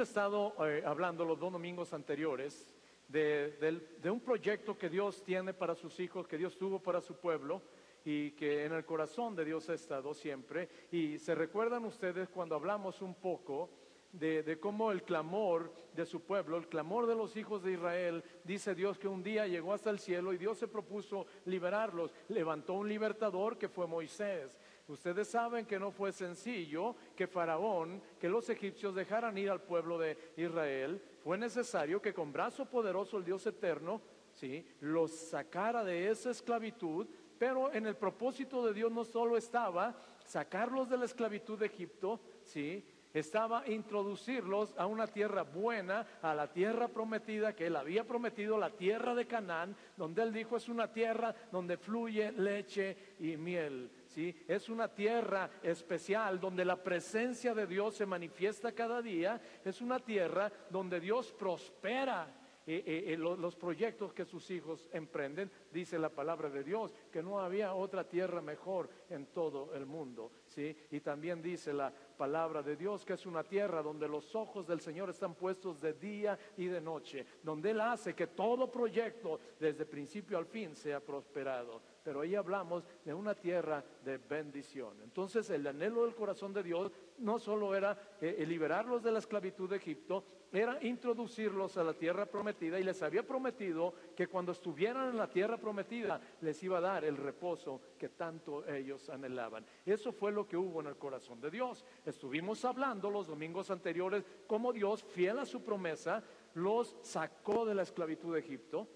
hemos 0.00 0.08
estado 0.08 0.54
eh, 0.66 0.82
hablando 0.86 1.26
los 1.26 1.38
dos 1.38 1.52
domingos 1.52 1.92
anteriores 1.92 2.74
de, 3.06 3.82
un 4.04 4.20
proyecto 4.20 4.78
que 4.78 4.88
Dios 4.88 5.22
tiene 5.22 5.52
para 5.52 5.74
sus 5.74 6.00
hijos, 6.00 6.26
que 6.26 6.38
Dios 6.38 6.56
tuvo 6.56 6.78
para 6.78 7.02
su 7.02 7.16
pueblo 7.16 7.60
y 8.02 8.30
que 8.30 8.64
en 8.64 8.72
el 8.72 8.86
corazón 8.86 9.36
de 9.36 9.44
Dios 9.44 9.68
ha 9.68 9.74
estado 9.74 10.14
siempre. 10.14 10.70
Y 10.90 11.18
se 11.18 11.34
recuerdan 11.34 11.84
ustedes 11.84 12.30
cuando 12.30 12.54
hablamos 12.54 13.02
un 13.02 13.14
poco 13.14 13.68
de, 14.10 14.58
cómo 14.58 14.90
el 14.90 15.02
clamor 15.02 15.70
de 15.94 16.06
su 16.06 16.22
pueblo, 16.22 16.56
el 16.56 16.68
clamor 16.68 17.06
de 17.06 17.14
los 17.14 17.36
hijos 17.36 17.62
de 17.62 17.72
Israel, 17.72 18.24
dice 18.42 18.74
Dios 18.74 18.98
que 18.98 19.06
un 19.06 19.22
día 19.22 19.46
llegó 19.46 19.74
hasta 19.74 19.90
el 19.90 19.98
cielo 19.98 20.32
y 20.32 20.38
Dios 20.38 20.56
se 20.56 20.66
propuso 20.66 21.26
liberarlos. 21.44 22.14
Levantó 22.28 22.72
un 22.72 22.88
libertador 22.88 23.58
que 23.58 23.68
fue 23.68 23.86
Moisés. 23.86 24.58
Ustedes 24.90 25.28
saben 25.28 25.66
que 25.66 25.78
no 25.78 25.92
fue 25.92 26.10
sencillo 26.10 26.96
que 27.14 27.28
Faraón, 27.28 28.02
que 28.18 28.28
los 28.28 28.50
egipcios 28.50 28.92
dejaran 28.92 29.38
ir 29.38 29.48
al 29.48 29.62
pueblo 29.62 29.96
de 29.96 30.18
Israel. 30.36 31.00
Fue 31.22 31.38
necesario 31.38 32.02
que 32.02 32.12
con 32.12 32.32
brazo 32.32 32.64
poderoso 32.64 33.16
el 33.16 33.24
Dios 33.24 33.46
eterno, 33.46 34.02
¿sí? 34.32 34.66
los 34.80 35.12
sacara 35.12 35.84
de 35.84 36.10
esa 36.10 36.30
esclavitud. 36.30 37.06
Pero 37.38 37.72
en 37.72 37.86
el 37.86 37.94
propósito 37.94 38.66
de 38.66 38.74
Dios 38.74 38.90
no 38.90 39.04
solo 39.04 39.36
estaba 39.36 39.96
sacarlos 40.24 40.88
de 40.88 40.98
la 40.98 41.04
esclavitud 41.04 41.56
de 41.56 41.66
Egipto, 41.66 42.20
¿sí? 42.42 42.84
estaba 43.14 43.68
introducirlos 43.68 44.74
a 44.76 44.86
una 44.86 45.06
tierra 45.06 45.42
buena, 45.42 46.04
a 46.20 46.34
la 46.34 46.52
tierra 46.52 46.88
prometida 46.88 47.54
que 47.54 47.68
él 47.68 47.76
había 47.76 48.04
prometido, 48.04 48.58
la 48.58 48.70
tierra 48.70 49.14
de 49.14 49.28
Canaán, 49.28 49.76
donde 49.96 50.22
él 50.22 50.32
dijo 50.32 50.56
es 50.56 50.68
una 50.68 50.92
tierra 50.92 51.32
donde 51.52 51.76
fluye 51.76 52.32
leche 52.32 53.14
y 53.20 53.36
miel. 53.36 53.90
¿Sí? 54.10 54.34
Es 54.46 54.68
una 54.68 54.88
tierra 54.88 55.50
especial 55.62 56.38
donde 56.40 56.64
la 56.64 56.82
presencia 56.82 57.54
de 57.54 57.66
Dios 57.66 57.96
se 57.96 58.06
manifiesta 58.06 58.72
cada 58.72 59.00
día, 59.00 59.40
es 59.64 59.80
una 59.80 59.98
tierra 59.98 60.50
donde 60.70 61.00
Dios 61.00 61.32
prospera. 61.32 62.36
Eh, 62.66 62.84
eh, 62.86 63.14
eh, 63.14 63.16
los 63.16 63.56
proyectos 63.56 64.12
que 64.12 64.24
sus 64.24 64.48
hijos 64.50 64.86
emprenden, 64.92 65.50
dice 65.72 65.98
la 65.98 66.10
palabra 66.10 66.50
de 66.50 66.62
Dios, 66.62 66.94
que 67.10 67.22
no 67.22 67.40
había 67.40 67.74
otra 67.74 68.06
tierra 68.06 68.42
mejor 68.42 68.88
en 69.08 69.26
todo 69.26 69.74
el 69.74 69.86
mundo. 69.86 70.30
¿sí? 70.46 70.76
Y 70.90 71.00
también 71.00 71.40
dice 71.42 71.72
la 71.72 71.90
palabra 71.90 72.62
de 72.62 72.76
Dios, 72.76 73.04
que 73.04 73.14
es 73.14 73.24
una 73.24 73.42
tierra 73.42 73.82
donde 73.82 74.06
los 74.06 74.36
ojos 74.36 74.68
del 74.68 74.80
Señor 74.80 75.10
están 75.10 75.34
puestos 75.34 75.80
de 75.80 75.94
día 75.94 76.38
y 76.58 76.66
de 76.66 76.80
noche, 76.80 77.26
donde 77.42 77.70
Él 77.70 77.80
hace 77.80 78.14
que 78.14 78.28
todo 78.28 78.70
proyecto 78.70 79.40
desde 79.58 79.86
principio 79.86 80.36
al 80.36 80.46
fin 80.46 80.76
sea 80.76 81.00
prosperado. 81.00 81.80
Pero 82.02 82.20
ahí 82.20 82.34
hablamos 82.34 82.84
de 83.04 83.14
una 83.14 83.34
tierra 83.34 83.84
de 84.04 84.18
bendición. 84.18 85.00
Entonces 85.02 85.48
el 85.50 85.66
anhelo 85.66 86.04
del 86.04 86.14
corazón 86.14 86.52
de 86.52 86.62
Dios 86.62 86.90
no 87.18 87.38
solo 87.38 87.74
era 87.74 88.16
eh, 88.20 88.44
liberarlos 88.46 89.02
de 89.02 89.12
la 89.12 89.18
esclavitud 89.18 89.68
de 89.68 89.76
Egipto, 89.76 90.24
era 90.52 90.82
introducirlos 90.82 91.76
a 91.76 91.84
la 91.84 91.94
tierra 91.94 92.26
prometida 92.26 92.80
y 92.80 92.82
les 92.82 93.02
había 93.02 93.22
prometido 93.22 93.94
que 94.16 94.26
cuando 94.26 94.52
estuvieran 94.52 95.10
en 95.10 95.16
la 95.16 95.30
tierra 95.30 95.58
prometida 95.58 96.20
les 96.40 96.60
iba 96.62 96.78
a 96.78 96.80
dar 96.80 97.04
el 97.04 97.16
reposo 97.16 97.80
que 97.96 98.08
tanto 98.08 98.66
ellos 98.66 99.08
anhelaban. 99.10 99.64
Eso 99.86 100.12
fue 100.12 100.32
lo 100.32 100.48
que 100.48 100.56
hubo 100.56 100.80
en 100.80 100.88
el 100.88 100.96
corazón 100.96 101.40
de 101.40 101.50
Dios. 101.50 101.84
Estuvimos 102.04 102.64
hablando 102.64 103.10
los 103.10 103.28
domingos 103.28 103.70
anteriores 103.70 104.24
cómo 104.46 104.72
Dios, 104.72 105.04
fiel 105.04 105.38
a 105.38 105.46
su 105.46 105.62
promesa, 105.62 106.22
los 106.54 106.96
sacó 107.02 107.64
de 107.64 107.74
la 107.74 107.82
esclavitud 107.82 108.34
de 108.34 108.40
Egipto, 108.40 108.88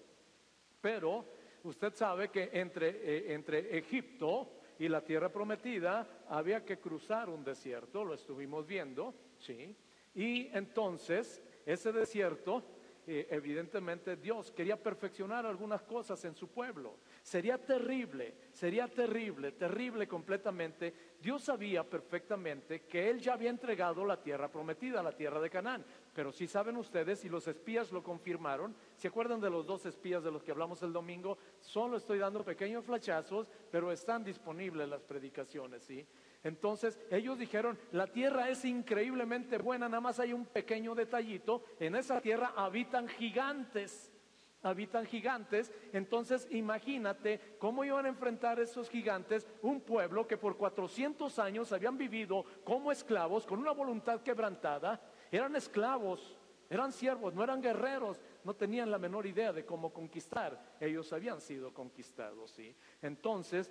pero 0.81 1.25
usted 1.65 1.93
sabe 1.93 2.29
que 2.29 2.49
entre, 2.53 2.89
eh, 2.89 3.33
entre 3.33 3.77
Egipto 3.77 4.49
y 4.79 4.87
la 4.87 5.01
tierra 5.01 5.29
prometida 5.29 6.23
había 6.29 6.63
que 6.63 6.79
cruzar 6.79 7.29
un 7.29 7.43
desierto, 7.43 8.03
lo 8.03 8.13
estuvimos 8.13 8.65
viendo, 8.65 9.13
¿sí? 9.39 9.75
Y 10.13 10.47
entonces 10.53 11.41
ese 11.65 11.91
desierto, 11.91 12.63
eh, 13.07 13.27
evidentemente 13.31 14.15
Dios 14.15 14.51
quería 14.51 14.81
perfeccionar 14.81 15.45
algunas 15.45 15.83
cosas 15.83 16.23
en 16.25 16.35
su 16.35 16.47
pueblo. 16.47 16.97
Sería 17.21 17.57
terrible, 17.57 18.33
sería 18.51 18.87
terrible, 18.87 19.51
terrible 19.51 20.07
completamente. 20.07 20.93
Dios 21.21 21.43
sabía 21.43 21.83
perfectamente 21.83 22.81
que 22.81 23.09
Él 23.09 23.19
ya 23.19 23.33
había 23.33 23.49
entregado 23.49 24.05
la 24.05 24.21
tierra 24.21 24.51
prometida, 24.51 25.03
la 25.03 25.15
tierra 25.15 25.39
de 25.39 25.49
Canaán. 25.49 25.85
Pero 26.13 26.31
si 26.31 26.47
saben 26.47 26.77
ustedes, 26.77 27.25
y 27.25 27.29
los 27.29 27.47
espías 27.47 27.91
lo 27.91 28.03
confirmaron, 28.03 28.75
¿se 28.95 29.07
acuerdan 29.07 29.41
de 29.41 29.49
los 29.49 29.65
dos 29.65 29.85
espías 29.85 30.23
de 30.23 30.31
los 30.31 30.43
que 30.43 30.51
hablamos 30.51 30.81
el 30.81 30.93
domingo? 30.93 31.37
Solo 31.65 31.97
estoy 31.97 32.19
dando 32.19 32.43
pequeños 32.43 32.85
flachazos, 32.85 33.47
pero 33.71 33.91
están 33.91 34.23
disponibles 34.23 34.87
las 34.87 35.01
predicaciones, 35.01 35.83
¿sí? 35.83 36.05
Entonces 36.43 36.99
ellos 37.09 37.39
dijeron, 37.39 37.77
la 37.91 38.05
tierra 38.05 38.49
es 38.49 38.63
increíblemente 38.65 39.57
buena, 39.57 39.89
nada 39.89 39.99
más 39.99 40.19
hay 40.19 40.31
un 40.31 40.45
pequeño 40.45 40.93
detallito, 40.93 41.63
en 41.79 41.95
esa 41.95 42.21
tierra 42.21 42.53
habitan 42.55 43.07
gigantes, 43.07 44.13
habitan 44.61 45.07
gigantes, 45.07 45.73
entonces 45.91 46.47
imagínate 46.51 47.57
cómo 47.57 47.83
iban 47.83 48.05
a 48.05 48.09
enfrentar 48.09 48.59
esos 48.59 48.87
gigantes 48.91 49.47
un 49.63 49.81
pueblo 49.81 50.27
que 50.27 50.37
por 50.37 50.55
400 50.55 51.39
años 51.39 51.73
habían 51.73 51.97
vivido 51.97 52.45
como 52.63 52.91
esclavos, 52.91 53.47
con 53.47 53.57
una 53.57 53.71
voluntad 53.71 54.21
quebrantada, 54.21 55.01
eran 55.31 55.55
esclavos, 55.55 56.37
eran 56.69 56.91
siervos, 56.91 57.33
no 57.33 57.43
eran 57.43 57.61
guerreros, 57.61 58.21
no 58.45 58.55
tenían 58.55 58.89
la 58.89 58.97
menor 58.97 59.25
idea 59.25 59.51
de 59.51 59.65
cómo 59.65 59.91
conquistar, 59.91 60.77
ellos 60.79 61.11
habían 61.11 61.41
sido 61.41 61.73
conquistados, 61.73 62.51
¿sí? 62.51 62.75
Entonces, 63.01 63.69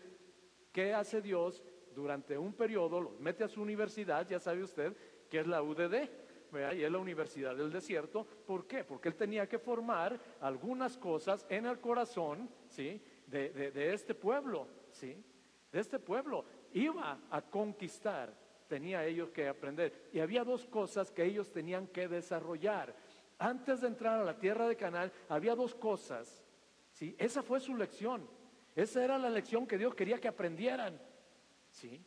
¿qué 0.72 0.92
hace 0.92 1.22
Dios? 1.22 1.62
durante 1.94 2.36
un 2.36 2.52
periodo, 2.52 3.00
los 3.00 3.20
mete 3.20 3.44
a 3.44 3.48
su 3.48 3.62
universidad, 3.62 4.26
ya 4.28 4.38
sabe 4.38 4.62
usted 4.62 4.96
que 5.30 5.40
es 5.40 5.46
la 5.46 5.62
UDD, 5.62 6.08
y 6.76 6.84
es 6.84 6.92
la 6.92 6.98
Universidad 6.98 7.56
del 7.56 7.72
Desierto. 7.72 8.24
¿Por 8.24 8.66
qué? 8.66 8.84
Porque 8.84 9.08
él 9.08 9.16
tenía 9.16 9.48
que 9.48 9.58
formar 9.58 10.20
algunas 10.40 10.96
cosas 10.96 11.44
en 11.48 11.66
el 11.66 11.80
corazón, 11.80 12.48
¿sí? 12.68 13.02
De, 13.26 13.50
de, 13.50 13.92
este 13.92 14.14
pueblo, 14.14 14.68
¿sí? 14.92 15.20
De 15.72 15.80
este 15.80 15.98
pueblo. 15.98 16.44
Iba 16.72 17.22
a 17.28 17.42
conquistar, 17.42 18.32
tenía 18.68 19.04
ellos 19.04 19.30
que 19.32 19.48
aprender. 19.48 20.10
Y 20.12 20.20
había 20.20 20.44
dos 20.44 20.64
cosas 20.66 21.10
que 21.10 21.24
ellos 21.24 21.50
tenían 21.50 21.88
que 21.88 22.06
desarrollar. 22.06 22.94
Antes 23.39 23.81
de 23.81 23.89
entrar 23.89 24.21
a 24.21 24.25
la 24.25 24.39
tierra 24.39 24.69
de 24.69 24.77
Canaán, 24.77 25.12
había 25.28 25.55
dos 25.55 25.75
cosas, 25.75 26.45
¿sí? 26.93 27.15
Esa 27.19 27.43
fue 27.43 27.61
su 27.61 27.77
lección. 27.77 28.28
Esa 28.75 29.05
era 29.05 29.19
la 29.19 29.31
lección 29.31 29.67
que 29.67 29.78
Dios 29.78 29.95
quería 29.95 30.21
que 30.21 30.28
aprendieran. 30.28 31.00
¿Sí? 31.71 32.05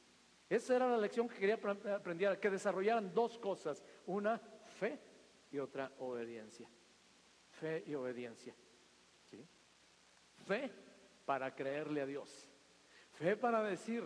Esa 0.50 0.76
era 0.76 0.88
la 0.88 0.98
lección 0.98 1.28
que 1.28 1.36
quería 1.36 1.56
aprender, 1.56 2.40
que 2.40 2.50
desarrollaran 2.50 3.14
dos 3.14 3.38
cosas, 3.38 3.84
una 4.06 4.40
fe 4.80 5.00
y 5.52 5.60
otra 5.60 5.92
obediencia. 6.00 6.68
Fe 7.52 7.84
y 7.86 7.96
obediencia. 7.96 8.54
Fe 10.46 10.72
para 11.26 11.54
creerle 11.54 12.02
a 12.02 12.06
Dios. 12.06 12.50
Fe 13.12 13.36
para 13.36 13.62
decir, 13.64 14.04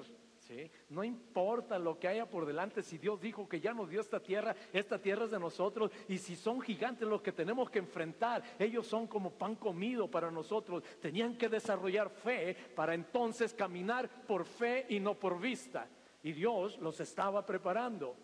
No 0.89 1.03
importa 1.03 1.79
lo 1.79 1.97
que 1.99 2.07
haya 2.07 2.29
por 2.29 2.45
delante, 2.45 2.83
si 2.83 2.97
Dios 2.97 3.21
dijo 3.21 3.47
que 3.47 3.59
ya 3.59 3.73
nos 3.73 3.89
dio 3.89 4.01
esta 4.01 4.19
tierra, 4.19 4.55
esta 4.73 4.99
tierra 4.99 5.25
es 5.25 5.31
de 5.31 5.39
nosotros, 5.39 5.91
y 6.07 6.17
si 6.17 6.35
son 6.35 6.61
gigantes 6.61 7.07
los 7.07 7.21
que 7.21 7.31
tenemos 7.31 7.69
que 7.69 7.79
enfrentar, 7.79 8.43
ellos 8.59 8.87
son 8.87 9.07
como 9.07 9.31
pan 9.31 9.55
comido 9.55 10.09
para 10.09 10.31
nosotros. 10.31 10.83
Tenían 10.99 11.37
que 11.37 11.49
desarrollar 11.49 12.09
fe 12.09 12.55
para 12.75 12.93
entonces 12.93 13.53
caminar 13.53 14.09
por 14.25 14.45
fe 14.45 14.85
y 14.89 14.99
no 14.99 15.15
por 15.15 15.39
vista. 15.39 15.87
Y 16.23 16.33
Dios 16.33 16.77
los 16.79 16.99
estaba 16.99 17.45
preparando. 17.45 18.15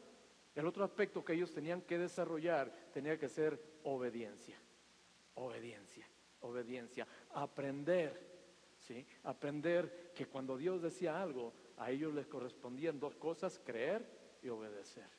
El 0.56 0.66
otro 0.66 0.84
aspecto 0.84 1.24
que 1.24 1.34
ellos 1.34 1.54
tenían 1.54 1.82
que 1.82 1.98
desarrollar 1.98 2.72
tenía 2.92 3.18
que 3.18 3.30
ser 3.30 3.62
obediencia. 3.84 4.58
Obediencia, 5.36 6.08
obediencia. 6.42 7.08
Aprender, 7.34 8.76
¿sí? 8.80 9.06
Aprender 9.24 10.12
que 10.16 10.26
cuando 10.26 10.58
Dios 10.58 10.82
decía 10.82 11.22
algo, 11.22 11.54
a 11.78 11.92
ellos 11.92 12.14
les 12.14 12.28
correspondían 12.28 13.00
dos 13.00 13.16
cosas, 13.16 13.60
creer 13.64 14.06
y 14.42 14.50
obedecer. 14.50 15.10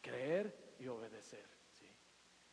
Creer 0.00 0.74
y 0.78 0.86
obedecer. 0.86 1.46
¿sí? 1.72 1.86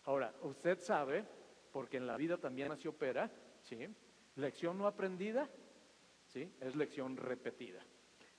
Ahora, 0.03 0.33
usted 0.41 0.79
sabe, 0.79 1.25
porque 1.71 1.97
en 1.97 2.07
la 2.07 2.17
vida 2.17 2.37
también 2.37 2.71
así 2.71 2.87
opera, 2.87 3.29
¿sí? 3.61 3.87
lección 4.35 4.77
no 4.77 4.87
aprendida, 4.87 5.49
¿sí? 6.25 6.53
es 6.59 6.75
lección 6.75 7.17
repetida. 7.17 7.85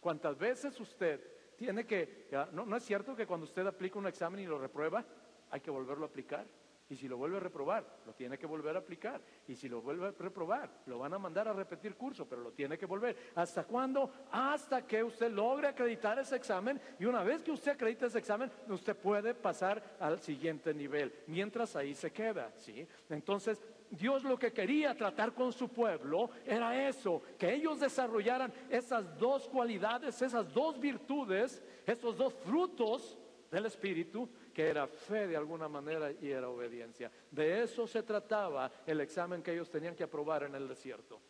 ¿Cuántas 0.00 0.38
veces 0.38 0.78
usted 0.80 1.54
tiene 1.56 1.86
que, 1.86 2.28
no, 2.52 2.64
no 2.64 2.76
es 2.76 2.82
cierto 2.82 3.14
que 3.14 3.26
cuando 3.26 3.44
usted 3.44 3.66
aplica 3.66 3.98
un 3.98 4.06
examen 4.06 4.40
y 4.40 4.46
lo 4.46 4.58
reprueba, 4.58 5.04
hay 5.50 5.60
que 5.60 5.70
volverlo 5.70 6.06
a 6.06 6.08
aplicar? 6.08 6.46
Y 6.92 6.96
si 6.96 7.08
lo 7.08 7.16
vuelve 7.16 7.38
a 7.38 7.40
reprobar, 7.40 7.86
lo 8.04 8.12
tiene 8.12 8.36
que 8.36 8.44
volver 8.44 8.76
a 8.76 8.80
aplicar. 8.80 9.18
Y 9.48 9.56
si 9.56 9.66
lo 9.66 9.80
vuelve 9.80 10.08
a 10.08 10.10
reprobar, 10.10 10.68
lo 10.84 10.98
van 10.98 11.14
a 11.14 11.18
mandar 11.18 11.48
a 11.48 11.54
repetir 11.54 11.94
curso, 11.94 12.28
pero 12.28 12.42
lo 12.42 12.52
tiene 12.52 12.76
que 12.76 12.84
volver. 12.84 13.16
¿Hasta 13.34 13.64
cuándo? 13.64 14.12
Hasta 14.30 14.86
que 14.86 15.02
usted 15.02 15.32
logre 15.32 15.68
acreditar 15.68 16.18
ese 16.18 16.36
examen. 16.36 16.78
Y 16.98 17.06
una 17.06 17.22
vez 17.22 17.42
que 17.42 17.50
usted 17.50 17.72
acredita 17.72 18.04
ese 18.04 18.18
examen, 18.18 18.50
usted 18.68 18.94
puede 18.94 19.32
pasar 19.32 19.82
al 20.00 20.20
siguiente 20.20 20.74
nivel. 20.74 21.14
Mientras 21.28 21.74
ahí 21.76 21.94
se 21.94 22.12
queda, 22.12 22.52
¿sí? 22.56 22.86
Entonces, 23.08 23.62
Dios 23.88 24.22
lo 24.22 24.38
que 24.38 24.52
quería 24.52 24.94
tratar 24.94 25.32
con 25.32 25.50
su 25.50 25.70
pueblo 25.70 26.28
era 26.44 26.88
eso, 26.90 27.22
que 27.38 27.54
ellos 27.54 27.80
desarrollaran 27.80 28.52
esas 28.68 29.18
dos 29.18 29.48
cualidades, 29.48 30.20
esas 30.20 30.52
dos 30.52 30.78
virtudes, 30.78 31.62
esos 31.86 32.18
dos 32.18 32.34
frutos 32.34 33.16
del 33.50 33.66
Espíritu 33.66 34.28
que 34.52 34.68
era 34.68 34.86
fe 34.86 35.26
de 35.26 35.36
alguna 35.36 35.68
manera 35.68 36.12
y 36.12 36.30
era 36.30 36.48
obediencia. 36.48 37.10
De 37.30 37.62
eso 37.62 37.86
se 37.86 38.02
trataba 38.02 38.70
el 38.86 39.00
examen 39.00 39.42
que 39.42 39.52
ellos 39.52 39.70
tenían 39.70 39.96
que 39.96 40.04
aprobar 40.04 40.44
en 40.44 40.54
el 40.54 40.68
desierto. 40.68 41.20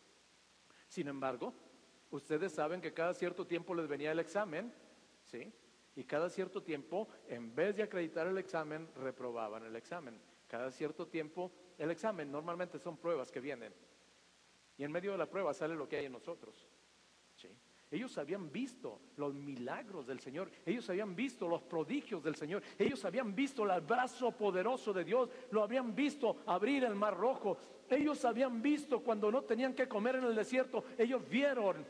Sin 0.87 1.07
embargo, 1.07 1.53
ustedes 2.11 2.51
saben 2.53 2.81
que 2.81 2.93
cada 2.93 3.13
cierto 3.13 3.47
tiempo 3.47 3.73
les 3.73 3.87
venía 3.87 4.11
el 4.11 4.19
examen, 4.19 4.73
¿sí? 5.23 5.51
Y 5.95 6.03
cada 6.03 6.29
cierto 6.29 6.63
tiempo, 6.63 7.07
en 7.27 7.53
vez 7.53 7.75
de 7.75 7.83
acreditar 7.83 8.27
el 8.27 8.37
examen, 8.37 8.89
reprobaban 8.95 9.63
el 9.63 9.75
examen. 9.75 10.19
Cada 10.47 10.71
cierto 10.71 11.07
tiempo, 11.07 11.51
el 11.77 11.91
examen 11.91 12.31
normalmente 12.31 12.79
son 12.79 12.97
pruebas 12.97 13.31
que 13.31 13.39
vienen. 13.39 13.73
Y 14.77 14.83
en 14.83 14.91
medio 14.91 15.11
de 15.11 15.17
la 15.17 15.29
prueba 15.29 15.53
sale 15.53 15.75
lo 15.75 15.87
que 15.87 15.97
hay 15.97 16.05
en 16.05 16.11
nosotros. 16.11 16.67
Ellos 17.93 18.17
habían 18.17 18.51
visto 18.51 18.99
los 19.17 19.35
milagros 19.35 20.07
del 20.07 20.19
Señor, 20.19 20.49
ellos 20.65 20.89
habían 20.89 21.15
visto 21.15 21.47
los 21.47 21.61
prodigios 21.61 22.23
del 22.23 22.35
Señor, 22.35 22.63
ellos 22.79 23.05
habían 23.05 23.35
visto 23.35 23.71
el 23.71 23.81
brazo 23.81 24.31
poderoso 24.31 24.91
de 24.93 25.03
Dios, 25.03 25.29
lo 25.51 25.61
habían 25.61 25.93
visto 25.93 26.37
abrir 26.47 26.85
el 26.85 26.95
mar 26.95 27.15
rojo, 27.15 27.55
ellos 27.87 28.25
habían 28.25 28.63
visto 28.63 29.03
cuando 29.03 29.31
no 29.31 29.43
tenían 29.43 29.75
que 29.75 29.87
comer 29.87 30.15
en 30.15 30.23
el 30.23 30.33
desierto, 30.33 30.83
ellos 30.97 31.21
vieron 31.29 31.85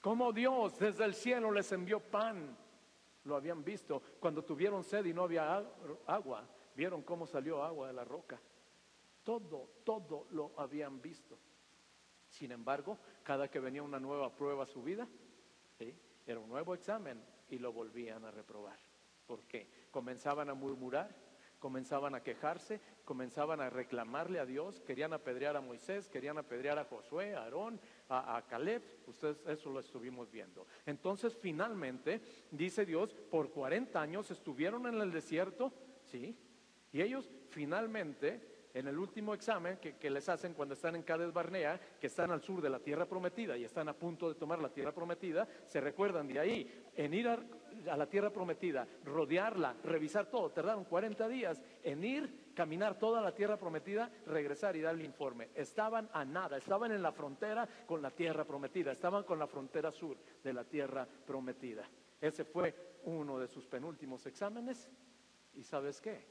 cómo 0.00 0.32
Dios 0.32 0.76
desde 0.80 1.04
el 1.04 1.14
cielo 1.14 1.52
les 1.52 1.70
envió 1.70 2.00
pan, 2.00 2.56
lo 3.22 3.36
habían 3.36 3.62
visto. 3.62 4.02
Cuando 4.18 4.42
tuvieron 4.42 4.82
sed 4.82 5.04
y 5.04 5.14
no 5.14 5.22
había 5.22 5.64
agua, 6.08 6.44
vieron 6.74 7.02
cómo 7.02 7.24
salió 7.24 7.62
agua 7.62 7.86
de 7.86 7.92
la 7.92 8.04
roca, 8.04 8.40
todo, 9.22 9.68
todo 9.84 10.26
lo 10.32 10.50
habían 10.56 11.00
visto. 11.00 11.38
Sin 12.32 12.50
embargo, 12.50 12.98
cada 13.22 13.48
que 13.48 13.60
venía 13.60 13.82
una 13.82 14.00
nueva 14.00 14.34
prueba 14.34 14.62
a 14.62 14.66
su 14.66 14.82
vida, 14.82 15.06
era 16.26 16.40
un 16.40 16.48
nuevo 16.48 16.74
examen 16.74 17.22
y 17.50 17.58
lo 17.58 17.72
volvían 17.74 18.24
a 18.24 18.30
reprobar. 18.30 18.78
¿Por 19.26 19.42
qué? 19.44 19.68
Comenzaban 19.90 20.48
a 20.48 20.54
murmurar, 20.54 21.14
comenzaban 21.58 22.14
a 22.14 22.22
quejarse, 22.22 22.80
comenzaban 23.04 23.60
a 23.60 23.68
reclamarle 23.68 24.40
a 24.40 24.46
Dios, 24.46 24.80
querían 24.80 25.12
apedrear 25.12 25.56
a 25.56 25.60
Moisés, 25.60 26.08
querían 26.08 26.38
apedrear 26.38 26.78
a 26.78 26.86
Josué, 26.86 27.34
a 27.34 27.42
Aarón, 27.42 27.78
a, 28.08 28.36
a, 28.38 28.46
Caleb, 28.46 28.82
ustedes 29.06 29.42
eso 29.46 29.70
lo 29.70 29.80
estuvimos 29.80 30.30
viendo. 30.30 30.66
Entonces 30.86 31.36
finalmente, 31.36 32.22
dice 32.50 32.86
Dios, 32.86 33.12
por 33.12 33.50
40 33.50 34.00
años 34.00 34.30
estuvieron 34.30 34.86
en 34.86 35.02
el 35.02 35.12
desierto, 35.12 35.70
¿sí? 36.10 36.34
Y 36.92 37.02
ellos 37.02 37.28
finalmente 37.50 38.51
en 38.74 38.88
el 38.88 38.98
último 38.98 39.34
examen 39.34 39.78
que, 39.78 40.10
les 40.10 40.28
hacen 40.28 40.54
cuando 40.54 40.74
están 40.74 40.96
en 40.96 41.02
Cades 41.02 41.32
Barnea, 41.32 41.78
que 42.00 42.06
están 42.06 42.30
al 42.30 42.42
sur 42.42 42.60
de 42.60 42.70
la 42.70 42.78
tierra 42.78 43.06
prometida 43.06 43.56
y 43.56 43.64
están 43.64 43.88
a 43.88 43.92
punto 43.92 44.28
de 44.28 44.34
tomar 44.34 44.58
la 44.60 44.68
tierra 44.68 44.92
prometida, 44.92 45.46
se 45.66 45.80
recuerdan 45.80 46.28
de 46.28 46.38
ahí, 46.38 46.90
en 46.94 47.14
ir 47.14 47.28
a, 47.28 47.38
la 47.96 48.06
tierra 48.08 48.30
prometida, 48.30 48.86
rodearla, 49.04 49.76
revisar 49.84 50.26
todo, 50.26 50.50
tardaron 50.50 50.84
40 50.84 51.28
días 51.28 51.62
en 51.82 52.04
ir, 52.04 52.52
caminar 52.54 52.98
toda 52.98 53.20
la 53.20 53.34
tierra 53.34 53.58
prometida, 53.58 54.10
regresar 54.26 54.76
y 54.76 54.80
dar 54.80 54.94
el 54.94 55.04
informe. 55.04 55.50
Estaban 55.54 56.08
a 56.12 56.24
nada, 56.24 56.58
estaban 56.58 56.92
en 56.92 57.02
la 57.02 57.12
frontera 57.12 57.68
con 57.86 58.02
la 58.02 58.10
tierra 58.10 58.44
prometida, 58.44 58.92
estaban 58.92 59.24
con 59.24 59.38
la 59.38 59.46
frontera 59.46 59.90
sur 59.90 60.16
de 60.42 60.52
la 60.52 60.64
tierra 60.64 61.06
prometida. 61.26 61.88
Ese 62.20 62.44
fue 62.44 62.74
uno 63.04 63.38
de 63.38 63.48
sus 63.48 63.66
penúltimos 63.66 64.24
exámenes. 64.26 64.88
¿Y 65.54 65.62
sabes 65.64 66.00
qué? 66.00 66.24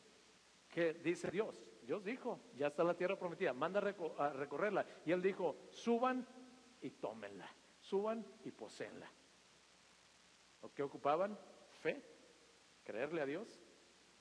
¿Qué 0.70 0.94
dice 0.94 1.30
Dios? 1.30 1.71
Dios 1.92 2.06
dijo, 2.06 2.40
ya 2.56 2.68
está 2.68 2.86
la 2.86 2.94
tierra 2.94 3.20
prometida, 3.20 3.52
manda 3.52 3.82
a 3.82 4.30
recorrerla. 4.30 4.86
Y 5.06 5.12
él 5.12 5.22
dijo, 5.22 5.58
suban 5.72 6.26
y 6.80 6.90
tómenla, 6.92 7.54
suban 7.82 8.26
y 8.46 8.52
poseenla. 8.52 9.12
¿Lo 10.62 10.74
que 10.74 10.84
ocupaban? 10.84 11.38
Fe, 11.82 12.02
creerle 12.86 13.20
a 13.20 13.26
Dios 13.26 13.62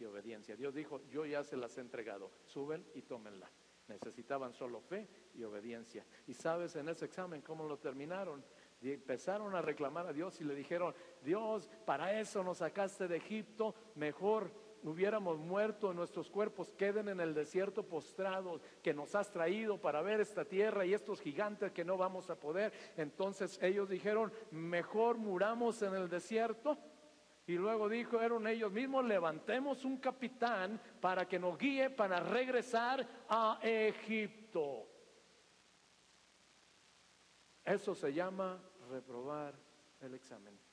y 0.00 0.05
obediencia. 0.05 0.56
Dios 0.56 0.75
dijo, 0.75 1.00
yo 1.11 1.25
ya 1.25 1.44
se 1.44 1.56
las 1.56 1.78
he 1.78 1.81
entregado, 1.81 2.32
suben 2.44 2.84
y 2.93 3.02
tómenla. 3.02 3.49
Necesitaban 3.87 4.52
solo 4.52 4.81
fe 4.81 5.06
y 5.37 5.44
obediencia. 5.44 6.05
Y 6.26 6.34
sabes 6.34 6.75
en 6.75 6.88
ese 6.88 7.05
examen 7.05 7.40
cómo 7.40 7.62
lo 7.62 7.78
terminaron. 7.78 8.44
Y 8.81 8.90
empezaron 8.90 9.55
a 9.55 9.62
reclamar 9.62 10.08
a 10.08 10.12
Dios 10.12 10.40
y 10.40 10.44
le 10.44 10.56
dijeron, 10.56 10.93
Dios, 11.22 11.70
para 11.87 12.19
eso 12.19 12.43
nos 12.43 12.58
sacaste 12.58 13.06
de 13.06 13.19
Egipto, 13.19 13.76
mejor 13.94 14.50
hubiéramos 14.85 15.38
muerto, 15.38 15.93
nuestros 15.93 16.31
cuerpos 16.31 16.73
queden 16.73 17.09
en 17.09 17.21
el 17.21 17.35
desierto 17.35 17.82
postrados, 17.82 18.62
que 18.82 18.94
nos 18.94 19.15
has 19.15 19.31
traído 19.31 19.79
para 19.79 20.03
ver 20.03 20.21
esta 20.21 20.44
tierra 20.44 20.85
y 20.85 20.94
estos 20.94 21.21
gigantes 21.21 21.73
que 21.73 21.85
no 21.85 21.97
vamos 21.97 22.31
a 22.31 22.37
poder. 22.38 22.73
Entonces 22.97 23.59
ellos 23.62 23.88
dijeron, 23.88 24.32
mejor 24.50 25.19
muramos 25.19 25.82
en 25.82 25.94
el 25.94 26.09
desierto. 26.09 26.79
Y 27.47 27.55
luego 27.55 27.88
dijeron 27.88 28.47
ellos 28.47 28.71
mismos, 28.71 29.05
levantemos 29.05 29.85
un 29.85 29.97
capitán 29.97 30.81
para 31.00 31.27
que 31.27 31.38
nos 31.38 31.59
guíe 31.59 31.91
para 31.91 32.21
regresar 32.21 33.06
a 33.29 33.59
Egipto. 33.62 34.87
Eso 37.65 37.94
se 37.94 38.12
llama 38.12 38.62
reprobar 38.88 39.55
el 40.00 40.15
examen 40.15 40.69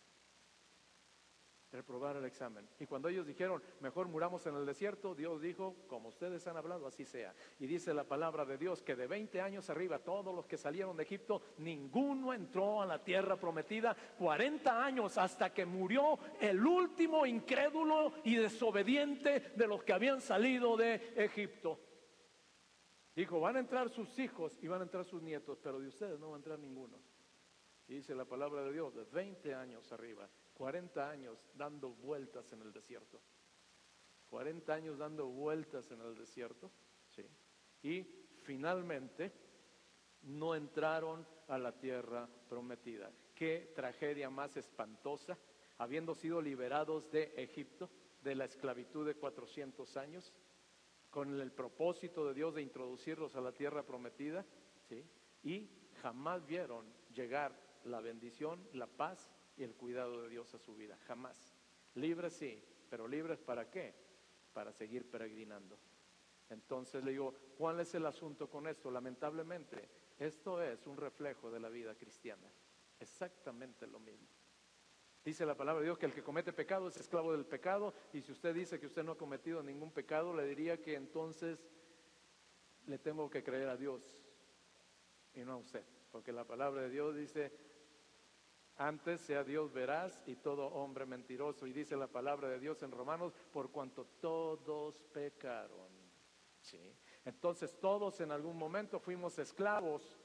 reprobar 1.71 2.15
el 2.15 2.25
examen. 2.25 2.67
Y 2.79 2.85
cuando 2.85 3.09
ellos 3.09 3.25
dijeron, 3.25 3.61
mejor 3.81 4.07
muramos 4.07 4.45
en 4.45 4.55
el 4.55 4.65
desierto, 4.65 5.13
Dios 5.13 5.41
dijo, 5.41 5.75
como 5.87 6.09
ustedes 6.09 6.47
han 6.47 6.57
hablado, 6.57 6.87
así 6.87 7.05
sea. 7.05 7.35
Y 7.59 7.67
dice 7.67 7.93
la 7.93 8.05
palabra 8.05 8.45
de 8.45 8.57
Dios 8.57 8.81
que 8.81 8.95
de 8.95 9.07
20 9.07 9.41
años 9.41 9.69
arriba, 9.69 9.99
todos 9.99 10.33
los 10.33 10.45
que 10.45 10.57
salieron 10.57 10.95
de 10.95 11.03
Egipto, 11.03 11.41
ninguno 11.57 12.33
entró 12.33 12.81
a 12.81 12.85
la 12.85 13.03
tierra 13.03 13.37
prometida, 13.37 13.95
40 14.17 14.85
años 14.85 15.17
hasta 15.17 15.53
que 15.53 15.65
murió 15.65 16.17
el 16.39 16.65
último 16.65 17.25
incrédulo 17.25 18.13
y 18.23 18.35
desobediente 18.35 19.51
de 19.55 19.67
los 19.67 19.83
que 19.83 19.93
habían 19.93 20.21
salido 20.21 20.77
de 20.77 21.13
Egipto. 21.15 21.79
Dijo, 23.15 23.39
van 23.39 23.55
a 23.55 23.59
entrar 23.59 23.89
sus 23.89 24.19
hijos 24.19 24.57
y 24.61 24.67
van 24.67 24.81
a 24.81 24.83
entrar 24.83 25.03
sus 25.03 25.23
nietos, 25.23 25.59
pero 25.61 25.79
de 25.79 25.87
ustedes 25.87 26.19
no 26.19 26.29
va 26.29 26.35
a 26.35 26.37
entrar 26.37 26.59
ninguno. 26.59 26.99
Y 27.87 27.95
dice 27.95 28.13
la 28.13 28.25
palabra 28.25 28.61
de 28.61 28.71
Dios, 28.71 28.93
de 28.93 29.05
20 29.05 29.55
años 29.55 29.91
arriba, 29.91 30.29
40 30.57 31.07
años 31.07 31.37
dando 31.53 31.91
vueltas 31.91 32.51
en 32.51 32.61
el 32.63 32.73
desierto. 32.73 33.21
40 34.29 34.73
años 34.73 34.97
dando 34.97 35.27
vueltas 35.27 35.89
en 35.91 36.01
el 36.01 36.15
desierto. 36.15 36.71
¿sí? 37.09 37.23
Y 37.83 38.03
finalmente 38.41 39.31
no 40.23 40.55
entraron 40.55 41.27
a 41.47 41.59
la 41.59 41.77
tierra 41.77 42.27
prometida. 42.49 43.11
Qué 43.35 43.71
tragedia 43.75 44.31
más 44.31 44.57
espantosa, 44.57 45.37
habiendo 45.77 46.15
sido 46.15 46.41
liberados 46.41 47.11
de 47.11 47.33
Egipto, 47.37 47.89
de 48.23 48.33
la 48.33 48.45
esclavitud 48.45 49.05
de 49.05 49.15
400 49.15 49.95
años, 49.95 50.33
con 51.11 51.39
el 51.39 51.51
propósito 51.51 52.27
de 52.27 52.33
Dios 52.33 52.55
de 52.55 52.63
introducirlos 52.63 53.35
a 53.35 53.41
la 53.41 53.51
tierra 53.51 53.83
prometida, 53.83 54.43
¿sí? 54.89 55.05
y 55.43 55.69
jamás 56.01 56.45
vieron 56.47 56.91
llegar 57.13 57.55
la 57.85 58.01
bendición, 58.01 58.67
la 58.73 58.87
paz 58.87 59.29
y 59.57 59.63
el 59.63 59.75
cuidado 59.75 60.21
de 60.21 60.29
Dios 60.29 60.53
a 60.53 60.59
su 60.59 60.75
vida. 60.75 60.97
Jamás. 61.07 61.55
Libres 61.95 62.33
sí, 62.33 62.63
pero 62.89 63.07
libres 63.07 63.39
para 63.39 63.69
qué? 63.69 63.93
Para 64.53 64.71
seguir 64.71 65.09
peregrinando. 65.09 65.77
Entonces 66.49 67.03
le 67.03 67.11
digo, 67.11 67.33
¿cuál 67.57 67.79
es 67.79 67.93
el 67.95 68.05
asunto 68.05 68.49
con 68.49 68.67
esto? 68.67 68.89
Lamentablemente, 68.89 69.89
esto 70.17 70.61
es 70.61 70.85
un 70.87 70.95
reflejo 70.95 71.51
de 71.51 71.59
la 71.59 71.69
vida 71.69 71.95
cristiana. 71.95 72.47
Exactamente 72.99 73.85
lo 73.87 73.99
mismo. 73.99 74.27
Dice 75.25 75.45
la 75.45 75.57
palabra 75.57 75.81
de 75.81 75.87
Dios 75.87 75.97
que 75.97 76.05
el 76.05 76.13
que 76.13 76.23
comete 76.23 76.53
pecado 76.53 76.87
es 76.87 76.95
esclavo 76.95 77.33
del 77.33 77.45
pecado 77.45 77.93
y 78.13 78.21
si 78.21 78.31
usted 78.31 78.55
dice 78.55 78.79
que 78.79 78.85
usted 78.85 79.03
no 79.03 79.11
ha 79.11 79.17
cometido 79.17 79.61
ningún 79.61 79.91
pecado, 79.91 80.33
le 80.33 80.45
diría 80.45 80.81
que 80.81 80.95
entonces 80.95 81.59
le 82.85 82.97
tengo 82.97 83.29
que 83.29 83.43
creer 83.43 83.67
a 83.67 83.75
Dios 83.75 84.17
y 85.33 85.41
no 85.41 85.53
a 85.53 85.57
usted, 85.57 85.83
porque 86.13 86.31
la 86.31 86.45
palabra 86.45 86.83
de 86.83 86.89
Dios 86.89 87.13
dice, 87.13 87.51
antes 88.77 89.21
sea 89.21 89.43
Dios 89.43 89.73
veraz 89.73 90.23
y 90.27 90.35
todo 90.35 90.67
hombre 90.67 91.05
mentiroso. 91.05 91.67
Y 91.67 91.73
dice 91.73 91.95
la 91.95 92.07
palabra 92.07 92.49
de 92.49 92.59
Dios 92.59 92.81
en 92.83 92.91
Romanos, 92.91 93.33
por 93.51 93.71
cuanto 93.71 94.05
todos 94.21 95.01
pecaron. 95.13 95.97
Entonces 97.25 97.77
todos 97.79 98.19
en 98.21 98.31
algún 98.31 98.57
momento 98.57 98.99
fuimos 98.99 99.37
esclavos 99.39 100.17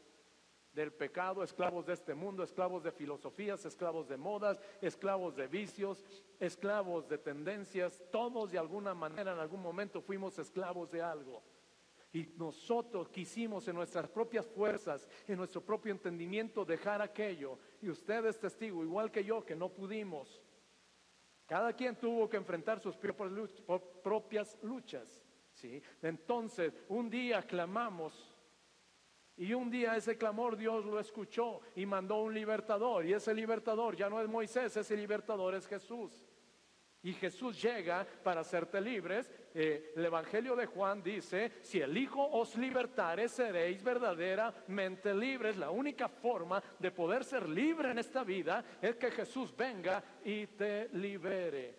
del 0.72 0.92
pecado, 0.92 1.42
esclavos 1.42 1.86
de 1.86 1.92
este 1.92 2.14
mundo, 2.14 2.42
esclavos 2.42 2.82
de 2.82 2.92
filosofías, 2.92 3.64
esclavos 3.64 4.08
de 4.08 4.16
modas, 4.16 4.58
esclavos 4.80 5.36
de 5.36 5.46
vicios, 5.46 6.04
esclavos 6.40 7.08
de 7.08 7.18
tendencias. 7.18 8.02
Todos 8.10 8.50
de 8.50 8.58
alguna 8.58 8.94
manera 8.94 9.32
en 9.32 9.38
algún 9.38 9.60
momento 9.60 10.00
fuimos 10.00 10.38
esclavos 10.38 10.90
de 10.90 11.02
algo. 11.02 11.42
Y 12.12 12.26
nosotros 12.36 13.08
quisimos 13.08 13.66
en 13.68 13.74
nuestras 13.74 14.08
propias 14.08 14.46
fuerzas, 14.46 15.08
en 15.26 15.38
nuestro 15.38 15.62
propio 15.62 15.92
entendimiento, 15.92 16.64
dejar 16.64 17.00
aquello. 17.00 17.58
Y 17.80 17.88
usted 17.88 18.26
es 18.26 18.38
testigo, 18.38 18.82
igual 18.84 19.10
que 19.10 19.24
yo, 19.24 19.44
que 19.44 19.56
no 19.56 19.70
pudimos. 19.70 20.42
Cada 21.46 21.72
quien 21.72 21.96
tuvo 21.96 22.28
que 22.28 22.36
enfrentar 22.36 22.80
sus 22.80 22.96
propias 22.96 24.58
luchas. 24.62 25.22
¿sí? 25.52 25.82
Entonces, 26.02 26.74
un 26.88 27.08
día 27.08 27.42
clamamos. 27.42 28.28
Y 29.36 29.54
un 29.54 29.70
día 29.70 29.96
ese 29.96 30.18
clamor 30.18 30.56
Dios 30.56 30.84
lo 30.84 31.00
escuchó 31.00 31.60
y 31.74 31.86
mandó 31.86 32.22
un 32.22 32.34
libertador. 32.34 33.06
Y 33.06 33.14
ese 33.14 33.34
libertador 33.34 33.96
ya 33.96 34.10
no 34.10 34.20
es 34.20 34.28
Moisés, 34.28 34.76
ese 34.76 34.96
libertador 34.96 35.54
es 35.54 35.66
Jesús. 35.66 36.24
Y 37.02 37.14
Jesús 37.14 37.60
llega 37.60 38.06
para 38.22 38.42
hacerte 38.42 38.80
libres. 38.80 39.30
Eh, 39.54 39.92
el 39.96 40.04
Evangelio 40.04 40.56
de 40.56 40.66
Juan 40.66 41.02
dice, 41.02 41.52
si 41.62 41.80
el 41.80 41.96
Hijo 41.96 42.24
os 42.24 42.56
libertare, 42.56 43.28
seréis 43.28 43.82
verdaderamente 43.82 45.14
libres. 45.14 45.56
La 45.56 45.70
única 45.70 46.08
forma 46.08 46.62
de 46.78 46.90
poder 46.90 47.24
ser 47.24 47.48
libre 47.48 47.90
en 47.90 47.98
esta 47.98 48.24
vida 48.24 48.64
es 48.80 48.96
que 48.96 49.10
Jesús 49.10 49.54
venga 49.56 50.02
y 50.24 50.46
te 50.46 50.88
libere. 50.90 51.76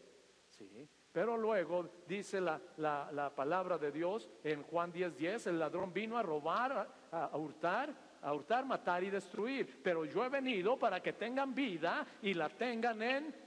¿Sí? 0.50 0.88
Pero 1.12 1.38
luego 1.38 2.04
dice 2.08 2.42
la, 2.42 2.60
la, 2.78 3.32
palabra 3.36 3.78
de 3.78 3.92
Dios 3.92 4.30
en 4.44 4.64
Juan 4.64 4.92
10:10, 4.92 5.12
10, 5.12 5.48
el 5.48 5.60
ladrón 5.60 5.94
vino 5.94 6.18
a 6.18 6.24
robar, 6.24 6.90
a, 7.12 7.26
a 7.26 7.38
hurtar, 7.38 7.94
a 8.22 8.34
hurtar, 8.34 8.66
matar 8.66 9.04
y 9.04 9.12
destruir. 9.12 9.80
Pero 9.84 10.06
yo 10.06 10.26
he 10.26 10.30
venido 10.30 10.78
para 10.78 11.02
que 11.02 11.14
tengan 11.14 11.54
vida 11.54 12.06
y 12.24 12.34
la 12.34 12.50
tengan 12.50 13.02
en 13.04 13.43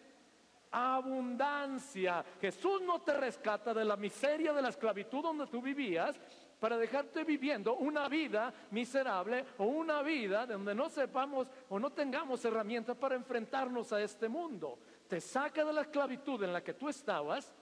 abundancia. 0.71 2.25
Jesús 2.41 2.83
no 2.83 3.01
te 3.01 3.15
rescata 3.15 3.73
de 3.73 3.85
la 3.85 3.97
miseria 3.97 4.53
de 4.53 4.63
la 4.63 4.69
esclavitud 4.69 5.23
donde 5.23 5.47
tú 5.47 5.61
vivías 5.63 6.19
para 6.59 6.79
dejarte 6.79 7.25
viviendo 7.25 7.77
una 7.77 8.09
vida 8.09 8.53
miserable 8.71 9.45
o 9.59 9.65
una 9.65 10.03
vida 10.03 10.47
donde 10.47 10.75
no 10.75 10.89
sepamos 10.89 11.49
o 11.69 11.79
no 11.79 11.91
tengamos 11.91 12.45
herramientas 12.45 12.97
para 12.97 13.15
enfrentarnos 13.15 13.93
a 13.93 14.01
este 14.01 14.29
mundo. 14.29 14.79
Te 15.09 15.21
saca 15.21 15.65
de 15.65 15.73
la 15.73 15.83
esclavitud 15.83 16.43
en 16.43 16.53
la 16.53 16.63
que 16.63 16.75
tú 16.75 16.89
estabas. 16.89 17.55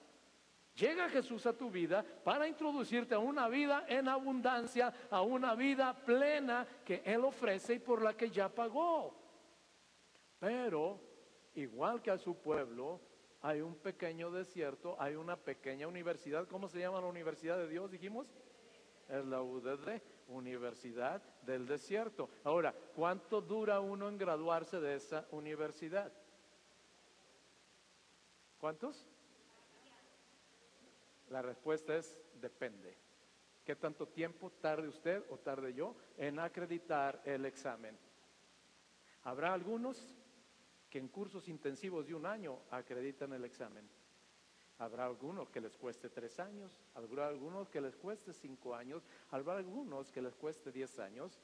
Llega 0.75 1.09
Jesús 1.09 1.45
a 1.45 1.53
tu 1.53 1.69
vida 1.69 2.03
para 2.23 2.47
introducirte 2.47 3.15
a 3.15 3.19
una 3.19 3.47
vida 3.47 3.85
en 3.87 4.09
abundancia, 4.09 4.93
a 5.09 5.21
una 5.21 5.55
vida 5.55 5.93
plena 5.93 6.67
que 6.83 7.01
Él 7.05 7.23
ofrece 7.23 7.75
y 7.75 7.79
por 7.79 8.01
la 8.01 8.13
que 8.13 8.29
ya 8.29 8.49
pagó. 8.49 9.15
Pero 10.39 10.99
igual 11.55 12.01
que 12.01 12.11
a 12.11 12.17
su 12.17 12.35
pueblo, 12.35 12.99
hay 13.41 13.61
un 13.61 13.75
pequeño 13.75 14.31
desierto, 14.31 14.95
hay 14.99 15.15
una 15.15 15.35
pequeña 15.35 15.87
universidad. 15.87 16.47
¿Cómo 16.47 16.67
se 16.67 16.79
llama 16.79 17.01
la 17.01 17.07
universidad 17.07 17.57
de 17.57 17.67
Dios? 17.67 17.91
Dijimos. 17.91 18.27
Es 19.07 19.23
la 19.25 19.41
UDD, 19.41 20.01
Universidad 20.29 21.21
del 21.43 21.67
Desierto. 21.67 22.29
Ahora, 22.43 22.73
¿cuánto 22.95 23.39
dura 23.39 23.79
uno 23.79 24.09
en 24.09 24.17
graduarse 24.17 24.79
de 24.79 24.95
esa 24.95 25.27
universidad? 25.29 26.11
¿Cuántos? 28.57 29.07
La 31.29 31.43
respuesta 31.43 31.95
es 31.95 32.17
depende. 32.41 32.97
¿Qué 33.63 33.75
tanto 33.75 34.07
tiempo 34.07 34.51
tarde 34.51 34.87
usted 34.87 35.23
o 35.29 35.37
tarde 35.37 35.73
yo 35.73 35.95
en 36.17 36.39
acreditar 36.39 37.21
el 37.25 37.45
examen? 37.45 37.97
Habrá 39.23 39.53
algunos 39.53 40.15
que 40.95 40.99
en 40.99 41.09
cursos 41.09 41.49
intensivos 41.49 42.07
de 42.07 42.15
un 42.15 42.25
año 42.25 42.57
acreditan 42.71 43.33
el 43.33 43.43
examen. 43.43 43.85
Habrá 44.77 45.05
algunos 45.05 45.49
que 45.49 45.59
les 45.59 45.75
cueste 45.75 46.09
tres 46.09 46.39
años, 46.39 46.71
habrá 46.93 47.27
algunos 47.27 47.69
que 47.69 47.81
les 47.81 47.97
cueste 47.97 48.31
cinco 48.31 48.73
años, 48.73 49.03
habrá 49.29 49.57
algunos 49.57 50.09
que 50.09 50.21
les 50.21 50.33
cueste 50.35 50.71
diez 50.71 50.97
años, 50.99 51.37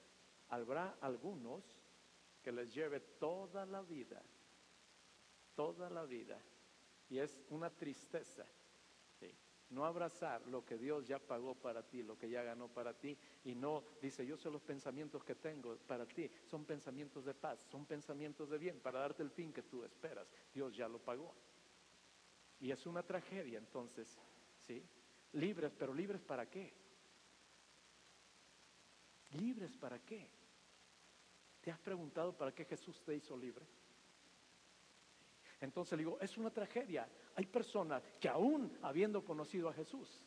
habrá 0.48 0.96
algunos 1.02 1.66
que 2.42 2.54
les 2.54 2.74
lleve 2.74 3.02
toda 3.20 3.66
la 3.66 3.82
vida, 3.82 4.24
toda 5.54 5.90
la 5.90 6.06
vida. 6.06 6.40
Y 7.10 7.18
es 7.20 7.38
una 7.50 7.70
tristeza 7.70 8.46
no 9.72 9.86
abrazar 9.86 10.46
lo 10.48 10.64
que 10.66 10.78
Dios 10.78 11.08
ya 11.08 11.20
pagó 11.20 11.56
para 11.56 11.82
ti, 11.82 12.04
lo 12.04 12.18
que 12.18 12.30
ya 12.30 12.44
ganó 12.44 12.68
para 12.68 12.94
ti, 12.94 13.18
y 13.44 13.56
no 13.56 13.84
dice, 14.02 14.26
yo 14.26 14.38
sé 14.38 14.52
los 14.52 14.62
pensamientos 14.62 15.24
que 15.24 15.36
tengo 15.36 15.76
para 15.88 16.06
ti, 16.06 16.30
son 16.46 16.66
pensamientos 16.66 17.26
de 17.26 17.34
paz, 17.34 17.66
son 17.70 17.86
pensamientos 17.86 18.50
de 18.50 18.58
bien, 18.58 18.80
para 18.80 19.00
darte 19.00 19.24
el 19.24 19.32
fin 19.32 19.52
que 19.52 19.64
tú 19.64 19.84
esperas. 19.84 20.30
Dios 20.54 20.76
ya 20.76 20.88
lo 20.88 21.00
pagó. 21.00 21.34
Y 22.60 22.72
es 22.72 22.86
una 22.86 23.02
tragedia 23.02 23.58
entonces, 23.58 24.20
¿sí? 24.60 24.86
Libres, 25.34 25.74
pero 25.78 25.94
libres 25.94 26.22
para 26.22 26.50
qué? 26.50 26.74
¿Libres 29.32 29.76
para 29.78 30.00
qué? 30.00 30.30
¿Te 31.62 31.72
has 31.72 31.80
preguntado 31.80 32.36
para 32.36 32.54
qué 32.54 32.66
Jesús 32.66 33.02
te 33.04 33.16
hizo 33.16 33.38
libre? 33.38 33.66
Entonces 35.62 35.98
le 35.98 36.04
digo, 36.04 36.20
es 36.20 36.38
una 36.38 36.50
tragedia. 36.50 37.08
Hay 37.36 37.46
personas 37.46 38.04
que 38.20 38.28
aún 38.28 38.78
habiendo 38.82 39.24
conocido 39.24 39.70
a 39.70 39.74
Jesús, 39.74 40.22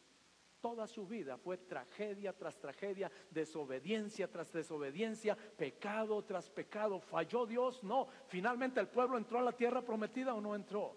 toda 0.61 0.87
su 0.87 1.07
vida 1.07 1.37
fue 1.37 1.59
tragedia 1.59 2.33
tras 2.33 2.59
tragedia, 2.59 3.11
desobediencia 3.31 4.31
tras 4.31 4.53
desobediencia, 4.53 5.37
pecado 5.37 6.23
tras 6.25 6.49
pecado. 6.49 7.01
¿Falló 7.01 7.47
Dios? 7.47 7.83
No. 7.83 8.07
Finalmente 8.29 8.81
el 8.81 8.89
pueblo 8.89 9.19
entró 9.19 9.41
a 9.41 9.43
la 9.43 9.53
tierra 9.53 9.83
prometida 9.83 10.35
o 10.35 10.41
no 10.41 10.55
entró. 10.55 10.97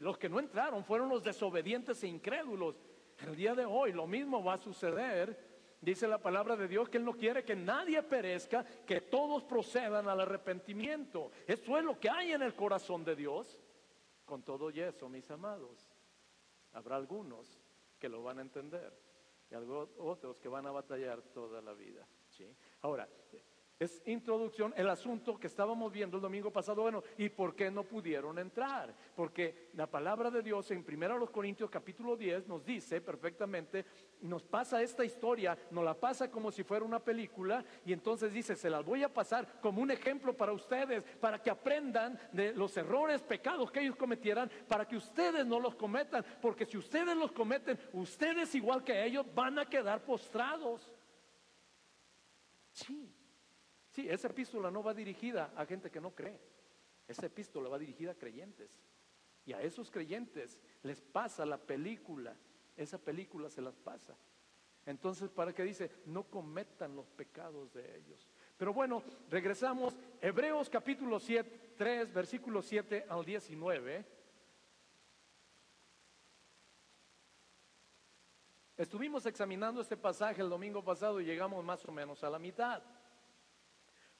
Los 0.00 0.18
que 0.18 0.28
no 0.28 0.38
entraron 0.38 0.84
fueron 0.84 1.08
los 1.08 1.24
desobedientes 1.24 2.02
e 2.04 2.08
incrédulos. 2.08 2.76
El 3.18 3.34
día 3.36 3.54
de 3.54 3.64
hoy 3.64 3.92
lo 3.92 4.06
mismo 4.06 4.44
va 4.44 4.54
a 4.54 4.58
suceder 4.58 5.53
Dice 5.84 6.08
la 6.08 6.18
palabra 6.18 6.56
de 6.56 6.66
Dios 6.66 6.88
que 6.88 6.96
Él 6.96 7.04
no 7.04 7.12
quiere 7.12 7.44
que 7.44 7.54
nadie 7.54 8.02
perezca, 8.02 8.64
que 8.64 9.02
todos 9.02 9.44
procedan 9.44 10.08
al 10.08 10.20
arrepentimiento. 10.20 11.30
Eso 11.46 11.76
es 11.76 11.84
lo 11.84 12.00
que 12.00 12.08
hay 12.08 12.32
en 12.32 12.42
el 12.42 12.54
corazón 12.54 13.04
de 13.04 13.14
Dios. 13.14 13.58
Con 14.24 14.42
todo 14.42 14.70
y 14.70 14.80
eso, 14.80 15.10
mis 15.10 15.30
amados, 15.30 15.86
habrá 16.72 16.96
algunos 16.96 17.60
que 17.98 18.08
lo 18.08 18.22
van 18.22 18.38
a 18.38 18.42
entender 18.42 18.98
y 19.50 19.54
otros 19.54 20.38
que 20.38 20.48
van 20.48 20.66
a 20.66 20.70
batallar 20.70 21.20
toda 21.20 21.60
la 21.60 21.74
vida. 21.74 22.06
Ahora, 22.80 23.06
es 23.78 24.00
introducción 24.06 24.72
el 24.76 24.88
asunto 24.88 25.38
que 25.38 25.48
estábamos 25.48 25.92
viendo 25.92 26.16
el 26.16 26.22
domingo 26.22 26.50
pasado. 26.50 26.82
Bueno, 26.82 27.02
¿y 27.18 27.28
por 27.28 27.54
qué 27.54 27.70
no 27.70 27.82
pudieron 27.82 28.38
entrar? 28.38 28.94
Porque 29.14 29.70
la 29.74 29.90
palabra 29.90 30.30
de 30.30 30.42
Dios 30.42 30.70
en 30.70 30.84
1 30.88 31.30
Corintios 31.32 31.68
capítulo 31.70 32.16
10 32.16 32.46
nos 32.46 32.64
dice 32.64 33.00
perfectamente, 33.00 33.84
nos 34.26 34.42
pasa 34.42 34.82
esta 34.82 35.04
historia, 35.04 35.56
nos 35.70 35.84
la 35.84 35.94
pasa 35.94 36.30
como 36.30 36.50
si 36.50 36.62
fuera 36.62 36.84
una 36.84 36.98
película 36.98 37.64
y 37.84 37.92
entonces 37.92 38.32
dice, 38.32 38.56
se 38.56 38.70
las 38.70 38.84
voy 38.84 39.02
a 39.02 39.12
pasar 39.12 39.60
como 39.60 39.82
un 39.82 39.90
ejemplo 39.90 40.36
para 40.36 40.52
ustedes, 40.52 41.04
para 41.20 41.42
que 41.42 41.50
aprendan 41.50 42.18
de 42.32 42.52
los 42.52 42.76
errores, 42.76 43.22
pecados 43.22 43.70
que 43.70 43.80
ellos 43.80 43.96
cometieran, 43.96 44.50
para 44.68 44.86
que 44.86 44.96
ustedes 44.96 45.46
no 45.46 45.60
los 45.60 45.74
cometan, 45.74 46.24
porque 46.40 46.66
si 46.66 46.76
ustedes 46.78 47.16
los 47.16 47.32
cometen, 47.32 47.78
ustedes 47.92 48.54
igual 48.54 48.82
que 48.82 49.04
ellos 49.04 49.26
van 49.34 49.58
a 49.58 49.66
quedar 49.66 50.04
postrados. 50.04 50.90
Sí. 52.72 53.10
Sí, 53.90 54.08
esa 54.08 54.26
epístola 54.26 54.70
no 54.72 54.82
va 54.82 54.92
dirigida 54.92 55.52
a 55.54 55.64
gente 55.64 55.90
que 55.90 56.00
no 56.00 56.12
cree. 56.12 56.40
Esa 57.06 57.26
epístola 57.26 57.68
va 57.68 57.78
dirigida 57.78 58.10
a 58.12 58.18
creyentes. 58.18 58.80
Y 59.46 59.52
a 59.52 59.60
esos 59.60 59.90
creyentes 59.90 60.58
les 60.82 61.00
pasa 61.00 61.46
la 61.46 61.58
película. 61.58 62.34
Esa 62.76 62.98
película 62.98 63.48
se 63.48 63.62
las 63.62 63.76
pasa. 63.76 64.16
Entonces, 64.86 65.30
¿para 65.30 65.54
qué 65.54 65.62
dice? 65.62 65.90
No 66.06 66.24
cometan 66.24 66.94
los 66.94 67.08
pecados 67.10 67.72
de 67.72 67.96
ellos. 67.96 68.28
Pero 68.56 68.74
bueno, 68.74 69.02
regresamos. 69.30 69.96
Hebreos 70.20 70.68
capítulo 70.68 71.18
7, 71.18 71.74
3, 71.76 72.12
versículo 72.12 72.60
7 72.60 73.06
al 73.08 73.24
19. 73.24 74.04
Estuvimos 78.76 79.24
examinando 79.26 79.80
este 79.80 79.96
pasaje 79.96 80.42
el 80.42 80.50
domingo 80.50 80.84
pasado 80.84 81.20
y 81.20 81.24
llegamos 81.24 81.64
más 81.64 81.84
o 81.86 81.92
menos 81.92 82.24
a 82.24 82.30
la 82.30 82.38
mitad 82.38 82.82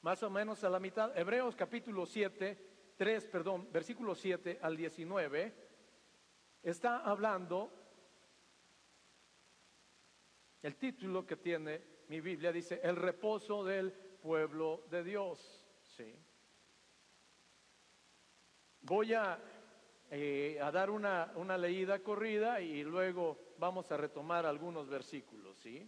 más 0.04 0.22
o 0.22 0.28
menos 0.28 0.62
a 0.62 0.68
la 0.68 0.78
mitad. 0.78 1.16
Hebreos 1.16 1.56
capítulo 1.56 2.04
7, 2.04 2.94
3, 2.94 3.26
perdón, 3.28 3.72
versículo 3.72 4.14
7 4.14 4.58
al 4.60 4.76
19, 4.76 5.54
está 6.62 6.98
hablando, 6.98 7.83
el 10.64 10.76
título 10.76 11.26
que 11.26 11.36
tiene 11.36 11.82
mi 12.08 12.22
Biblia 12.22 12.50
dice, 12.50 12.80
el 12.82 12.96
reposo 12.96 13.62
del 13.64 13.92
pueblo 13.92 14.84
de 14.90 15.04
Dios. 15.04 15.62
¿sí? 15.82 16.18
Voy 18.80 19.12
a, 19.12 19.38
eh, 20.10 20.58
a 20.62 20.70
dar 20.70 20.88
una, 20.88 21.32
una, 21.36 21.58
leída 21.58 21.98
corrida 21.98 22.62
y 22.62 22.82
luego 22.82 23.38
vamos 23.58 23.92
a 23.92 23.98
retomar 23.98 24.46
algunos 24.46 24.88
versículos. 24.88 25.58
¿sí? 25.58 25.86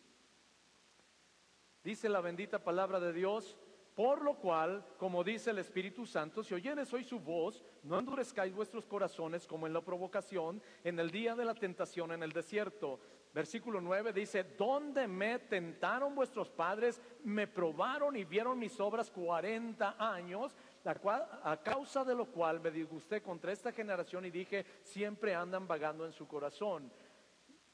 Dice 1.83 2.11
la 2.11 2.21
bendita 2.21 2.62
palabra 2.62 3.00
de 3.00 3.14
Dios, 3.14 3.56
por 3.95 4.21
lo 4.21 4.35
cual, 4.35 4.85
como 4.99 5.25
dice 5.25 5.52
el 5.52 5.59
Espíritu 5.59 6.04
Santo, 6.04 6.45
si 6.45 6.52
oyeres 6.52 6.92
hoy 6.92 7.02
su 7.02 7.18
voz, 7.18 7.64
no 7.83 7.99
endurezcáis 7.99 8.54
vuestros 8.54 8.85
corazones 8.85 9.47
como 9.47 9.66
en 9.66 9.73
la 9.73 9.80
provocación, 9.80 10.61
en 10.85 10.99
el 10.99 11.11
día 11.11 11.35
de 11.35 11.47
la 11.47 11.54
tentación 11.54 12.12
en 12.12 12.23
el 12.23 12.33
desierto. 12.33 13.00
Versículo 13.37 13.83
9 13.83 14.14
dice, 14.14 14.45
donde 14.57 15.07
me 15.07 15.38
tentaron 15.40 16.14
vuestros 16.14 16.49
padres, 16.49 17.02
me 17.23 17.47
probaron 17.47 18.16
y 18.16 18.25
vieron 18.25 18.59
mis 18.59 18.81
obras 18.81 19.11
40 19.11 19.97
años, 19.99 20.57
a 20.87 21.61
causa 21.62 22.02
de 22.02 22.14
lo 22.14 22.33
cual 22.33 22.61
me 22.61 22.71
disgusté 22.71 23.21
contra 23.21 23.52
esta 23.52 23.73
generación 23.73 24.25
y 24.25 24.31
dije, 24.31 24.64
siempre 24.81 25.35
andan 25.35 25.69
vagando 25.69 26.07
en 26.07 26.14
su 26.14 26.26
corazón 26.26 26.90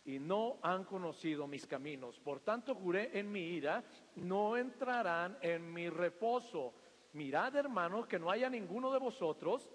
y 0.04 0.18
no 0.18 0.58
han 0.62 0.82
conocido 0.82 1.46
mis 1.46 1.64
caminos. 1.64 2.18
Por 2.18 2.40
tanto 2.40 2.74
juré 2.74 3.16
en 3.16 3.30
mi 3.30 3.42
ira, 3.42 3.84
no 4.16 4.56
entrarán 4.56 5.38
en 5.42 5.72
mi 5.72 5.88
reposo. 5.88 6.74
Mirad, 7.12 7.54
hermanos, 7.54 8.08
que 8.08 8.18
no 8.18 8.32
haya 8.32 8.50
ninguno 8.50 8.92
de 8.92 8.98
vosotros 8.98 9.70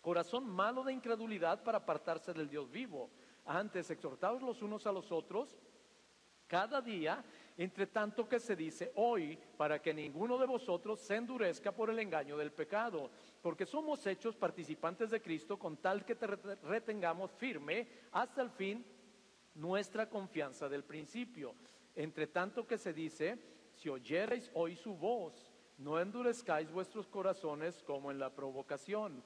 Corazón 0.00 0.48
malo 0.48 0.84
de 0.84 0.92
incredulidad 0.92 1.62
para 1.62 1.78
apartarse 1.78 2.32
del 2.32 2.48
Dios 2.48 2.70
vivo. 2.70 3.10
Antes, 3.48 3.90
exhortados 3.90 4.42
los 4.42 4.60
unos 4.60 4.86
a 4.86 4.92
los 4.92 5.10
otros 5.10 5.58
cada 6.46 6.80
día, 6.80 7.24
entre 7.56 7.86
tanto 7.86 8.28
que 8.28 8.38
se 8.38 8.54
dice 8.54 8.92
hoy, 8.96 9.38
para 9.56 9.80
que 9.80 9.92
ninguno 9.92 10.38
de 10.38 10.46
vosotros 10.46 11.00
se 11.00 11.16
endurezca 11.16 11.72
por 11.72 11.90
el 11.90 11.98
engaño 11.98 12.36
del 12.36 12.52
pecado, 12.52 13.10
porque 13.42 13.66
somos 13.66 14.06
hechos 14.06 14.36
participantes 14.36 15.10
de 15.10 15.20
Cristo 15.20 15.58
con 15.58 15.78
tal 15.78 16.04
que 16.04 16.14
te 16.14 16.26
retengamos 16.26 17.32
firme 17.32 17.88
hasta 18.12 18.42
el 18.42 18.50
fin 18.50 18.84
nuestra 19.54 20.08
confianza 20.08 20.68
del 20.68 20.84
principio. 20.84 21.54
Entre 21.94 22.26
tanto 22.26 22.66
que 22.66 22.78
se 22.78 22.92
dice, 22.92 23.38
si 23.72 23.88
oyereis 23.88 24.50
hoy 24.54 24.76
su 24.76 24.94
voz, 24.94 25.52
no 25.78 25.98
endurezcáis 25.98 26.70
vuestros 26.70 27.08
corazones 27.08 27.82
como 27.82 28.10
en 28.10 28.18
la 28.18 28.34
provocación. 28.34 29.22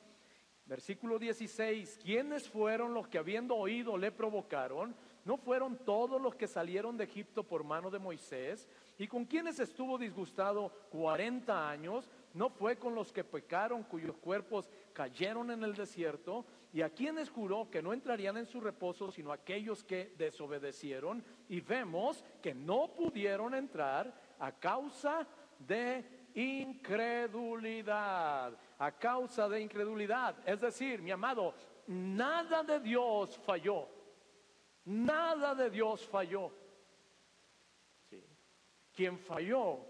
Versículo 0.72 1.18
16, 1.18 1.98
¿quiénes 2.02 2.48
fueron 2.48 2.94
los 2.94 3.06
que 3.06 3.18
habiendo 3.18 3.56
oído 3.56 3.98
le 3.98 4.10
provocaron? 4.10 4.94
¿No 5.26 5.36
fueron 5.36 5.76
todos 5.76 6.18
los 6.18 6.34
que 6.34 6.48
salieron 6.48 6.96
de 6.96 7.04
Egipto 7.04 7.42
por 7.42 7.62
mano 7.62 7.90
de 7.90 7.98
Moisés? 7.98 8.66
¿Y 8.96 9.06
con 9.06 9.26
quienes 9.26 9.60
estuvo 9.60 9.98
disgustado 9.98 10.70
40 10.90 11.68
años? 11.68 12.08
¿No 12.32 12.48
fue 12.48 12.76
con 12.78 12.94
los 12.94 13.12
que 13.12 13.22
pecaron 13.22 13.82
cuyos 13.82 14.16
cuerpos 14.16 14.70
cayeron 14.94 15.50
en 15.50 15.62
el 15.62 15.74
desierto? 15.74 16.46
¿Y 16.72 16.80
a 16.80 16.88
quienes 16.88 17.28
juró 17.28 17.68
que 17.70 17.82
no 17.82 17.92
entrarían 17.92 18.38
en 18.38 18.46
su 18.46 18.58
reposo 18.58 19.12
sino 19.12 19.30
aquellos 19.30 19.84
que 19.84 20.14
desobedecieron? 20.16 21.22
Y 21.50 21.60
vemos 21.60 22.24
que 22.40 22.54
no 22.54 22.88
pudieron 22.96 23.54
entrar 23.54 24.10
a 24.38 24.52
causa 24.52 25.26
de 25.58 26.21
incredulidad, 26.34 28.56
a 28.78 28.92
causa 28.92 29.48
de 29.48 29.60
incredulidad. 29.60 30.36
Es 30.46 30.60
decir, 30.60 31.02
mi 31.02 31.10
amado, 31.10 31.54
nada 31.86 32.62
de 32.62 32.80
Dios 32.80 33.38
falló, 33.38 33.88
nada 34.84 35.54
de 35.54 35.70
Dios 35.70 36.06
falló. 36.06 36.52
Sí. 38.08 38.24
Quien 38.94 39.18
falló 39.18 39.86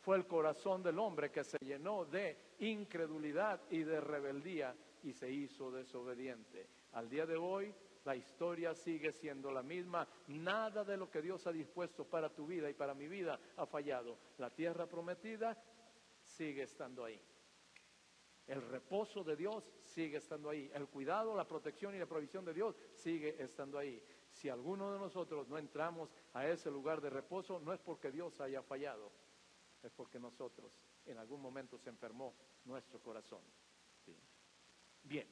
fue 0.00 0.16
el 0.16 0.26
corazón 0.26 0.82
del 0.82 0.98
hombre 0.98 1.30
que 1.30 1.44
se 1.44 1.58
llenó 1.58 2.04
de 2.04 2.54
incredulidad 2.60 3.60
y 3.70 3.82
de 3.82 4.00
rebeldía 4.00 4.74
y 5.02 5.12
se 5.12 5.30
hizo 5.30 5.70
desobediente. 5.70 6.68
Al 6.92 7.08
día 7.08 7.26
de 7.26 7.36
hoy, 7.36 7.74
la 8.04 8.14
historia 8.14 8.72
sigue 8.72 9.12
siendo 9.12 9.50
la 9.50 9.64
misma. 9.64 10.06
Nada 10.28 10.84
de 10.84 10.96
lo 10.96 11.10
que 11.10 11.20
Dios 11.20 11.44
ha 11.48 11.52
dispuesto 11.52 12.04
para 12.04 12.32
tu 12.32 12.46
vida 12.46 12.70
y 12.70 12.74
para 12.74 12.94
mi 12.94 13.08
vida 13.08 13.38
ha 13.56 13.66
fallado. 13.66 14.16
La 14.38 14.48
tierra 14.48 14.86
prometida 14.86 15.60
sigue 16.36 16.62
estando 16.62 17.04
ahí. 17.04 17.20
El 18.46 18.62
reposo 18.62 19.24
de 19.24 19.34
Dios 19.34 19.72
sigue 19.82 20.18
estando 20.18 20.50
ahí. 20.50 20.70
El 20.72 20.86
cuidado, 20.86 21.34
la 21.34 21.48
protección 21.48 21.94
y 21.94 21.98
la 21.98 22.06
provisión 22.06 22.44
de 22.44 22.54
Dios 22.54 22.78
sigue 22.94 23.42
estando 23.42 23.78
ahí. 23.78 24.00
Si 24.30 24.48
alguno 24.48 24.92
de 24.92 24.98
nosotros 24.98 25.48
no 25.48 25.58
entramos 25.58 26.14
a 26.34 26.46
ese 26.46 26.70
lugar 26.70 27.00
de 27.00 27.10
reposo, 27.10 27.58
no 27.58 27.72
es 27.72 27.80
porque 27.80 28.12
Dios 28.12 28.40
haya 28.40 28.62
fallado, 28.62 29.10
es 29.82 29.90
porque 29.92 30.20
nosotros 30.20 30.78
en 31.06 31.18
algún 31.18 31.40
momento 31.40 31.78
se 31.78 31.90
enfermó 31.90 32.36
nuestro 32.64 33.00
corazón. 33.00 33.40
Bien, 35.02 35.26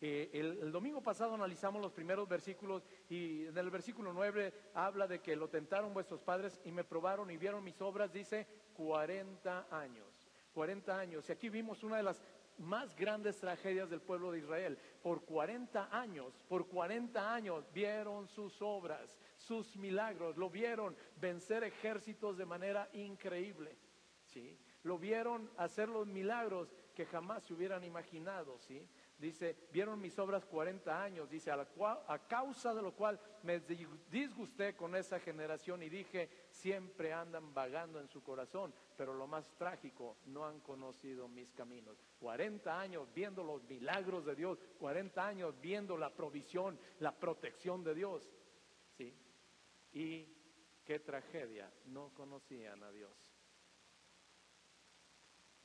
eh, 0.00 0.30
el, 0.32 0.58
el, 0.58 0.72
domingo 0.72 1.02
pasado 1.02 1.34
analizamos 1.34 1.82
los 1.82 1.92
primeros 1.92 2.28
versículos 2.28 2.86
y 3.08 3.46
en 3.46 3.58
el 3.58 3.70
versículo 3.70 4.12
9 4.12 4.70
habla 4.74 5.08
de 5.08 5.20
que 5.20 5.34
lo 5.34 5.48
tentaron 5.48 5.92
vuestros 5.92 6.22
padres 6.22 6.60
y 6.64 6.70
me 6.70 6.84
probaron 6.84 7.30
y 7.30 7.36
vieron 7.36 7.64
mis 7.64 7.80
obras, 7.80 8.12
dice 8.12 8.46
40 8.74 9.66
años. 9.70 10.17
40 10.58 10.98
años. 10.98 11.28
Y 11.28 11.32
aquí 11.32 11.48
vimos 11.50 11.84
una 11.84 11.98
de 11.98 12.02
las 12.02 12.20
más 12.58 12.92
grandes 12.96 13.38
tragedias 13.38 13.88
del 13.88 14.00
pueblo 14.00 14.32
de 14.32 14.40
Israel. 14.40 14.76
Por 15.04 15.24
40 15.24 15.96
años, 15.96 16.36
por 16.48 16.66
40 16.66 17.32
años 17.32 17.72
vieron 17.72 18.26
sus 18.26 18.60
obras, 18.60 19.16
sus 19.36 19.76
milagros, 19.76 20.36
lo 20.36 20.50
vieron 20.50 20.96
vencer 21.14 21.62
ejércitos 21.62 22.36
de 22.36 22.44
manera 22.44 22.88
increíble. 22.92 23.76
¿sí? 24.24 24.58
Lo 24.82 24.98
vieron 24.98 25.48
hacer 25.58 25.88
los 25.88 26.08
milagros 26.08 26.74
que 26.92 27.06
jamás 27.06 27.44
se 27.44 27.54
hubieran 27.54 27.84
imaginado. 27.84 28.58
¿sí? 28.58 28.84
Dice, 29.18 29.66
vieron 29.72 30.00
mis 30.00 30.16
obras 30.20 30.44
40 30.46 31.02
años, 31.02 31.28
dice, 31.28 31.50
a, 31.50 32.18
causa 32.28 32.72
de 32.72 32.82
lo 32.82 32.94
cual 32.94 33.20
me 33.42 33.58
disgusté 33.58 34.76
con 34.76 34.94
esa 34.94 35.18
generación 35.18 35.82
y 35.82 35.88
dije, 35.88 36.46
siempre 36.50 37.12
andan 37.12 37.52
vagando 37.52 37.98
en 37.98 38.06
su 38.06 38.22
corazón, 38.22 38.72
pero 38.96 39.12
lo 39.14 39.26
más 39.26 39.50
trágico, 39.56 40.18
no 40.26 40.46
han 40.46 40.60
conocido 40.60 41.26
mis 41.26 41.52
caminos. 41.52 42.00
40 42.20 42.80
años 42.80 43.08
viendo 43.12 43.42
los 43.42 43.64
milagros 43.64 44.24
de 44.24 44.36
Dios, 44.36 44.60
40 44.78 45.26
años 45.26 45.60
viendo 45.60 45.96
la 45.96 46.14
provisión, 46.14 46.78
la 47.00 47.10
protección 47.10 47.82
de 47.82 47.94
Dios. 47.96 48.30
¿Sí? 48.96 49.12
Y 49.94 50.32
qué 50.84 51.00
tragedia, 51.00 51.72
no 51.86 52.14
conocían 52.14 52.84
a 52.84 52.92
Dios. 52.92 53.27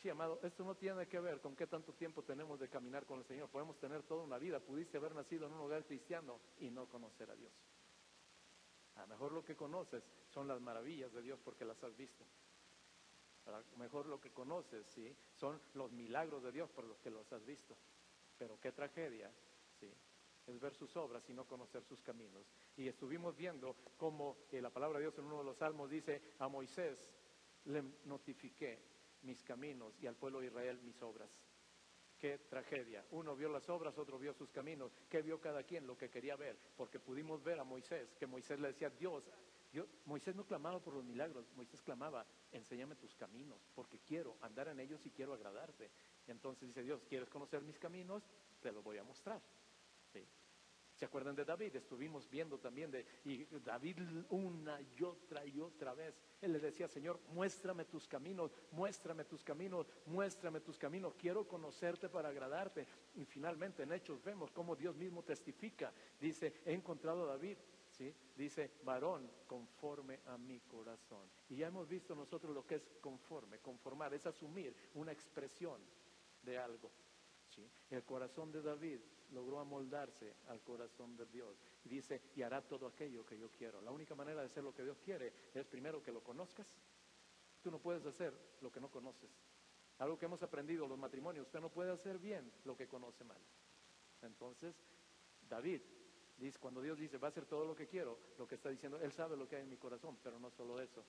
Sí, 0.03 0.09
amado, 0.09 0.37
esto 0.43 0.65
no 0.65 0.75
tiene 0.75 1.07
que 1.07 1.17
ver 1.17 1.39
con 1.39 1.55
qué 1.55 1.65
tanto 1.65 1.93
tiempo 1.93 2.23
tenemos 2.23 2.59
de 2.59 2.67
caminar 2.67 3.05
con 3.05 3.19
el 3.19 3.25
Señor. 3.25 3.47
Podemos 3.47 3.79
tener 3.79 4.03
toda 4.03 4.25
una 4.25 4.37
vida. 4.37 4.59
Pudiste 4.59 4.97
haber 4.97 5.15
nacido 5.15 5.47
en 5.47 5.53
un 5.53 5.61
hogar 5.61 5.85
cristiano 5.85 6.41
y 6.59 6.69
no 6.69 6.89
conocer 6.89 7.31
a 7.31 7.35
Dios. 7.37 7.53
A 8.95 9.03
lo 9.03 9.07
mejor 9.07 9.31
lo 9.31 9.45
que 9.45 9.55
conoces 9.55 10.03
son 10.27 10.49
las 10.49 10.59
maravillas 10.59 11.13
de 11.13 11.21
Dios 11.21 11.39
porque 11.41 11.63
las 11.63 11.81
has 11.81 11.95
visto. 11.95 12.25
A 13.45 13.51
lo 13.51 13.77
mejor 13.77 14.07
lo 14.07 14.19
que 14.19 14.31
conoces, 14.31 14.85
sí, 14.87 15.15
son 15.35 15.61
los 15.73 15.89
milagros 15.93 16.43
de 16.43 16.51
Dios 16.51 16.69
por 16.71 16.83
los 16.83 16.99
que 16.99 17.09
los 17.09 17.31
has 17.31 17.45
visto. 17.45 17.77
Pero 18.37 18.59
qué 18.59 18.73
tragedia, 18.73 19.31
sí, 19.79 19.89
es 20.47 20.59
ver 20.59 20.75
sus 20.75 20.93
obras 20.97 21.23
y 21.29 21.33
no 21.33 21.45
conocer 21.45 21.81
sus 21.85 22.01
caminos. 22.01 22.45
Y 22.75 22.89
estuvimos 22.89 23.37
viendo 23.37 23.77
cómo 23.95 24.35
eh, 24.51 24.61
la 24.61 24.69
palabra 24.69 24.99
de 24.99 25.05
Dios 25.05 25.17
en 25.17 25.23
uno 25.27 25.37
de 25.37 25.45
los 25.45 25.57
salmos 25.57 25.89
dice, 25.89 26.33
a 26.39 26.49
Moisés 26.49 27.15
le 27.63 27.81
notifiqué 28.03 28.92
mis 29.23 29.43
caminos 29.43 29.97
y 30.01 30.07
al 30.07 30.15
pueblo 30.15 30.39
de 30.39 30.47
Israel 30.47 30.79
mis 30.81 31.01
obras. 31.01 31.31
Qué 32.17 32.37
tragedia. 32.37 33.05
Uno 33.11 33.35
vio 33.35 33.49
las 33.49 33.67
obras, 33.69 33.97
otro 33.97 34.17
vio 34.17 34.33
sus 34.33 34.49
caminos. 34.51 34.93
¿Qué 35.09 35.21
vio 35.21 35.41
cada 35.41 35.63
quien? 35.63 35.85
Lo 35.85 35.97
que 35.97 36.09
quería 36.09 36.35
ver. 36.35 36.57
Porque 36.77 36.99
pudimos 36.99 37.43
ver 37.43 37.59
a 37.59 37.65
Moisés, 37.65 38.15
que 38.15 38.25
Moisés 38.25 38.59
le 38.59 38.69
decía, 38.69 38.89
Dios, 38.89 39.25
Dios, 39.73 39.87
Moisés 40.05 40.35
no 40.35 40.45
clamaba 40.45 40.79
por 40.79 40.93
los 40.93 41.03
milagros, 41.03 41.51
Moisés 41.55 41.81
clamaba, 41.81 42.25
enséñame 42.51 42.95
tus 42.95 43.15
caminos, 43.15 43.59
porque 43.73 43.99
quiero 43.99 44.37
andar 44.41 44.67
en 44.67 44.79
ellos 44.79 45.03
y 45.05 45.09
quiero 45.09 45.33
agradarte. 45.33 45.89
Entonces 46.27 46.67
dice 46.67 46.83
Dios, 46.83 47.03
¿quieres 47.09 47.27
conocer 47.27 47.61
mis 47.63 47.79
caminos? 47.79 48.23
Te 48.61 48.71
lo 48.71 48.83
voy 48.83 48.99
a 48.99 49.03
mostrar. 49.03 49.41
¿Se 51.03 51.07
acuerdan 51.07 51.35
de 51.35 51.43
David? 51.43 51.75
Estuvimos 51.75 52.29
viendo 52.29 52.57
también 52.57 52.89
de 52.89 53.05
y 53.25 53.43
David 53.59 53.97
una 54.29 54.79
y 54.79 55.03
otra 55.03 55.45
y 55.45 55.59
otra 55.59 55.93
vez. 55.93 56.15
Él 56.39 56.53
le 56.53 56.59
decía, 56.59 56.87
Señor, 56.87 57.19
muéstrame 57.33 57.83
tus 57.83 58.07
caminos, 58.07 58.55
muéstrame 58.71 59.25
tus 59.25 59.43
caminos, 59.43 59.85
muéstrame 60.05 60.61
tus 60.61 60.77
caminos. 60.77 61.13
Quiero 61.15 61.45
conocerte 61.45 62.07
para 62.07 62.29
agradarte. 62.29 62.87
Y 63.15 63.25
finalmente 63.25 63.83
en 63.83 63.91
Hechos 63.91 64.23
vemos 64.23 64.49
cómo 64.51 64.77
Dios 64.77 64.95
mismo 64.95 65.23
testifica. 65.23 65.91
Dice, 66.21 66.61
he 66.65 66.71
encontrado 66.71 67.23
a 67.23 67.33
David. 67.33 67.57
¿Sí? 67.89 68.15
Dice, 68.37 68.71
varón 68.85 69.29
conforme 69.45 70.21
a 70.27 70.37
mi 70.37 70.61
corazón. 70.61 71.29
Y 71.49 71.57
ya 71.57 71.67
hemos 71.67 71.89
visto 71.89 72.15
nosotros 72.15 72.55
lo 72.55 72.65
que 72.65 72.75
es 72.75 72.87
conforme, 73.01 73.59
conformar, 73.59 74.13
es 74.13 74.25
asumir 74.25 74.73
una 74.93 75.11
expresión 75.11 75.81
de 76.43 76.57
algo. 76.57 76.89
¿Sí? 77.49 77.69
El 77.89 78.03
corazón 78.03 78.53
de 78.53 78.61
David 78.61 79.01
logró 79.33 79.59
amoldarse 79.59 80.35
al 80.47 80.61
corazón 80.61 81.17
de 81.17 81.25
Dios. 81.25 81.57
Y 81.83 81.89
dice, 81.89 82.21
y 82.35 82.41
hará 82.41 82.61
todo 82.61 82.87
aquello 82.87 83.25
que 83.25 83.37
yo 83.37 83.49
quiero. 83.49 83.81
La 83.81 83.91
única 83.91 84.15
manera 84.15 84.41
de 84.41 84.45
hacer 84.45 84.63
lo 84.63 84.73
que 84.73 84.83
Dios 84.83 84.99
quiere 84.99 85.33
es 85.53 85.65
primero 85.67 86.01
que 86.01 86.11
lo 86.11 86.23
conozcas. 86.23 86.67
Tú 87.61 87.71
no 87.71 87.79
puedes 87.79 88.05
hacer 88.05 88.33
lo 88.61 88.71
que 88.71 88.79
no 88.79 88.89
conoces. 88.89 89.29
Algo 89.99 90.17
que 90.17 90.25
hemos 90.25 90.41
aprendido 90.43 90.83
en 90.83 90.89
los 90.89 90.99
matrimonios, 90.99 91.45
usted 91.45 91.59
no 91.59 91.69
puede 91.69 91.91
hacer 91.91 92.19
bien 92.19 92.51
lo 92.65 92.75
que 92.75 92.87
conoce 92.87 93.23
mal. 93.23 93.41
Entonces, 94.21 94.75
David 95.47 95.81
dice, 96.37 96.59
cuando 96.59 96.81
Dios 96.81 96.97
dice, 96.97 97.17
va 97.17 97.27
a 97.27 97.31
hacer 97.31 97.45
todo 97.45 97.65
lo 97.65 97.75
que 97.75 97.87
quiero, 97.87 98.17
lo 98.37 98.47
que 98.47 98.55
está 98.55 98.69
diciendo, 98.69 98.99
Él 98.99 99.11
sabe 99.11 99.37
lo 99.37 99.47
que 99.47 99.57
hay 99.57 99.63
en 99.63 99.69
mi 99.69 99.77
corazón, 99.77 100.17
pero 100.23 100.39
no 100.39 100.49
solo 100.49 100.81
eso, 100.81 101.03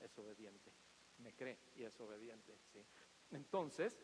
es 0.00 0.18
obediente. 0.18 0.72
Me 1.18 1.34
cree 1.34 1.58
y 1.76 1.84
es 1.84 1.98
obediente. 2.00 2.58
¿sí? 2.72 2.84
Entonces, 3.30 3.96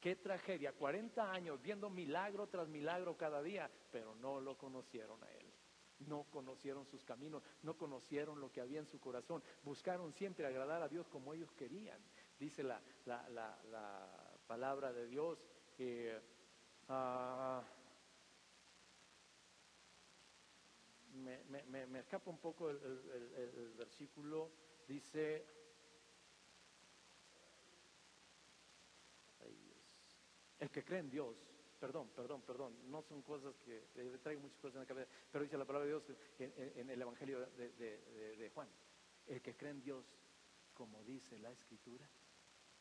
Qué 0.00 0.16
tragedia, 0.16 0.72
40 0.72 1.32
años 1.32 1.60
viendo 1.62 1.90
milagro 1.90 2.46
tras 2.48 2.68
milagro 2.68 3.16
cada 3.16 3.42
día, 3.42 3.70
pero 3.90 4.14
no 4.16 4.40
lo 4.40 4.56
conocieron 4.56 5.22
a 5.24 5.30
Él. 5.32 5.52
No 6.00 6.24
conocieron 6.24 6.84
sus 6.86 7.02
caminos, 7.04 7.42
no 7.62 7.76
conocieron 7.78 8.38
lo 8.40 8.52
que 8.52 8.60
había 8.60 8.80
en 8.80 8.86
su 8.86 9.00
corazón. 9.00 9.42
Buscaron 9.62 10.12
siempre 10.12 10.46
agradar 10.46 10.82
a 10.82 10.88
Dios 10.88 11.08
como 11.08 11.32
ellos 11.32 11.50
querían. 11.52 11.98
Dice 12.38 12.62
la, 12.62 12.80
palabra 14.46 14.92
de 14.92 15.06
Dios. 15.06 15.42
Eh, 15.78 16.20
ah, 16.88 17.62
me, 21.14 21.98
escapa 21.98 22.30
un 22.30 22.38
poco 22.38 22.68
el 22.68 23.74
versículo. 23.78 24.50
Dice, 24.86 25.46
El 30.58 30.70
que 30.70 30.84
cree 30.84 31.00
en 31.00 31.10
Dios 31.10 31.36
perdón, 31.78 32.08
perdón, 32.16 32.40
perdón, 32.42 32.90
no 32.90 33.02
son 33.02 33.20
cosas 33.20 33.54
que 33.58 33.88
eh, 33.96 34.18
traigo 34.22 34.40
muchas 34.40 34.58
cosas 34.58 34.76
en 34.76 34.80
la 34.80 34.86
cabeza, 34.86 35.10
pero 35.30 35.44
dice 35.44 35.58
la 35.58 35.66
palabra 35.66 35.84
de 35.84 35.92
Dios 35.92 36.04
en, 36.38 36.88
el 36.88 37.02
Evangelio 37.02 37.40
de 37.40 38.50
Juan, 38.54 38.68
el 39.26 39.42
que 39.42 39.54
cree 39.54 39.72
en 39.72 39.82
Dios, 39.82 40.06
como 40.72 41.04
dice 41.04 41.38
la 41.38 41.50
Escritura, 41.50 42.08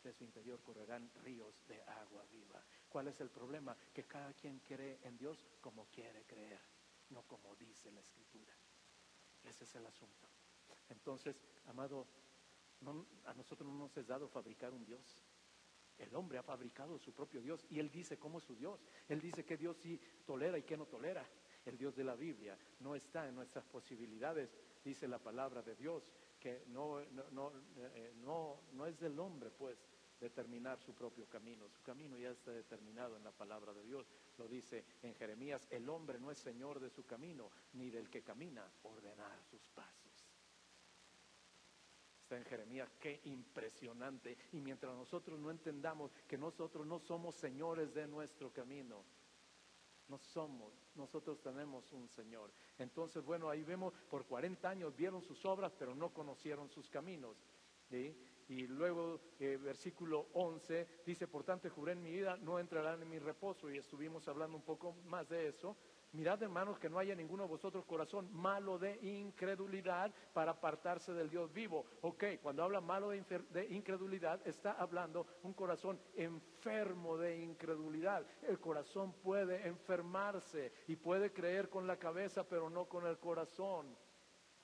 de 0.06 0.14
su 0.14 0.24
interior 0.24 0.62
correrán 0.62 1.12
ríos 1.24 1.66
de 1.68 1.82
agua 1.82 2.24
viva. 2.32 2.64
¿Cuál 2.88 3.08
es 3.08 3.20
el 3.22 3.30
problema? 3.30 3.76
Que 3.92 4.04
cada 4.04 4.34
quien 4.34 4.60
cree 4.60 5.00
en 5.04 5.18
Dios 5.18 5.44
como 5.60 5.88
quiere 5.88 6.24
creer, 6.26 6.62
no 7.10 7.24
como 7.24 7.56
dice 7.56 7.92
la 7.92 8.02
Escritura. 8.02 8.54
Ese 9.44 9.64
es 9.64 9.76
el 9.76 9.86
asunto. 9.86 10.28
Entonces, 10.90 11.42
amado, 11.66 12.08
a 13.26 13.34
nosotros 13.34 13.68
no 13.68 13.78
nos 13.80 13.98
es 13.98 14.06
dado 14.06 14.28
fabricar 14.28 14.74
un 14.74 14.86
Dios. 14.86 15.20
El 15.98 16.14
hombre 16.16 16.38
ha 16.38 16.44
fabricado 16.44 17.00
su 17.00 17.14
propio 17.14 17.42
Dios 17.42 17.66
y 17.70 17.80
él 17.80 17.90
dice 17.90 18.18
cómo 18.18 18.40
es 18.40 18.44
su 18.44 18.56
Dios. 18.56 18.80
Él 19.08 19.22
dice 19.22 19.46
que 19.46 19.58
Dios 19.58 19.78
sí 19.78 20.00
tolera 20.26 20.58
y 20.58 20.64
que 20.64 20.78
no 20.78 20.86
tolera. 20.86 21.26
El 21.66 21.78
Dios 21.78 21.96
de 21.96 22.04
la 22.04 22.16
Biblia 22.16 22.58
no 22.82 22.96
está 22.96 23.28
en 23.28 23.36
nuestras 23.36 23.66
posibilidades, 23.66 24.56
dice 24.84 25.08
la 25.08 25.18
palabra 25.18 25.64
de 25.64 25.76
Dios, 25.76 26.04
que 26.40 26.64
no, 26.68 27.00
no, 27.32 27.52
eh, 27.78 28.14
no, 28.18 28.62
no 28.74 28.86
es 28.86 29.00
del 29.00 29.18
hombre, 29.20 29.50
pues, 29.50 29.80
determinar 30.20 30.80
su 30.80 30.94
propio 30.94 31.28
camino. 31.28 31.68
Su 31.70 31.82
camino 31.82 32.18
ya 32.18 32.30
está 32.30 32.52
determinado 32.52 33.18
en 33.18 33.24
la 33.24 33.32
palabra 33.32 33.74
de 33.74 33.84
Dios. 33.84 34.08
Lo 34.38 34.48
dice 34.48 34.86
en 35.02 35.16
Jeremías, 35.16 35.68
el 35.72 35.90
hombre 35.90 36.20
no 36.20 36.32
es 36.32 36.38
señor 36.38 36.80
de 36.80 36.90
su 36.90 37.06
camino, 37.06 37.52
ni 37.74 37.90
del 37.90 38.10
que 38.10 38.22
camina 38.22 38.70
ordenar 38.84 39.44
sus 39.50 39.66
pasos. 39.74 40.05
En 42.36 42.46
Jeremías, 42.46 42.90
qué 43.00 43.22
impresionante. 43.26 44.38
Y 44.52 44.62
mientras 44.62 44.96
nosotros 44.96 45.40
no 45.40 45.52
entendamos 45.52 46.12
que 46.28 46.38
nosotros 46.38 46.86
no 46.86 47.00
somos 47.00 47.36
señores 47.36 47.94
de 47.94 48.08
nuestro 48.08 48.52
camino, 48.52 49.04
no 50.08 50.20
somos, 50.20 50.72
nosotros 50.96 51.42
tenemos 51.42 51.92
un 51.92 52.08
Señor. 52.10 52.52
Entonces, 52.78 53.24
bueno, 53.24 53.50
ahí 53.50 53.64
vemos, 53.64 53.94
por 54.10 54.26
40 54.26 54.70
años 54.70 54.96
vieron 54.96 55.22
sus 55.22 55.44
obras, 55.46 55.74
pero 55.78 55.96
no 55.96 56.14
conocieron 56.14 56.70
sus 56.70 56.90
caminos. 56.90 57.38
Y 58.48 58.68
luego, 58.68 59.22
eh, 59.40 59.58
versículo 59.58 60.28
11, 60.34 60.88
dice, 61.06 61.28
por 61.28 61.44
tanto, 61.44 61.70
juré 61.70 61.94
en 61.94 62.04
mi 62.04 62.12
vida, 62.12 62.38
no 62.38 62.60
entrarán 62.60 63.02
en 63.02 63.10
mi 63.10 63.20
reposo. 63.20 63.72
Y 63.72 63.78
estuvimos 63.78 64.28
hablando 64.28 64.58
un 64.58 64.64
poco 64.64 64.94
más 65.06 65.28
de 65.30 65.48
eso. 65.48 65.76
Mirad, 66.16 66.42
hermanos, 66.42 66.80
que 66.80 66.90
no 66.90 66.98
haya 66.98 67.14
ninguno 67.14 67.44
de 67.44 67.50
vosotros 67.50 67.84
corazón 67.84 68.30
malo 68.32 68.80
de 68.80 68.96
incredulidad 69.02 70.14
para 70.34 70.52
apartarse 70.52 71.12
del 71.12 71.30
Dios 71.30 71.52
vivo. 71.52 71.86
Ok, 72.02 72.24
cuando 72.42 72.64
habla 72.64 72.80
malo 72.80 73.10
de, 73.10 73.22
de, 73.50 73.66
incredulidad, 73.66 74.40
está 74.48 74.72
hablando 74.72 75.28
un 75.44 75.54
corazón 75.54 76.00
enfermo 76.16 77.18
de 77.18 77.38
incredulidad. 77.44 78.26
El 78.48 78.60
corazón 78.60 79.12
puede 79.12 79.68
enfermarse 79.68 80.72
y 80.88 80.96
puede 80.96 81.34
creer 81.34 81.70
con 81.70 81.86
la 81.86 81.98
cabeza, 81.98 82.48
pero 82.48 82.70
no 82.70 82.86
con 82.86 83.06
el 83.06 83.20
corazón. 83.20 83.98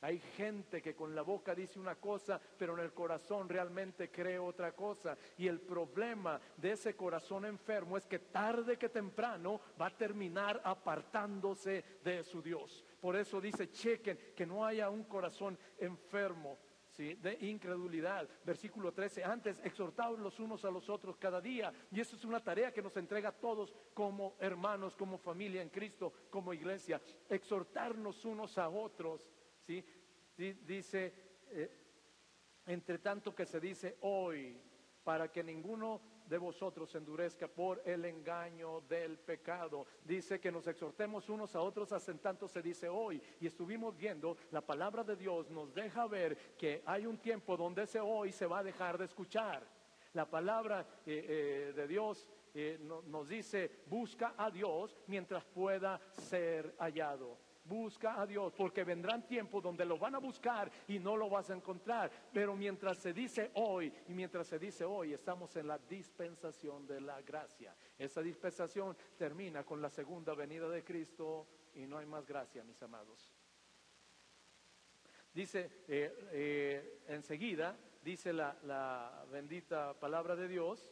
Hay 0.02 0.18
gente 0.36 0.82
que 0.82 0.96
con 0.96 1.14
la 1.14 1.22
boca 1.22 1.54
dice 1.54 1.80
una 1.80 1.96
cosa, 1.96 2.42
pero 2.58 2.74
en 2.74 2.80
el 2.80 2.92
corazón 2.92 3.48
realmente 3.48 4.10
cree 4.10 4.40
otra 4.40 4.72
cosa. 4.72 5.16
Y 5.38 5.48
el 5.48 5.60
problema 5.60 6.42
de 6.58 6.72
ese 6.72 6.96
corazón 6.96 7.46
enfermo 7.46 7.98
es 7.98 8.08
que 8.08 8.18
tarde 8.18 8.78
que 8.78 8.90
temprano 8.90 9.62
va 9.80 9.88
a 9.88 9.98
terminar 9.98 10.60
apartándose 10.64 12.00
de 12.04 12.24
su 12.24 12.42
Dios. 12.42 12.84
Por 13.00 13.16
eso 13.16 13.40
dice, 13.40 13.70
chequen 13.70 14.18
que 14.36 14.46
no 14.46 14.66
haya 14.66 14.90
un 14.90 15.04
corazón 15.04 15.58
enfermo. 15.78 16.58
¿Sí? 16.92 17.14
de 17.14 17.38
incredulidad. 17.40 18.28
Versículo 18.44 18.92
13, 18.92 19.24
antes 19.24 19.62
exhortaos 19.64 20.20
los 20.20 20.42
unos 20.42 20.66
a 20.66 20.70
los 20.70 20.90
otros 20.90 21.16
cada 21.16 21.40
día. 21.40 21.72
Y 21.90 22.02
eso 22.02 22.18
es 22.18 22.26
una 22.26 22.44
tarea 22.44 22.74
que 22.74 22.82
nos 22.82 22.98
entrega 22.98 23.30
a 23.30 23.32
todos 23.32 23.74
como 23.94 24.36
hermanos, 24.40 24.98
como 24.98 25.18
familia 25.18 25.62
en 25.62 25.70
Cristo, 25.70 26.12
como 26.30 26.54
iglesia. 26.54 27.00
Exhortarnos 27.30 28.26
unos 28.26 28.58
a 28.58 28.68
otros 28.68 29.32
Dice, 30.38 31.14
eh, 31.50 31.70
entre 32.66 32.98
tanto 33.00 33.36
que 33.36 33.46
se 33.46 33.60
dice 33.60 33.98
hoy, 34.02 34.60
para 35.04 35.32
que 35.32 35.44
ninguno 35.44 36.02
de 36.28 36.38
vosotros 36.38 36.96
endurezca 36.96 37.48
por 37.48 37.82
el 37.86 38.06
engaño 38.06 38.82
del 38.82 39.20
pecado. 39.20 39.86
Dice 40.06 40.40
que 40.40 40.52
nos 40.52 40.66
exhortemos 40.66 41.28
unos 41.30 41.56
a 41.56 41.62
otros, 41.62 41.92
hacen 41.92 42.20
tanto 42.20 42.48
se 42.48 42.62
dice 42.62 42.88
hoy. 42.88 43.22
Y 43.42 43.48
estuvimos 43.48 43.98
viendo, 43.98 44.38
la 44.52 44.62
palabra 44.62 45.04
de 45.04 45.18
Dios 45.18 45.50
nos 45.50 45.74
deja 45.74 46.08
ver 46.08 46.56
que 46.58 46.82
hay 46.86 47.06
un 47.06 47.18
tiempo 47.18 47.58
donde 47.58 47.84
ese 47.84 48.00
hoy 48.00 48.32
se 48.32 48.46
va 48.46 48.60
a 48.60 48.64
dejar 48.64 48.98
de 48.98 49.06
escuchar. 49.06 49.68
La 50.14 50.30
palabra 50.30 50.88
eh, 51.06 51.26
eh, 51.28 51.74
de 51.76 51.88
Dios 51.88 52.30
nos 53.08 53.30
dice, 53.30 53.84
busca 53.88 54.34
a 54.38 54.52
Dios 54.52 54.98
mientras 55.08 55.46
pueda 55.46 56.02
ser 56.12 56.76
hallado 56.80 57.38
busca 57.72 58.22
a 58.22 58.28
Dios, 58.28 58.54
porque 58.54 58.84
vendrán 58.84 59.26
tiempos 59.26 59.64
donde 59.64 59.86
lo 59.86 59.98
van 59.98 60.14
a 60.16 60.20
buscar 60.20 60.70
y 60.90 61.00
no 61.00 61.16
lo 61.16 61.30
vas 61.30 61.50
a 61.50 61.56
encontrar. 61.56 62.12
Pero 62.34 62.54
mientras 62.56 62.98
se 62.98 63.14
dice 63.14 63.52
hoy, 63.56 63.92
y 64.10 64.14
mientras 64.14 64.48
se 64.48 64.60
dice 64.60 64.84
hoy, 64.84 65.14
estamos 65.14 65.56
en 65.56 65.68
la 65.68 65.78
dispensación 65.78 66.86
de 66.86 67.00
la 67.00 67.22
gracia. 67.22 67.74
Esa 67.98 68.22
dispensación 68.22 68.98
termina 69.18 69.64
con 69.64 69.82
la 69.82 69.90
segunda 69.90 70.34
venida 70.34 70.68
de 70.68 70.84
Cristo 70.84 71.48
y 71.76 71.88
no 71.88 71.98
hay 71.98 72.06
más 72.06 72.26
gracia, 72.26 72.62
mis 72.64 72.82
amados. 72.84 73.32
Dice 75.34 75.84
eh, 75.88 76.28
eh, 76.34 77.04
enseguida, 77.08 77.78
dice 78.04 78.34
la, 78.34 78.58
la 78.64 79.26
bendita 79.32 79.98
palabra 79.98 80.36
de 80.36 80.50
Dios, 80.50 80.92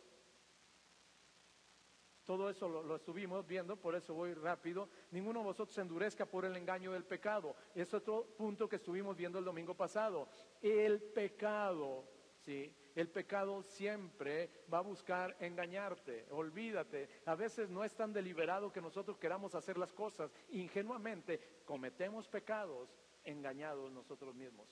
todo 2.29 2.47
eso 2.47 2.69
lo, 2.69 2.95
estuvimos 2.95 3.47
viendo, 3.47 3.75
por 3.75 3.95
eso 3.95 4.13
voy 4.13 4.35
rápido. 4.35 4.87
Ninguno 5.09 5.39
de 5.39 5.45
vosotros 5.45 5.73
se 5.73 5.81
endurezca 5.81 6.27
por 6.27 6.45
el 6.45 6.55
engaño 6.55 6.91
del 6.91 7.03
pecado. 7.03 7.55
Es 7.73 7.91
otro 7.91 8.23
punto 8.37 8.69
que 8.69 8.75
estuvimos 8.75 9.17
viendo 9.17 9.39
el 9.39 9.45
domingo 9.45 9.73
pasado. 9.73 10.27
El 10.61 11.01
pecado, 11.01 12.03
¿sí? 12.35 12.71
El 12.93 13.09
pecado 13.09 13.63
siempre 13.63 14.51
va 14.71 14.77
a 14.77 14.81
buscar 14.81 15.37
engañarte. 15.39 16.27
Olvídate. 16.29 17.09
A 17.25 17.33
veces 17.33 17.67
no 17.67 17.83
es 17.83 17.95
tan 17.95 18.13
deliberado 18.13 18.71
que 18.71 18.79
nosotros 18.79 19.17
queramos 19.17 19.55
hacer 19.55 19.79
las 19.79 19.91
cosas. 19.91 20.31
Ingenuamente 20.49 21.63
cometemos 21.65 22.27
pecados 22.27 22.95
engañados 23.23 23.91
nosotros 23.91 24.35
mismos. 24.35 24.67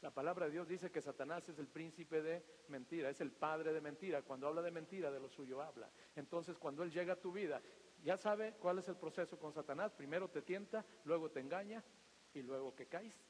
La 0.00 0.10
palabra 0.12 0.46
de 0.46 0.52
Dios 0.52 0.68
dice 0.68 0.90
que 0.90 1.00
Satanás 1.00 1.48
es 1.48 1.58
el 1.58 1.66
príncipe 1.66 2.22
de 2.22 2.44
mentira, 2.68 3.10
es 3.10 3.20
el 3.20 3.32
padre 3.32 3.72
de 3.72 3.80
mentira. 3.80 4.22
Cuando 4.22 4.46
habla 4.46 4.62
de 4.62 4.70
mentira, 4.70 5.10
de 5.10 5.18
lo 5.18 5.28
suyo 5.28 5.60
habla. 5.60 5.90
Entonces, 6.14 6.56
cuando 6.56 6.84
Él 6.84 6.92
llega 6.92 7.14
a 7.14 7.20
tu 7.20 7.32
vida, 7.32 7.60
ya 8.04 8.16
sabe 8.16 8.54
cuál 8.60 8.78
es 8.78 8.88
el 8.88 8.96
proceso 8.96 9.38
con 9.38 9.52
Satanás. 9.52 9.92
Primero 9.92 10.28
te 10.28 10.42
tienta, 10.42 10.84
luego 11.04 11.30
te 11.30 11.40
engaña 11.40 11.82
y 12.32 12.42
luego 12.42 12.76
que 12.76 12.86
caes, 12.86 13.20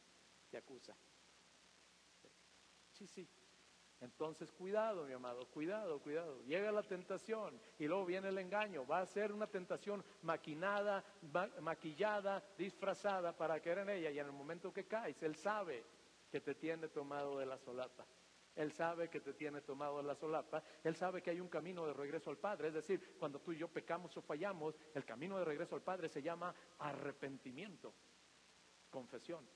te 0.51 0.59
acusa. 0.59 0.95
Sí, 2.91 3.07
sí. 3.07 3.27
Entonces, 4.01 4.53
cuidado, 4.53 5.05
mi 5.07 5.13
amado, 5.13 5.47
cuidado, 5.47 6.01
cuidado. 6.01 6.43
Llega 6.45 6.71
la 6.71 6.83
tentación 6.83 7.61
y 7.79 7.87
luego 7.87 8.05
viene 8.05 8.29
el 8.29 8.39
engaño. 8.39 8.87
Va 8.87 9.01
a 9.01 9.07
ser 9.07 9.33
una 9.33 9.47
tentación 9.47 10.05
maquinada, 10.23 11.03
maquillada, 11.61 12.45
disfrazada 12.57 13.37
para 13.37 13.59
caer 13.59 13.79
en 13.79 13.91
ella. 13.91 14.11
Y 14.11 14.19
en 14.19 14.27
el 14.27 14.33
momento 14.33 14.73
que 14.73 14.87
caes, 14.87 15.21
Él 15.23 15.35
sabe 15.35 15.85
que 16.31 16.41
te 16.41 16.55
tiene 16.55 16.89
tomado 16.89 17.39
de 17.39 17.47
la 17.47 17.59
solapa. 17.59 18.07
Él 18.55 18.73
sabe 18.73 19.09
que 19.09 19.21
te 19.21 19.35
tiene 19.35 19.61
tomado 19.61 19.99
de 19.99 20.03
la 20.03 20.17
solapa. 20.17 20.65
Él 20.83 20.97
sabe 20.97 21.23
que 21.23 21.31
hay 21.31 21.41
un 21.41 21.49
camino 21.49 21.87
de 21.87 21.93
regreso 21.93 22.31
al 22.31 22.39
Padre. 22.39 22.69
Es 22.69 22.75
decir, 22.75 23.17
cuando 23.19 23.41
tú 23.41 23.53
y 23.53 23.59
yo 23.59 23.69
pecamos 23.69 24.17
o 24.17 24.23
fallamos, 24.23 24.75
el 24.95 25.05
camino 25.05 25.39
de 25.39 25.45
regreso 25.45 25.77
al 25.77 25.83
Padre 25.83 26.09
se 26.09 26.23
llama 26.23 26.53
arrepentimiento, 26.79 27.95
confesión. 28.91 29.49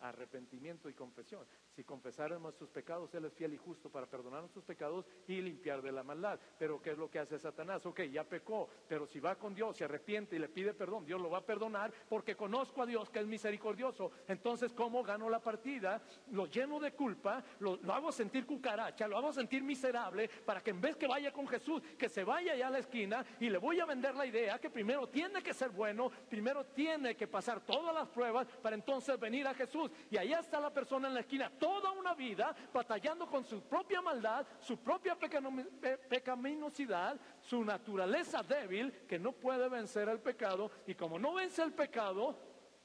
Arrepentimiento 0.00 0.88
y 0.88 0.94
confesión. 0.94 1.46
Si 1.74 1.84
confesáramos 1.84 2.42
nuestros 2.42 2.70
pecados, 2.70 3.14
Él 3.14 3.24
es 3.24 3.32
fiel 3.32 3.54
y 3.54 3.56
justo 3.56 3.90
para 3.90 4.06
perdonar 4.06 4.40
nuestros 4.40 4.64
pecados 4.64 5.06
y 5.26 5.40
limpiar 5.40 5.82
de 5.82 5.92
la 5.92 6.02
maldad. 6.02 6.38
Pero 6.58 6.80
¿qué 6.80 6.90
es 6.90 6.98
lo 6.98 7.10
que 7.10 7.18
hace 7.18 7.38
Satanás? 7.38 7.84
Ok, 7.86 8.02
ya 8.02 8.24
pecó, 8.24 8.68
pero 8.88 9.06
si 9.06 9.20
va 9.20 9.36
con 9.36 9.54
Dios, 9.54 9.76
se 9.76 9.84
arrepiente 9.84 10.36
y 10.36 10.38
le 10.38 10.48
pide 10.48 10.74
perdón, 10.74 11.04
Dios 11.04 11.20
lo 11.20 11.30
va 11.30 11.38
a 11.38 11.46
perdonar 11.46 11.92
porque 12.08 12.36
conozco 12.36 12.82
a 12.82 12.86
Dios 12.86 13.10
que 13.10 13.20
es 13.20 13.26
misericordioso. 13.26 14.12
Entonces, 14.28 14.72
¿cómo 14.72 15.02
gano 15.02 15.28
la 15.28 15.40
partida? 15.40 16.02
Lo 16.30 16.46
lleno 16.46 16.78
de 16.80 16.92
culpa, 16.92 17.42
lo, 17.60 17.78
hago 17.92 18.12
sentir 18.12 18.46
cucaracha, 18.46 19.08
lo 19.08 19.16
hago 19.16 19.32
sentir 19.32 19.62
miserable 19.62 20.28
para 20.44 20.60
que 20.60 20.70
en 20.70 20.80
vez 20.80 20.96
que 20.96 21.06
vaya 21.06 21.32
con 21.32 21.48
Jesús, 21.48 21.82
que 21.98 22.08
se 22.08 22.24
vaya 22.24 22.52
allá 22.52 22.68
a 22.68 22.70
la 22.70 22.78
esquina 22.78 23.24
y 23.40 23.50
le 23.50 23.58
voy 23.58 23.80
a 23.80 23.86
vender 23.86 24.14
la 24.14 24.26
idea 24.26 24.58
que 24.58 24.70
primero 24.70 25.08
tiene 25.08 25.42
que 25.42 25.54
ser 25.54 25.70
bueno, 25.70 26.10
primero 26.28 26.64
tiene 26.66 27.16
que 27.16 27.26
pasar 27.26 27.60
todas 27.60 27.94
las 27.94 28.08
pruebas 28.08 28.46
para 28.62 28.76
entonces 28.76 29.18
venir 29.18 29.46
a 29.46 29.54
Jesús. 29.54 29.83
Y 30.10 30.16
allá 30.16 30.40
está 30.40 30.60
la 30.60 30.72
persona 30.72 31.08
en 31.08 31.14
la 31.14 31.20
esquina 31.20 31.50
toda 31.50 31.92
una 31.92 32.14
vida 32.14 32.54
batallando 32.72 33.26
con 33.26 33.44
su 33.44 33.62
propia 33.62 34.00
maldad, 34.00 34.46
su 34.60 34.78
propia 34.78 35.16
pecaminosidad, 35.16 37.20
su 37.40 37.64
naturaleza 37.64 38.42
débil 38.42 38.92
que 39.06 39.18
no 39.18 39.32
puede 39.32 39.68
vencer 39.68 40.08
el 40.08 40.20
pecado 40.20 40.70
y 40.86 40.94
como 40.94 41.18
no 41.18 41.34
vence 41.34 41.62
el 41.62 41.72
pecado, 41.72 42.36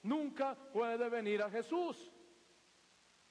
nunca 0.03 0.55
puede 0.55 1.09
venir 1.09 1.41
a 1.41 1.49
Jesús. 1.49 2.12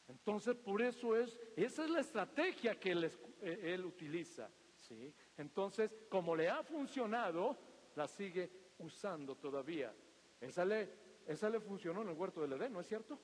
Entonces, 0.09 0.57
por 0.57 0.81
eso 0.81 1.15
es, 1.15 1.39
esa 1.57 1.85
es 1.85 1.91
la 1.91 2.01
estrategia 2.01 2.79
que 2.79 2.93
él, 2.93 3.11
eh, 3.43 3.75
él 3.75 3.85
utiliza. 3.85 4.51
¿sí? 4.77 5.15
Entonces, 5.37 5.91
como 6.09 6.35
le 6.35 6.49
ha 6.49 6.63
funcionado, 6.63 7.57
la 7.95 8.09
sigue 8.09 8.51
usando 8.79 9.37
todavía. 9.37 9.95
Esa 10.41 10.65
le, 10.65 10.91
esa 11.27 11.51
le 11.51 11.61
funcionó 11.61 12.03
en 12.03 12.09
el 12.09 12.17
huerto 12.17 12.41
del 12.41 12.55
Edén, 12.55 12.73
¿no 12.73 12.81
es 12.81 12.87
cierto? 12.87 13.21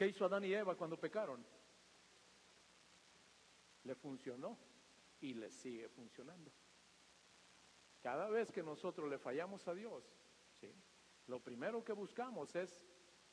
¿Qué 0.00 0.06
hizo 0.06 0.24
Adán 0.24 0.42
y 0.46 0.54
Eva 0.54 0.74
cuando 0.76 0.98
pecaron? 0.98 1.44
Le 3.84 3.94
funcionó 3.94 4.56
y 5.20 5.34
le 5.34 5.50
sigue 5.50 5.90
funcionando. 5.90 6.50
Cada 8.02 8.30
vez 8.30 8.50
que 8.50 8.62
nosotros 8.62 9.10
le 9.10 9.18
fallamos 9.18 9.68
a 9.68 9.74
Dios, 9.74 10.02
¿sí? 10.58 10.74
lo 11.26 11.38
primero 11.40 11.84
que 11.84 11.92
buscamos 11.92 12.56
es 12.56 12.86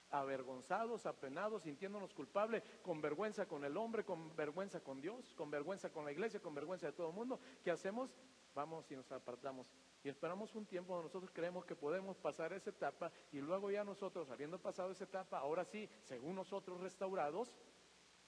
avergonzados, 0.10 1.06
apenados, 1.06 1.63
sintiéndonos 1.63 2.13
culpables, 2.13 2.62
con 2.82 2.99
vergüenza 2.99 3.47
con 3.47 3.63
el 3.63 3.77
hombre, 3.77 4.03
con 4.03 4.36
vergüenza 4.36 4.82
con 4.82 4.99
Dios, 4.99 5.34
con 5.36 5.49
vergüenza 5.49 5.89
con 5.89 6.03
la 6.03 6.12
iglesia, 6.12 6.41
con 6.41 6.53
vergüenza 6.53 6.88
de 6.88 6.91
todo 6.91 7.12
el 7.12 7.15
mundo. 7.15 7.39
¿Qué 7.63 7.71
hacemos? 7.71 8.12
Vamos 8.53 8.91
y 8.91 8.97
nos 8.97 9.10
apartamos. 9.13 9.71
Y 10.03 10.10
esperamos 10.10 10.55
un 10.55 10.65
tiempo 10.65 10.93
donde 10.93 11.07
nosotros 11.07 11.31
creemos 11.33 11.65
que 11.65 11.75
podemos 11.75 12.17
pasar 12.17 12.53
esa 12.53 12.69
etapa 12.69 13.12
y 13.31 13.39
luego 13.39 13.71
ya 13.71 13.83
nosotros, 13.83 14.29
habiendo 14.29 14.60
pasado 14.60 14.91
esa 14.91 15.03
etapa, 15.03 15.39
ahora 15.39 15.65
sí, 15.65 15.89
según 16.03 16.36
nosotros 16.36 16.79
restaurados, 16.81 17.53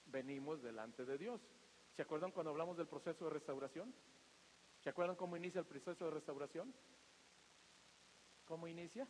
venimos 0.06 0.62
delante 0.62 1.04
de 1.04 1.16
Dios. 1.16 1.40
¿Se 1.92 2.02
acuerdan 2.02 2.32
cuando 2.32 2.50
hablamos 2.50 2.76
del 2.76 2.86
proceso 2.86 3.24
de 3.24 3.30
restauración? 3.30 3.94
¿Se 4.80 4.90
acuerdan 4.90 5.16
cómo 5.16 5.36
inicia 5.36 5.60
el 5.60 5.66
proceso 5.66 6.06
de 6.06 6.10
restauración? 6.10 6.74
¿Cómo 8.44 8.66
inicia? 8.66 9.06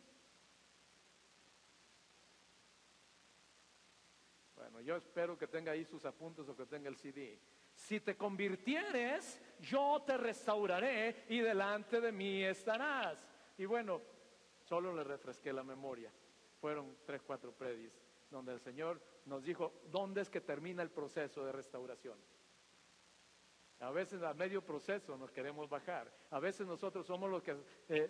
Bueno, 4.55 4.81
yo 4.81 4.95
espero 4.95 5.37
que 5.37 5.47
tenga 5.47 5.71
ahí 5.71 5.83
sus 5.85 6.05
apuntes 6.05 6.47
o 6.47 6.55
que 6.55 6.65
tenga 6.65 6.87
el 6.89 6.97
CD. 6.97 7.39
Si 7.81 7.99
te 7.99 8.15
convirtieres, 8.15 9.41
yo 9.59 10.03
te 10.05 10.15
restauraré 10.15 11.25
y 11.29 11.39
delante 11.39 11.99
de 11.99 12.11
mí 12.11 12.43
estarás. 12.43 13.17
Y 13.57 13.65
bueno, 13.65 14.01
solo 14.63 14.93
le 14.93 15.03
refresqué 15.03 15.51
la 15.51 15.63
memoria. 15.63 16.11
Fueron 16.59 16.97
tres, 17.05 17.21
cuatro 17.25 17.51
predis 17.51 17.91
donde 18.29 18.53
el 18.53 18.61
Señor 18.61 19.01
nos 19.25 19.43
dijo, 19.43 19.81
¿dónde 19.89 20.21
es 20.21 20.29
que 20.29 20.41
termina 20.41 20.83
el 20.83 20.91
proceso 20.91 21.43
de 21.43 21.51
restauración? 21.51 22.17
A 23.79 23.89
veces 23.89 24.21
a 24.21 24.33
medio 24.35 24.63
proceso 24.63 25.17
nos 25.17 25.31
queremos 25.31 25.67
bajar. 25.67 26.13
A 26.29 26.39
veces 26.39 26.67
nosotros 26.67 27.05
somos 27.05 27.29
los 27.29 27.41
que 27.41 27.51
eh, 27.51 27.57
eh, 27.89 28.07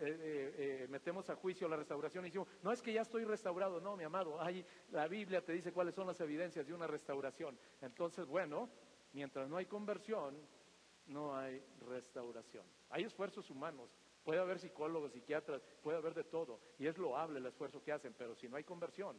eh, 0.58 0.88
metemos 0.90 1.30
a 1.30 1.36
juicio 1.38 1.68
la 1.70 1.78
restauración 1.78 2.26
y 2.26 2.28
decimos, 2.28 2.50
no 2.62 2.74
es 2.74 2.82
que 2.82 2.92
ya 2.92 3.02
estoy 3.02 3.24
restaurado, 3.24 3.80
no, 3.80 3.96
mi 3.96 4.04
amado, 4.04 4.40
ahí 4.42 4.66
la 4.92 5.08
Biblia 5.08 5.44
te 5.44 5.54
dice 5.54 5.72
cuáles 5.72 5.96
son 5.96 6.08
las 6.08 6.20
evidencias 6.20 6.68
de 6.68 6.74
una 6.74 6.88
restauración. 6.88 7.58
Entonces, 7.80 8.28
bueno, 8.28 8.70
mientras 9.14 9.50
no 9.50 9.58
hay 9.58 9.66
conversión, 9.66 10.36
no 11.08 11.36
hay 11.36 11.64
restauración. 11.88 12.66
Hay 12.90 13.04
esfuerzos 13.04 13.50
humanos, 13.50 13.90
puede 14.24 14.40
haber 14.40 14.60
psicólogos, 14.60 15.12
psiquiatras, 15.12 15.62
puede 15.82 15.98
haber 15.98 16.14
de 16.14 16.24
todo, 16.24 16.60
y 16.78 16.88
es 16.88 16.98
loable 16.98 17.40
el 17.40 17.46
esfuerzo 17.46 17.82
que 17.84 17.92
hacen, 17.92 18.14
pero 18.18 18.36
si 18.36 18.48
no 18.48 18.58
hay 18.58 18.64
conversión, 18.64 19.18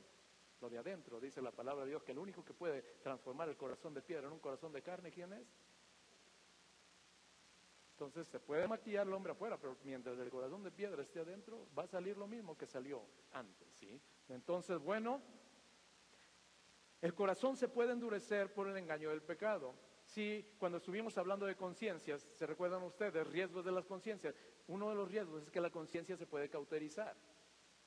lo 0.61 0.71
de 0.71 0.79
adentro, 0.79 1.21
dice 1.21 1.43
la 1.43 1.51
palabra 1.51 1.85
de 1.85 1.91
Dios, 1.91 2.03
que 2.05 2.13
el 2.13 2.19
único 2.19 2.45
que 2.45 2.55
puede 2.55 2.83
transformar 3.03 3.49
el 3.49 3.57
corazón 3.57 3.95
de 3.95 4.03
piedra 4.03 4.29
en 4.29 4.33
un 4.33 4.39
corazón 4.39 4.73
de 4.73 4.83
carne, 4.83 5.11
¿quién 5.11 5.33
es? 5.33 5.47
Entonces 7.93 8.27
se 8.29 8.41
puede 8.41 8.67
maquillar 8.67 9.07
el 9.07 9.13
hombre 9.13 9.33
afuera, 9.33 9.59
pero 9.59 9.77
mientras 9.85 10.19
el 10.19 10.31
corazón 10.31 10.63
de 10.63 10.71
piedra 10.71 11.03
esté 11.03 11.21
adentro, 11.21 11.69
va 11.77 11.85
a 11.85 11.87
salir 11.89 12.17
lo 12.17 12.27
mismo 12.27 12.57
que 12.57 12.67
salió 12.67 13.03
antes, 13.33 13.69
¿sí? 13.75 14.01
Entonces, 14.29 14.79
bueno, 14.79 15.21
el 17.03 17.15
corazón 17.15 17.57
se 17.57 17.69
puede 17.69 17.93
endurecer 17.93 18.55
por 18.55 18.69
el 18.69 18.77
engaño 18.77 19.11
del 19.11 19.23
pecado. 19.23 19.75
Sí, 20.05 20.55
cuando 20.57 20.79
estuvimos 20.79 21.19
hablando 21.19 21.47
de 21.47 21.57
conciencias, 21.57 22.23
¿se 22.33 22.47
recuerdan 22.47 22.83
ustedes? 22.85 23.27
Riesgos 23.27 23.65
de 23.65 23.73
las 23.73 23.87
conciencias. 23.87 24.35
Uno 24.69 24.89
de 24.89 24.95
los 24.95 25.11
riesgos 25.11 25.43
es 25.43 25.51
que 25.51 25.61
la 25.61 25.71
conciencia 25.71 26.17
se 26.17 26.27
puede 26.27 26.49
cauterizar. 26.49 27.17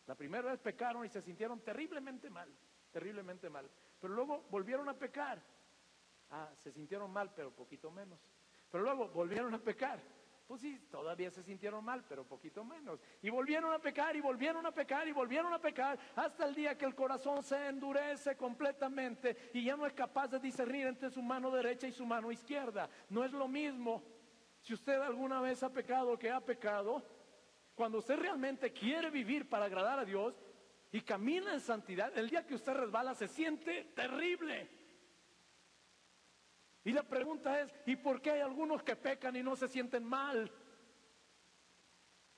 La 0.06 0.16
primera 0.16 0.52
vez 0.52 0.60
pecaron 0.60 1.06
y 1.06 1.10
se 1.10 1.22
sintieron 1.22 1.62
terriblemente 1.62 2.30
mal, 2.30 2.54
terriblemente 2.92 3.50
mal. 3.50 3.70
Pero 4.02 4.14
luego 4.14 4.46
volvieron 4.52 4.90
a 4.90 5.00
pecar. 5.00 5.42
Ah, 6.32 6.52
se 6.56 6.74
sintieron 6.74 7.10
mal, 7.10 7.34
pero 7.34 7.52
poquito 7.52 7.90
menos. 7.92 8.20
Pero 8.70 8.84
luego 8.84 9.08
volvieron 9.08 9.54
a 9.54 9.60
pecar. 9.60 10.02
Pues 10.48 10.62
sí, 10.62 10.80
todavía 10.92 11.32
se 11.32 11.42
sintieron 11.42 11.84
mal, 11.84 12.06
pero 12.08 12.24
poquito 12.24 12.64
menos. 12.64 13.00
Y 13.24 13.32
volvieron 13.32 13.74
a 13.74 13.80
pecar 13.80 14.16
y 14.16 14.22
volvieron 14.22 14.64
a 14.66 14.72
pecar 14.72 15.08
y 15.08 15.12
volvieron 15.12 15.52
a 15.52 15.60
pecar 15.60 15.98
hasta 16.16 16.46
el 16.46 16.54
día 16.54 16.78
que 16.78 16.86
el 16.86 16.94
corazón 16.94 17.42
se 17.42 17.68
endurece 17.68 18.38
completamente 18.38 19.50
y 19.54 19.64
ya 19.64 19.76
no 19.76 19.88
es 19.88 19.94
capaz 19.94 20.28
de 20.28 20.40
discernir 20.40 20.86
entre 20.86 21.10
su 21.10 21.24
mano 21.24 21.50
derecha 21.50 21.88
y 21.88 21.92
su 21.92 22.06
mano 22.06 22.32
izquierda. 22.32 22.88
No 23.10 23.24
es 23.24 23.32
lo 23.32 23.48
mismo. 23.48 24.04
Si 24.62 24.74
usted 24.74 25.02
alguna 25.02 25.42
vez 25.42 25.64
ha 25.64 25.74
pecado 25.74 26.18
que 26.18 26.30
ha 26.30 26.40
pecado, 26.42 27.04
cuando 27.74 27.98
usted 27.98 28.18
realmente 28.18 28.72
quiere 28.72 29.10
vivir 29.10 29.50
para 29.50 29.66
agradar 29.66 29.98
a 29.98 30.06
Dios 30.06 30.40
y 30.92 31.02
camina 31.02 31.54
en 31.54 31.60
santidad, 31.60 32.16
el 32.16 32.30
día 32.30 32.46
que 32.46 32.54
usted 32.54 32.74
resbala 32.74 33.16
se 33.16 33.28
siente 33.28 33.86
terrible. 33.96 34.70
Y 36.86 36.92
la 36.92 37.04
pregunta 37.04 37.60
es, 37.60 37.74
¿y 37.88 37.96
por 37.96 38.22
qué 38.22 38.32
hay 38.32 38.42
algunos 38.42 38.84
que 38.84 38.96
pecan 38.96 39.36
y 39.36 39.42
no 39.42 39.56
se 39.56 39.68
sienten 39.68 40.06
mal? 40.06 40.52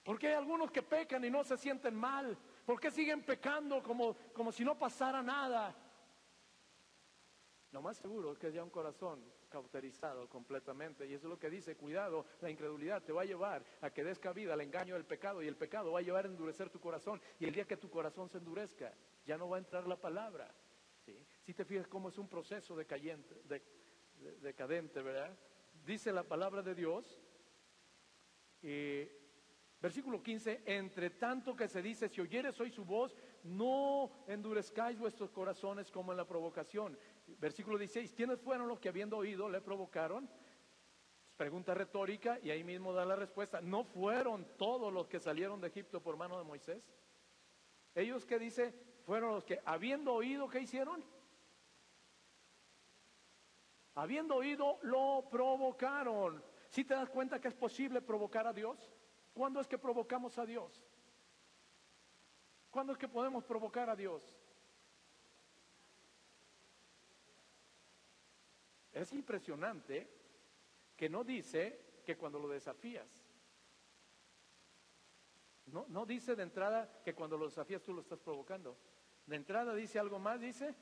¿Por 0.04 0.18
qué 0.18 0.30
hay 0.30 0.36
algunos 0.36 0.72
que 0.72 0.82
pecan 0.82 1.26
y 1.26 1.30
no 1.30 1.44
se 1.44 1.58
sienten 1.58 1.94
mal? 1.94 2.38
¿Por 2.66 2.80
qué 2.80 2.90
siguen 2.90 3.24
pecando 3.24 3.84
como, 3.84 4.16
como 4.34 4.54
si 4.54 4.64
no 4.64 4.80
pasara 4.80 5.22
nada? 5.22 5.76
Lo 7.72 7.82
más 7.82 7.98
seguro 7.98 8.32
es 8.32 8.40
que 8.40 8.48
haya 8.48 8.64
un 8.64 8.70
corazón 8.70 9.22
cauterizado 9.50 10.30
completamente. 10.30 11.06
Y 11.06 11.14
eso 11.14 11.28
es 11.28 11.30
lo 11.30 11.38
que 11.38 11.50
dice, 11.50 11.76
cuidado, 11.76 12.26
la 12.40 12.50
incredulidad 12.50 13.04
te 13.04 13.12
va 13.12 13.24
a 13.24 13.26
llevar 13.26 13.66
a 13.82 13.90
que 13.90 14.06
des 14.06 14.18
cabida 14.18 14.54
al 14.54 14.62
engaño 14.62 14.94
del 14.94 15.06
pecado 15.06 15.44
y 15.44 15.48
el 15.48 15.58
pecado 15.58 15.92
va 15.92 16.00
a 16.00 16.04
llevar 16.04 16.24
a 16.24 16.30
endurecer 16.30 16.70
tu 16.70 16.80
corazón. 16.80 17.22
Y 17.38 17.46
el 17.46 17.54
día 17.54 17.66
que 17.66 17.76
tu 17.76 17.90
corazón 17.90 18.30
se 18.30 18.38
endurezca, 18.38 18.94
ya 19.26 19.38
no 19.38 19.50
va 19.50 19.58
a 19.58 19.60
entrar 19.60 19.86
la 19.86 20.00
palabra. 20.00 20.56
Si 21.44 21.54
te 21.54 21.66
fijas 21.66 21.88
cómo 21.88 22.10
es 22.10 22.18
un 22.18 22.28
proceso 22.28 22.76
decayente, 22.76 23.42
de, 23.44 23.62
decadente, 24.42 25.02
¿verdad? 25.02 25.38
Dice 25.86 26.12
la 26.12 26.24
palabra 26.24 26.62
de 26.62 26.76
Dios, 26.76 27.20
versículo 29.80 30.22
15, 30.22 30.63
entre 30.66 31.12
tanto 31.12 31.56
que 31.56 31.68
se 31.68 31.82
dice, 31.82 32.10
si 32.10 32.22
oyeres 32.22 32.60
hoy 32.60 32.72
su 32.72 32.84
voz, 32.84 33.16
no 33.44 34.12
endurezcáis 34.28 34.98
vuestros 35.00 35.32
corazones 35.32 35.92
como 35.92 36.12
en 36.12 36.18
la 36.18 36.28
provocación. 36.28 36.98
Versículo 37.40 37.78
16, 37.78 38.13
¿quiénes 38.13 38.42
fueron 38.42 38.68
los 38.68 38.80
que 38.80 38.90
habiendo 38.90 39.18
oído 39.18 39.50
le 39.50 39.62
provocaron? 39.62 40.30
Pregunta 41.38 41.74
retórica 41.74 42.40
y 42.42 42.50
ahí 42.50 42.63
mismo 42.63 42.94
da 42.94 43.06
la 43.06 43.16
respuesta. 43.16 43.62
¿No 43.62 43.84
fueron 43.84 44.48
todos 44.58 44.92
los 44.92 45.08
que 45.08 45.20
salieron 45.20 45.62
de 45.62 45.68
Egipto 45.68 46.02
por 46.02 46.18
mano 46.18 46.38
de 46.38 46.44
Moisés? 46.44 46.84
Ellos 47.94 48.26
que 48.26 48.40
dice, 48.40 48.74
fueron 49.06 49.34
los 49.34 49.46
que 49.46 49.60
habiendo 49.63 50.13
oído, 50.13 50.50
¿qué 50.50 50.62
hicieron? 50.62 51.04
Habiendo 53.98 54.36
oído, 54.36 54.80
lo 54.84 55.28
provocaron. 55.30 56.44
Si 56.70 56.86
te 56.86 56.94
das 56.94 57.10
cuenta 57.10 57.42
que 57.42 57.48
es 57.48 57.56
posible 57.56 58.02
provocar 58.02 58.46
a 58.46 58.54
Dios? 58.54 58.92
¿Cuándo 59.34 59.60
es 59.60 59.68
que 59.68 59.78
provocamos 59.78 60.38
a 60.38 60.46
Dios? 60.46 60.84
¿Cuándo 62.70 62.94
es 62.94 63.00
que 63.00 63.08
podemos 63.08 63.44
provocar 63.44 63.90
a 63.90 63.96
Dios? 63.96 64.22
Es 68.94 69.12
impresionante 69.14 70.08
que 70.96 71.10
no 71.10 71.24
dice 71.24 72.02
que 72.06 72.18
cuando 72.18 72.38
lo 72.38 72.50
desafías. 72.50 73.26
No, 75.68 75.86
no 75.90 76.06
dice 76.06 76.36
de 76.36 76.44
entrada 76.44 77.02
que 77.04 77.16
cuando 77.16 77.36
lo 77.36 77.46
desafías 77.46 77.82
tú 77.82 77.94
lo 77.94 78.02
estás 78.02 78.20
provocando. 78.20 78.78
De 79.26 79.36
entrada 79.36 79.74
dice 79.74 79.98
algo 79.98 80.20
más, 80.20 80.40
dice, 80.40 80.76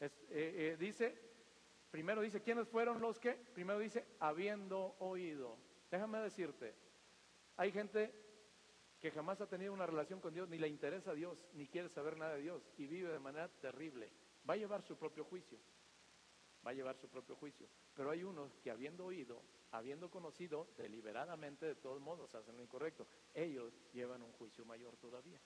eh, 0.00 0.10
eh, 0.30 0.76
dice 0.78 1.29
Primero 1.90 2.20
dice, 2.20 2.42
¿quiénes 2.42 2.68
fueron 2.68 3.00
los 3.00 3.18
que? 3.18 3.32
Primero 3.54 3.78
dice, 3.78 4.06
habiendo 4.20 4.94
oído. 5.00 5.56
Déjame 5.90 6.18
decirte, 6.18 6.74
hay 7.56 7.72
gente 7.72 8.14
que 9.00 9.10
jamás 9.10 9.40
ha 9.40 9.48
tenido 9.48 9.72
una 9.72 9.86
relación 9.86 10.20
con 10.20 10.32
Dios, 10.32 10.48
ni 10.48 10.58
le 10.58 10.68
interesa 10.68 11.10
a 11.10 11.14
Dios, 11.14 11.44
ni 11.54 11.66
quiere 11.66 11.88
saber 11.88 12.16
nada 12.16 12.34
de 12.34 12.42
Dios, 12.42 12.62
y 12.76 12.86
vive 12.86 13.10
de 13.10 13.18
manera 13.18 13.48
terrible. 13.48 14.12
Va 14.48 14.54
a 14.54 14.58
llevar 14.58 14.82
su 14.82 14.96
propio 14.96 15.24
juicio. 15.24 15.58
Va 16.64 16.70
a 16.70 16.74
llevar 16.74 16.96
su 16.96 17.08
propio 17.08 17.34
juicio. 17.36 17.66
Pero 17.94 18.10
hay 18.10 18.22
unos 18.22 18.58
que 18.58 18.70
habiendo 18.70 19.06
oído, 19.06 19.42
habiendo 19.72 20.10
conocido 20.10 20.68
deliberadamente, 20.76 21.66
de 21.66 21.74
todos 21.74 22.00
modos, 22.00 22.34
hacen 22.34 22.56
lo 22.56 22.62
incorrecto. 22.62 23.06
Ellos 23.34 23.72
llevan 23.92 24.22
un 24.22 24.32
juicio 24.32 24.64
mayor 24.64 24.96
todavía. 24.98 25.40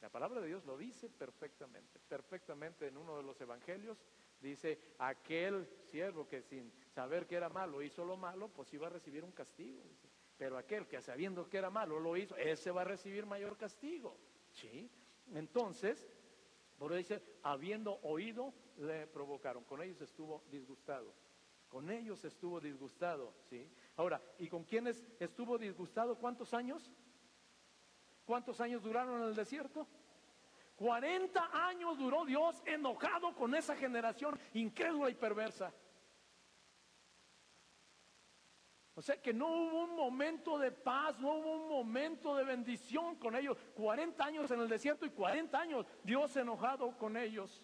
La 0.00 0.08
palabra 0.08 0.40
de 0.40 0.48
Dios 0.48 0.64
lo 0.64 0.78
dice 0.78 1.10
perfectamente, 1.10 2.00
perfectamente 2.08 2.88
en 2.88 2.96
uno 2.96 3.18
de 3.18 3.22
los 3.22 3.38
evangelios 3.40 3.98
Dice, 4.40 4.78
aquel 4.98 5.68
siervo 5.90 6.26
que 6.26 6.42
sin 6.42 6.72
saber 6.94 7.26
que 7.26 7.36
era 7.36 7.48
malo 7.48 7.82
hizo 7.82 8.04
lo 8.04 8.16
malo, 8.16 8.48
pues 8.48 8.72
iba 8.72 8.86
a 8.86 8.90
recibir 8.90 9.22
un 9.22 9.32
castigo. 9.32 9.82
Pero 10.38 10.56
aquel 10.56 10.86
que 10.86 11.02
sabiendo 11.02 11.48
que 11.48 11.58
era 11.58 11.68
malo 11.68 12.00
lo 12.00 12.16
hizo, 12.16 12.36
ese 12.36 12.70
va 12.70 12.80
a 12.82 12.84
recibir 12.84 13.26
mayor 13.26 13.58
castigo. 13.58 14.16
¿Sí? 14.52 14.90
Entonces, 15.34 16.08
por 16.78 16.94
dice, 16.94 17.22
habiendo 17.42 18.00
oído, 18.02 18.54
le 18.78 19.06
provocaron. 19.06 19.64
Con 19.64 19.82
ellos 19.82 20.00
estuvo 20.00 20.42
disgustado. 20.50 21.12
Con 21.68 21.90
ellos 21.90 22.24
estuvo 22.24 22.58
disgustado, 22.58 23.32
¿sí? 23.48 23.70
Ahora, 23.96 24.20
¿y 24.38 24.48
con 24.48 24.64
quiénes 24.64 25.06
estuvo 25.20 25.56
disgustado? 25.56 26.18
¿Cuántos 26.18 26.52
años? 26.52 26.90
¿Cuántos 28.24 28.60
años 28.60 28.82
duraron 28.82 29.22
en 29.22 29.28
el 29.28 29.36
desierto? 29.36 29.86
40 30.80 31.68
años 31.68 31.96
duró 31.98 32.24
Dios 32.24 32.62
enojado 32.64 33.34
con 33.34 33.54
esa 33.54 33.76
generación 33.76 34.40
incrédula 34.54 35.10
y 35.10 35.14
perversa. 35.14 35.74
O 38.94 39.02
sea 39.02 39.20
que 39.20 39.34
no 39.34 39.48
hubo 39.48 39.84
un 39.84 39.94
momento 39.94 40.58
de 40.58 40.72
paz, 40.72 41.20
no 41.20 41.34
hubo 41.34 41.64
un 41.64 41.68
momento 41.68 42.34
de 42.34 42.44
bendición 42.44 43.16
con 43.16 43.36
ellos. 43.36 43.58
40 43.74 44.24
años 44.24 44.50
en 44.50 44.60
el 44.60 44.70
desierto 44.70 45.04
y 45.04 45.10
40 45.10 45.60
años 45.60 45.84
Dios 46.02 46.34
enojado 46.36 46.96
con 46.96 47.18
ellos. 47.18 47.62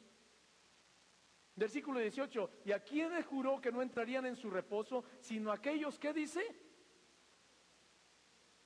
Versículo 1.55 2.01
18, 2.01 2.51
y 2.67 2.73
a 2.73 2.85
quienes 2.85 3.25
juró 3.25 3.63
que 3.63 3.73
no 3.73 3.81
entrarían 3.81 4.27
en 4.27 4.37
su 4.37 4.51
reposo, 4.51 5.05
sino 5.21 5.51
aquellos 5.51 5.99
que 5.99 6.13
dice, 6.13 6.55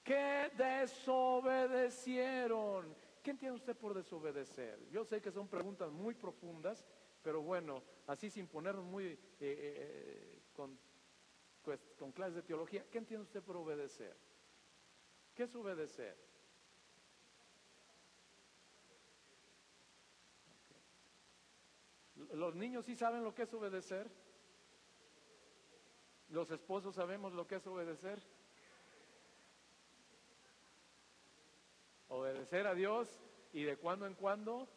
que 0.02 0.50
desobedecieron. 0.56 3.09
¿Qué 3.22 3.32
entiende 3.32 3.56
usted 3.56 3.76
por 3.76 3.92
desobedecer? 3.94 4.88
Yo 4.90 5.04
sé 5.04 5.20
que 5.20 5.30
son 5.30 5.46
preguntas 5.48 5.90
muy 5.92 6.14
profundas, 6.14 6.86
pero 7.22 7.42
bueno, 7.42 7.82
así 8.06 8.30
sin 8.30 8.46
ponernos 8.46 8.84
muy 8.84 9.04
eh, 9.04 9.18
eh, 9.18 9.18
eh, 9.40 10.42
con, 10.54 10.78
pues, 11.62 11.80
con 11.98 12.12
clases 12.12 12.36
de 12.36 12.42
teología, 12.42 12.86
¿qué 12.90 12.98
entiende 12.98 13.24
usted 13.24 13.42
por 13.42 13.58
obedecer? 13.58 14.16
¿Qué 15.34 15.42
es 15.42 15.54
obedecer? 15.54 16.16
¿Los 22.32 22.54
niños 22.54 22.86
sí 22.86 22.96
saben 22.96 23.22
lo 23.22 23.34
que 23.34 23.42
es 23.42 23.52
obedecer? 23.52 24.10
¿Los 26.28 26.50
esposos 26.50 26.94
sabemos 26.94 27.32
lo 27.32 27.46
que 27.46 27.56
es 27.56 27.66
obedecer? 27.66 28.22
Obedecer 32.10 32.66
a 32.66 32.74
Dios 32.74 33.08
y 33.52 33.62
de 33.62 33.76
cuando 33.76 34.06
en 34.06 34.14
cuando, 34.14 34.68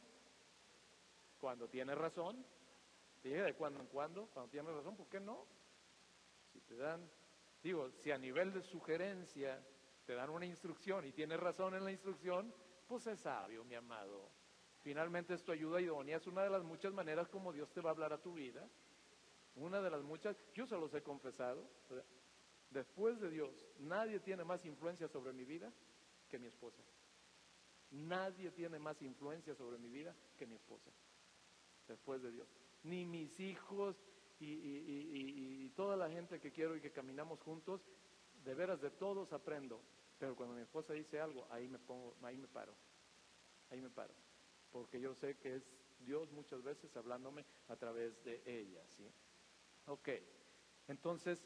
cuando 1.40 1.68
tiene 1.68 1.96
razón, 1.96 2.46
de 3.24 3.54
cuando 3.56 3.80
en 3.80 3.88
cuando, 3.88 4.28
cuando 4.28 4.52
tiene 4.52 4.72
razón, 4.72 4.96
¿por 4.96 5.08
qué 5.08 5.20
no? 5.20 5.46
Si 6.52 6.60
te 6.62 6.76
dan, 6.76 7.10
digo, 7.64 7.90
si 8.02 8.12
a 8.12 8.18
nivel 8.18 8.54
de 8.54 8.62
sugerencia 8.62 9.60
te 10.06 10.14
dan 10.14 10.30
una 10.30 10.46
instrucción 10.46 11.06
y 11.06 11.12
tienes 11.12 11.40
razón 11.40 11.74
en 11.76 11.84
la 11.84 11.92
instrucción, 11.92 12.54
pues 12.88 13.08
es 13.08 13.22
sabio, 13.22 13.64
mi 13.64 13.76
amado. 13.76 14.30
Finalmente 14.82 15.34
es 15.34 15.44
tu 15.44 15.52
ayuda 15.52 15.80
idónea, 15.80 16.18
es 16.18 16.28
una 16.28 16.44
de 16.44 16.50
las 16.50 16.64
muchas 16.64 16.94
maneras 16.94 17.30
como 17.30 17.54
Dios 17.54 17.72
te 17.72 17.82
va 17.82 17.90
a 17.90 17.94
hablar 17.94 18.14
a 18.14 18.22
tu 18.22 18.34
vida. 18.34 18.68
Una 19.56 19.82
de 19.82 19.90
las 19.90 20.04
muchas, 20.04 20.36
yo 20.54 20.66
se 20.66 20.78
los 20.78 20.94
he 20.94 21.02
confesado, 21.02 21.68
después 22.70 23.20
de 23.22 23.30
Dios, 23.30 23.66
nadie 23.80 24.20
tiene 24.20 24.44
más 24.44 24.66
influencia 24.66 25.08
sobre 25.08 25.32
mi 25.32 25.46
vida 25.46 25.72
que 26.30 26.38
mi 26.38 26.48
esposa. 26.48 26.82
Nadie 27.94 28.52
tiene 28.52 28.80
más 28.80 29.02
influencia 29.02 29.56
sobre 29.56 29.78
mi 29.78 29.90
vida 29.90 30.16
que 30.38 30.46
mi 30.46 30.56
esposa, 30.56 30.92
después 31.88 32.22
de 32.22 32.32
Dios. 32.32 32.48
Ni 32.84 33.06
mis 33.06 33.40
hijos 33.40 33.96
y, 34.40 35.70
toda 35.76 35.96
la 35.96 36.10
gente 36.10 36.40
que 36.40 36.52
quiero 36.52 36.76
y 36.76 36.82
que 36.82 36.92
caminamos 36.92 37.40
juntos, 37.40 37.82
de 38.44 38.54
veras 38.54 38.82
de 38.82 38.92
todos 38.92 39.32
aprendo. 39.32 39.82
Pero 40.20 40.36
cuando 40.36 40.56
mi 40.56 40.62
esposa 40.62 40.94
dice 40.94 41.20
algo, 41.20 41.48
ahí 41.50 41.68
me 41.68 41.80
pongo, 41.80 42.16
ahí 42.22 42.38
me 42.38 42.48
paro, 42.48 42.76
ahí 43.70 43.82
me 43.82 43.90
paro 43.90 44.14
porque 44.74 45.00
yo 45.00 45.14
sé 45.14 45.38
que 45.38 45.56
es 45.56 45.64
Dios 46.00 46.32
muchas 46.32 46.62
veces 46.64 46.94
hablándome 46.98 47.46
a 47.70 47.76
través 47.78 48.22
de 48.26 48.42
ella, 48.46 48.84
¿sí? 48.90 49.08
Ok, 49.86 50.10
entonces 50.88 51.46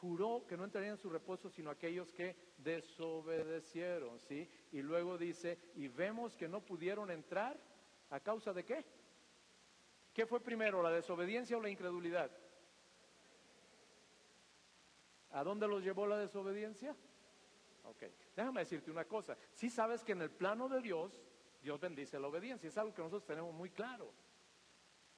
juró 0.00 0.44
que 0.46 0.56
no 0.56 0.64
entrarían 0.64 0.92
en 0.92 0.98
su 0.98 1.10
reposo 1.10 1.50
sino 1.50 1.70
aquellos 1.70 2.12
que 2.12 2.36
desobedecieron, 2.58 4.18
¿sí? 4.18 4.48
Y 4.72 4.82
luego 4.82 5.18
dice, 5.18 5.58
y 5.74 5.88
vemos 5.88 6.36
que 6.36 6.48
no 6.48 6.64
pudieron 6.64 7.10
entrar 7.10 7.58
a 8.10 8.20
causa 8.20 8.52
de 8.52 8.64
qué? 8.64 8.84
¿Qué 10.12 10.26
fue 10.26 10.40
primero, 10.40 10.82
la 10.82 10.90
desobediencia 10.90 11.56
o 11.56 11.60
la 11.60 11.70
incredulidad? 11.70 12.30
¿A 15.32 15.44
dónde 15.44 15.68
los 15.68 15.82
llevó 15.82 16.06
la 16.06 16.18
desobediencia? 16.18 16.96
Ok, 17.84 18.02
déjame 18.36 18.60
decirte 18.60 18.90
una 18.90 19.04
cosa, 19.04 19.36
si 19.52 19.70
sabes 19.70 20.02
que 20.02 20.12
en 20.12 20.22
el 20.22 20.30
plano 20.30 20.68
de 20.68 20.80
Dios 20.80 21.12
Dios 21.62 21.78
bendice 21.78 22.18
la 22.18 22.28
obediencia. 22.28 22.68
Es 22.68 22.78
algo 22.78 22.94
que 22.94 23.02
nosotros 23.02 23.26
tenemos 23.26 23.54
muy 23.54 23.70
claro. 23.70 24.12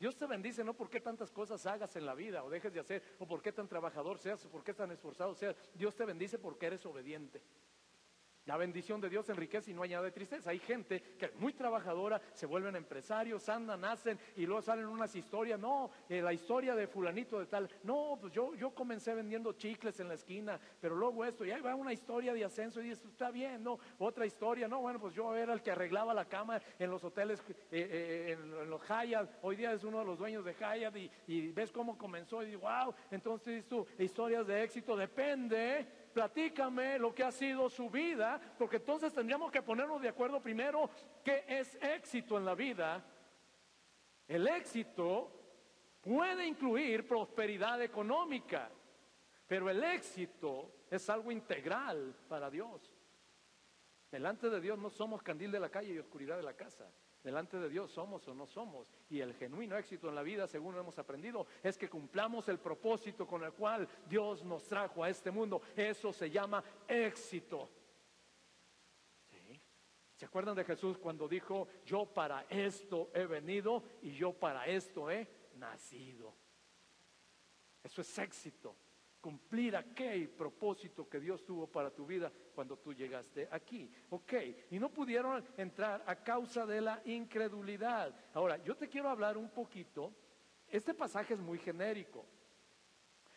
Dios 0.02 0.16
te 0.16 0.26
bendice 0.26 0.64
no 0.64 0.74
porque 0.74 1.00
tantas 1.00 1.30
cosas 1.30 1.64
hagas 1.64 1.94
en 1.94 2.04
la 2.04 2.16
vida 2.16 2.42
o 2.42 2.50
dejes 2.50 2.74
de 2.74 2.80
hacer, 2.80 3.04
o 3.20 3.28
porque 3.28 3.52
tan 3.52 3.68
trabajador 3.68 4.18
seas, 4.18 4.44
o 4.44 4.48
porque 4.50 4.74
tan 4.74 4.90
esforzado 4.90 5.32
seas. 5.32 5.54
Dios 5.74 5.94
te 5.94 6.04
bendice 6.04 6.40
porque 6.40 6.66
eres 6.66 6.84
obediente. 6.86 7.40
La 8.46 8.56
bendición 8.56 9.00
de 9.00 9.08
Dios 9.08 9.28
enriquece 9.28 9.70
y 9.70 9.74
no 9.74 9.84
añade 9.84 10.10
tristeza. 10.10 10.50
Hay 10.50 10.58
gente 10.58 11.00
que 11.16 11.26
es 11.26 11.34
muy 11.36 11.52
trabajadora, 11.52 12.20
se 12.34 12.46
vuelven 12.46 12.74
empresarios, 12.74 13.48
andan, 13.48 13.82
nacen 13.82 14.18
y 14.34 14.46
luego 14.46 14.62
salen 14.62 14.86
unas 14.86 15.14
historias. 15.14 15.60
No, 15.60 15.92
eh, 16.08 16.20
la 16.20 16.32
historia 16.32 16.74
de 16.74 16.88
fulanito 16.88 17.38
de 17.38 17.46
tal. 17.46 17.70
No, 17.84 18.18
pues 18.20 18.32
yo, 18.32 18.52
yo 18.56 18.74
comencé 18.74 19.14
vendiendo 19.14 19.52
chicles 19.52 20.00
en 20.00 20.08
la 20.08 20.14
esquina, 20.14 20.58
pero 20.80 20.96
luego 20.96 21.24
esto, 21.24 21.44
y 21.44 21.52
ahí 21.52 21.60
va 21.60 21.76
una 21.76 21.92
historia 21.92 22.34
de 22.34 22.44
ascenso 22.44 22.80
y 22.80 22.88
dices, 22.88 23.04
está 23.04 23.30
bien, 23.30 23.62
no, 23.62 23.78
otra 23.98 24.26
historia. 24.26 24.66
No, 24.66 24.80
bueno, 24.80 24.98
pues 24.98 25.14
yo 25.14 25.36
era 25.36 25.52
el 25.52 25.62
que 25.62 25.70
arreglaba 25.70 26.12
la 26.12 26.24
cama 26.24 26.60
en 26.80 26.90
los 26.90 27.04
hoteles, 27.04 27.40
eh, 27.48 27.54
eh, 27.70 28.32
en, 28.32 28.68
los 28.68 28.82
Hyatt. 28.82 29.38
Hoy 29.42 29.54
día 29.54 29.72
es 29.72 29.84
uno 29.84 30.00
de 30.00 30.04
los 30.04 30.18
dueños 30.18 30.44
de 30.44 30.54
Hyatt 30.54 30.96
y, 31.26 31.52
ves 31.52 31.70
cómo 31.70 31.96
comenzó 31.96 32.42
y 32.42 32.46
dices, 32.46 32.60
wow, 32.60 32.92
entonces 33.12 33.68
tú, 33.68 33.86
historias 33.98 34.46
de 34.48 34.64
éxito, 34.64 34.96
depende 34.96 36.01
platícame 36.12 36.98
lo 36.98 37.14
que 37.14 37.24
ha 37.24 37.32
sido 37.32 37.68
su 37.68 37.90
vida, 37.90 38.40
porque 38.58 38.76
entonces 38.76 39.12
tendríamos 39.12 39.50
que 39.50 39.62
ponernos 39.62 40.00
de 40.00 40.08
acuerdo 40.08 40.40
primero 40.40 40.90
qué 41.24 41.44
es 41.48 41.76
éxito 41.82 42.38
en 42.38 42.44
la 42.44 42.54
vida. 42.54 43.04
El 44.28 44.46
éxito 44.46 45.30
puede 46.00 46.46
incluir 46.46 47.06
prosperidad 47.06 47.80
económica, 47.82 48.70
pero 49.46 49.68
el 49.68 49.82
éxito 49.82 50.84
es 50.90 51.08
algo 51.08 51.32
integral 51.32 52.14
para 52.28 52.50
Dios. 52.50 52.94
Delante 54.10 54.50
de 54.50 54.60
Dios 54.60 54.78
no 54.78 54.90
somos 54.90 55.22
candil 55.22 55.50
de 55.50 55.60
la 55.60 55.70
calle 55.70 55.94
y 55.94 55.98
oscuridad 55.98 56.36
de 56.36 56.42
la 56.42 56.54
casa. 56.54 56.90
Delante 57.22 57.58
de 57.58 57.68
Dios 57.68 57.92
somos 57.92 58.26
o 58.26 58.34
no 58.34 58.46
somos. 58.46 58.90
Y 59.08 59.20
el 59.20 59.34
genuino 59.34 59.76
éxito 59.76 60.08
en 60.08 60.14
la 60.14 60.22
vida, 60.22 60.48
según 60.48 60.76
hemos 60.76 60.98
aprendido, 60.98 61.46
es 61.62 61.78
que 61.78 61.88
cumplamos 61.88 62.48
el 62.48 62.58
propósito 62.58 63.26
con 63.26 63.44
el 63.44 63.52
cual 63.52 63.88
Dios 64.08 64.44
nos 64.44 64.64
trajo 64.64 65.04
a 65.04 65.08
este 65.08 65.30
mundo. 65.30 65.62
Eso 65.76 66.12
se 66.12 66.30
llama 66.30 66.64
éxito. 66.88 67.68
¿Se 70.16 70.26
acuerdan 70.26 70.54
de 70.54 70.64
Jesús 70.64 70.98
cuando 70.98 71.26
dijo, 71.26 71.66
yo 71.84 72.06
para 72.06 72.42
esto 72.48 73.10
he 73.12 73.26
venido 73.26 73.82
y 74.02 74.12
yo 74.12 74.32
para 74.32 74.66
esto 74.66 75.10
he 75.10 75.28
nacido? 75.56 76.32
Eso 77.82 78.02
es 78.02 78.18
éxito 78.18 78.76
cumplir 79.22 79.76
aquel 79.76 80.28
propósito 80.28 81.08
que 81.08 81.20
Dios 81.20 81.44
tuvo 81.46 81.68
para 81.68 81.90
tu 81.90 82.04
vida 82.04 82.30
cuando 82.54 82.76
tú 82.76 82.92
llegaste 82.92 83.48
aquí. 83.50 83.90
Ok, 84.10 84.34
y 84.70 84.78
no 84.78 84.90
pudieron 84.90 85.42
entrar 85.56 86.02
a 86.06 86.16
causa 86.16 86.66
de 86.66 86.80
la 86.80 87.00
incredulidad. 87.06 88.14
Ahora, 88.34 88.62
yo 88.62 88.76
te 88.76 88.88
quiero 88.88 89.08
hablar 89.08 89.38
un 89.38 89.48
poquito, 89.48 90.12
este 90.68 90.92
pasaje 90.92 91.34
es 91.34 91.40
muy 91.40 91.58
genérico. 91.58 92.26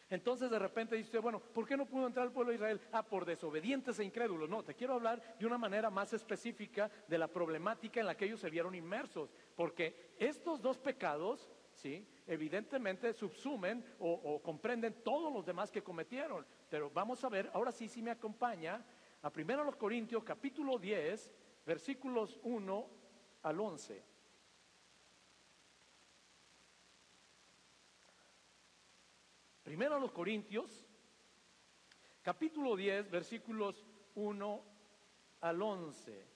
Entonces 0.09 0.49
de 0.49 0.59
repente 0.59 0.95
dice, 0.95 1.19
bueno, 1.19 1.39
¿por 1.39 1.67
qué 1.67 1.75
no 1.75 1.85
pudo 1.85 2.05
entrar 2.07 2.25
el 2.25 2.31
pueblo 2.31 2.51
de 2.51 2.55
Israel? 2.55 2.81
Ah, 2.91 3.03
por 3.03 3.25
desobedientes 3.25 3.99
e 3.99 4.03
incrédulos. 4.03 4.49
No, 4.49 4.63
te 4.63 4.75
quiero 4.75 4.93
hablar 4.93 5.37
de 5.37 5.45
una 5.45 5.57
manera 5.57 5.89
más 5.89 6.13
específica 6.13 6.91
de 7.07 7.17
la 7.17 7.27
problemática 7.27 7.99
en 7.99 8.05
la 8.05 8.15
que 8.15 8.25
ellos 8.25 8.39
se 8.39 8.49
vieron 8.49 8.75
inmersos. 8.75 9.33
Porque 9.55 10.13
estos 10.19 10.61
dos 10.61 10.77
pecados 10.77 11.49
¿sí? 11.75 12.07
Evidentemente 12.25 13.13
subsumen 13.13 13.85
o, 13.99 14.41
comprenden 14.41 15.03
todos 15.03 15.31
los 15.31 15.45
demás 15.45 15.71
que 15.71 15.83
cometieron. 15.83 16.45
Pero 16.69 16.89
vamos 16.89 17.23
a 17.23 17.29
ver, 17.29 17.49
ahora 17.53 17.71
sí, 17.71 17.87
sí 17.87 18.01
me 18.01 18.11
acompaña 18.11 18.83
a 19.21 19.31
1 19.33 19.77
Corintios 19.77 20.23
capítulo 20.23 20.79
10, 20.79 21.31
versículos 21.65 22.39
1 22.43 22.89
al 23.43 23.59
11. 23.59 24.03
Primero 29.63 29.99
los 29.99 30.11
Corintios, 30.11 30.85
capítulo 32.21 32.75
10, 32.75 33.09
versículos 33.09 33.85
1 34.13 34.63
al 35.41 35.61
11. 35.61 36.34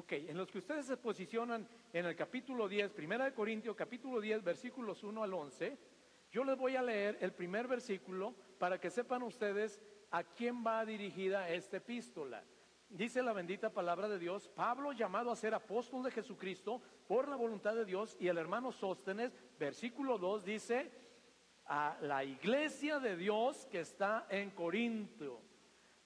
Ok, 0.00 0.12
en 0.12 0.38
los 0.38 0.50
que 0.50 0.56
ustedes 0.56 0.86
se 0.86 0.96
posicionan 0.96 1.68
en 1.92 2.06
el 2.06 2.16
capítulo 2.16 2.66
10, 2.66 2.92
primera 2.92 3.26
de 3.26 3.34
Corintios, 3.34 3.76
capítulo 3.76 4.18
10, 4.18 4.42
versículos 4.42 5.04
1 5.04 5.22
al 5.22 5.34
11, 5.34 5.76
yo 6.32 6.42
les 6.42 6.56
voy 6.56 6.74
a 6.74 6.80
leer 6.80 7.18
el 7.20 7.34
primer 7.34 7.68
versículo 7.68 8.34
para 8.58 8.80
que 8.80 8.88
sepan 8.88 9.22
ustedes 9.22 9.78
¿a 10.10 10.24
quién 10.24 10.64
va 10.66 10.86
dirigida 10.86 11.50
esta 11.50 11.76
epístola? 11.76 12.42
Dice 12.88 13.22
la 13.22 13.34
bendita 13.34 13.68
palabra 13.68 14.08
de 14.08 14.18
Dios, 14.18 14.48
Pablo 14.48 14.92
llamado 14.92 15.30
a 15.30 15.36
ser 15.36 15.52
apóstol 15.52 16.02
de 16.02 16.12
Jesucristo 16.12 16.80
por 17.06 17.28
la 17.28 17.36
voluntad 17.36 17.74
de 17.74 17.84
Dios 17.84 18.16
y 18.18 18.28
el 18.28 18.38
hermano 18.38 18.72
Sóstenes, 18.72 19.36
versículo 19.58 20.16
2 20.16 20.46
dice, 20.46 20.90
a 21.66 21.98
la 22.00 22.24
iglesia 22.24 23.00
de 23.00 23.18
Dios 23.18 23.66
que 23.66 23.80
está 23.80 24.26
en 24.30 24.52
Corinto, 24.52 25.42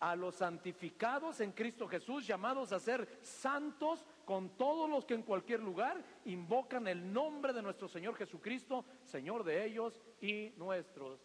a 0.01 0.16
los 0.16 0.34
santificados 0.36 1.40
en 1.40 1.53
Cristo 1.53 1.88
Jesús, 1.88 2.26
llamados 2.26 2.72
a 2.72 2.80
ser 2.80 3.18
santos 3.22 4.05
con 4.24 4.57
todos 4.57 4.88
los 4.88 5.05
que 5.05 5.14
en 5.14 5.22
cualquier 5.22 5.61
lugar 5.61 6.03
invocan 6.24 6.88
el 6.88 7.12
nombre 7.12 7.53
de 7.53 7.62
nuestro 7.62 7.88
Señor 7.88 8.16
Jesucristo, 8.16 8.84
Señor 9.03 9.45
de 9.45 9.64
ellos 9.64 10.01
y 10.20 10.51
nuestros. 10.57 11.20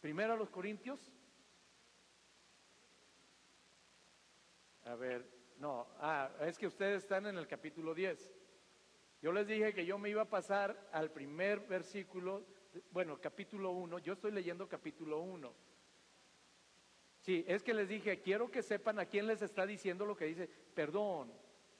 Primero 0.00 0.34
a 0.34 0.36
los 0.36 0.50
Corintios. 0.50 1.12
A 4.84 4.94
ver, 4.94 5.28
no, 5.58 5.88
ah, 5.98 6.30
es 6.42 6.56
que 6.58 6.66
ustedes 6.66 7.02
están 7.02 7.26
en 7.26 7.36
el 7.38 7.48
capítulo 7.48 7.94
10. 7.94 8.32
Yo 9.22 9.32
les 9.32 9.46
dije 9.46 9.74
que 9.74 9.84
yo 9.84 9.98
me 9.98 10.10
iba 10.10 10.22
a 10.22 10.28
pasar 10.30 10.88
al 10.92 11.10
primer 11.10 11.60
versículo, 11.60 12.44
bueno, 12.90 13.18
capítulo 13.20 13.70
1, 13.70 13.98
yo 14.00 14.14
estoy 14.14 14.32
leyendo 14.32 14.68
capítulo 14.68 15.20
1. 15.20 15.52
Sí, 17.20 17.44
es 17.48 17.62
que 17.62 17.74
les 17.74 17.88
dije, 17.88 18.20
quiero 18.20 18.50
que 18.50 18.62
sepan 18.62 18.98
a 18.98 19.06
quién 19.06 19.26
les 19.26 19.42
está 19.42 19.66
diciendo 19.66 20.06
lo 20.06 20.16
que 20.16 20.26
dice, 20.26 20.48
perdón, 20.74 21.32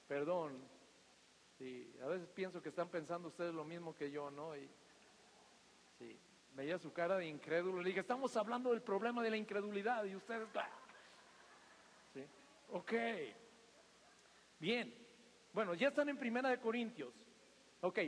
perdón. 0.07 0.61
A 2.03 2.07
veces 2.07 2.27
pienso 2.29 2.61
que 2.61 2.69
están 2.69 2.89
pensando 2.89 3.29
ustedes 3.29 3.53
lo 3.53 3.63
mismo 3.63 3.95
que 3.95 4.11
yo, 4.11 4.29
¿no? 4.29 4.55
Y, 4.55 4.69
sí, 5.97 6.19
veía 6.53 6.77
su 6.77 6.91
cara 6.91 7.17
de 7.17 7.27
incrédulo, 7.27 7.81
le 7.81 7.89
dije, 7.89 8.01
estamos 8.01 8.35
hablando 8.35 8.71
del 8.71 8.81
problema 8.81 9.23
de 9.23 9.29
la 9.29 9.37
incredulidad 9.37 10.03
y 10.05 10.15
ustedes... 10.15 10.47
Sí, 12.13 12.23
ok. 12.69 12.93
Bien, 14.59 14.93
bueno, 15.53 15.73
ya 15.73 15.87
están 15.87 16.09
en 16.09 16.17
Primera 16.17 16.49
de 16.49 16.59
Corintios. 16.59 17.13
Ok, 17.81 17.99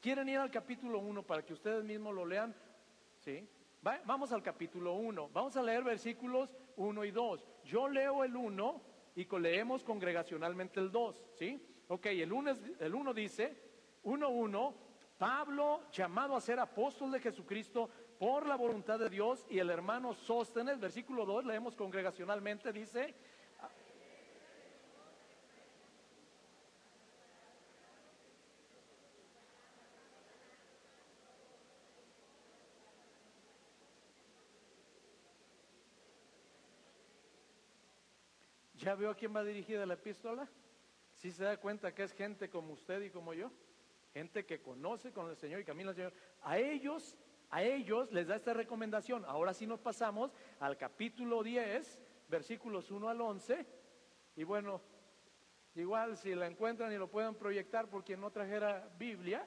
¿quieren 0.00 0.28
ir 0.28 0.38
al 0.38 0.50
capítulo 0.50 0.98
1 0.98 1.22
para 1.22 1.44
que 1.44 1.52
ustedes 1.52 1.84
mismos 1.84 2.14
lo 2.14 2.24
lean? 2.24 2.54
Sí. 3.18 3.48
vamos 3.82 4.32
al 4.32 4.42
capítulo 4.42 4.94
1. 4.94 5.30
Vamos 5.32 5.56
a 5.56 5.62
leer 5.62 5.84
versículos 5.84 6.56
1 6.76 7.04
y 7.04 7.10
2. 7.10 7.48
Yo 7.64 7.88
leo 7.88 8.24
el 8.24 8.34
1 8.34 8.82
y 9.14 9.26
leemos 9.38 9.84
congregacionalmente 9.84 10.80
el 10.80 10.90
2. 10.90 11.24
¿Sí? 11.34 11.66
Ok, 11.88 12.06
el 12.06 12.32
1 12.32 12.56
el 12.80 12.94
uno 12.94 13.12
dice, 13.12 13.56
1.1, 14.04 14.74
Pablo 15.18 15.82
llamado 15.92 16.34
a 16.34 16.40
ser 16.40 16.58
apóstol 16.58 17.10
de 17.10 17.20
Jesucristo 17.20 17.90
por 18.18 18.46
la 18.46 18.56
voluntad 18.56 18.98
de 18.98 19.10
Dios 19.10 19.46
y 19.50 19.58
el 19.58 19.70
hermano 19.70 20.14
Sóstenes, 20.14 20.78
versículo 20.78 21.26
2, 21.26 21.44
leemos 21.44 21.74
congregacionalmente, 21.74 22.72
dice, 22.72 23.14
¿Ya 38.80 38.94
veo 38.94 39.10
a 39.10 39.14
quién 39.14 39.36
va 39.36 39.44
dirigida 39.44 39.84
la 39.84 39.92
epístola? 39.92 40.48
Si 41.12 41.30
se 41.30 41.44
da 41.44 41.58
cuenta 41.58 41.94
que 41.94 42.02
es 42.02 42.12
gente 42.12 42.48
como 42.48 42.72
usted 42.72 43.02
y 43.02 43.10
como 43.10 43.34
yo, 43.34 43.50
gente 44.14 44.46
que 44.46 44.62
conoce 44.62 45.12
con 45.12 45.28
el 45.28 45.36
Señor 45.36 45.60
y 45.60 45.64
camina 45.64 45.90
al 45.90 45.96
Señor. 45.96 46.14
A 46.40 46.56
ellos, 46.56 47.14
a 47.50 47.62
ellos 47.62 48.10
les 48.10 48.26
da 48.26 48.36
esta 48.36 48.54
recomendación. 48.54 49.26
Ahora 49.26 49.52
sí 49.52 49.66
nos 49.66 49.80
pasamos 49.80 50.32
al 50.60 50.78
capítulo 50.78 51.42
10, 51.42 52.00
versículos 52.30 52.90
1 52.90 53.10
al 53.10 53.20
11. 53.20 53.66
Y 54.36 54.44
bueno, 54.44 54.80
igual 55.74 56.16
si 56.16 56.34
la 56.34 56.46
encuentran 56.46 56.90
y 56.90 56.96
lo 56.96 57.10
pueden 57.10 57.34
proyectar 57.34 57.86
por 57.90 58.02
quien 58.02 58.22
no 58.22 58.30
trajera 58.30 58.90
Biblia, 58.98 59.46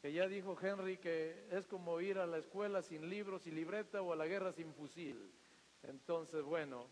que 0.00 0.10
ya 0.10 0.26
dijo 0.26 0.56
Henry 0.58 0.96
que 0.96 1.48
es 1.50 1.66
como 1.66 2.00
ir 2.00 2.16
a 2.16 2.26
la 2.26 2.38
escuela 2.38 2.80
sin 2.80 3.10
libros 3.10 3.46
y 3.46 3.50
libreta 3.50 4.00
o 4.00 4.14
a 4.14 4.16
la 4.16 4.26
guerra 4.26 4.52
sin 4.52 4.72
fusil. 4.72 5.30
Entonces, 5.82 6.42
bueno, 6.42 6.88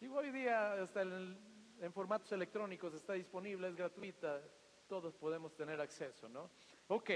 Digo, 0.00 0.18
hoy 0.18 0.30
día 0.30 0.74
hasta 0.74 1.02
en, 1.02 1.92
formatos 1.92 2.30
electrónicos 2.30 2.94
está 2.94 3.14
disponible, 3.14 3.66
es 3.66 3.74
gratuita, 3.74 4.40
todos 4.86 5.16
podemos 5.16 5.56
tener 5.56 5.80
acceso, 5.80 6.28
¿no? 6.28 6.50
Ok. 6.86 7.10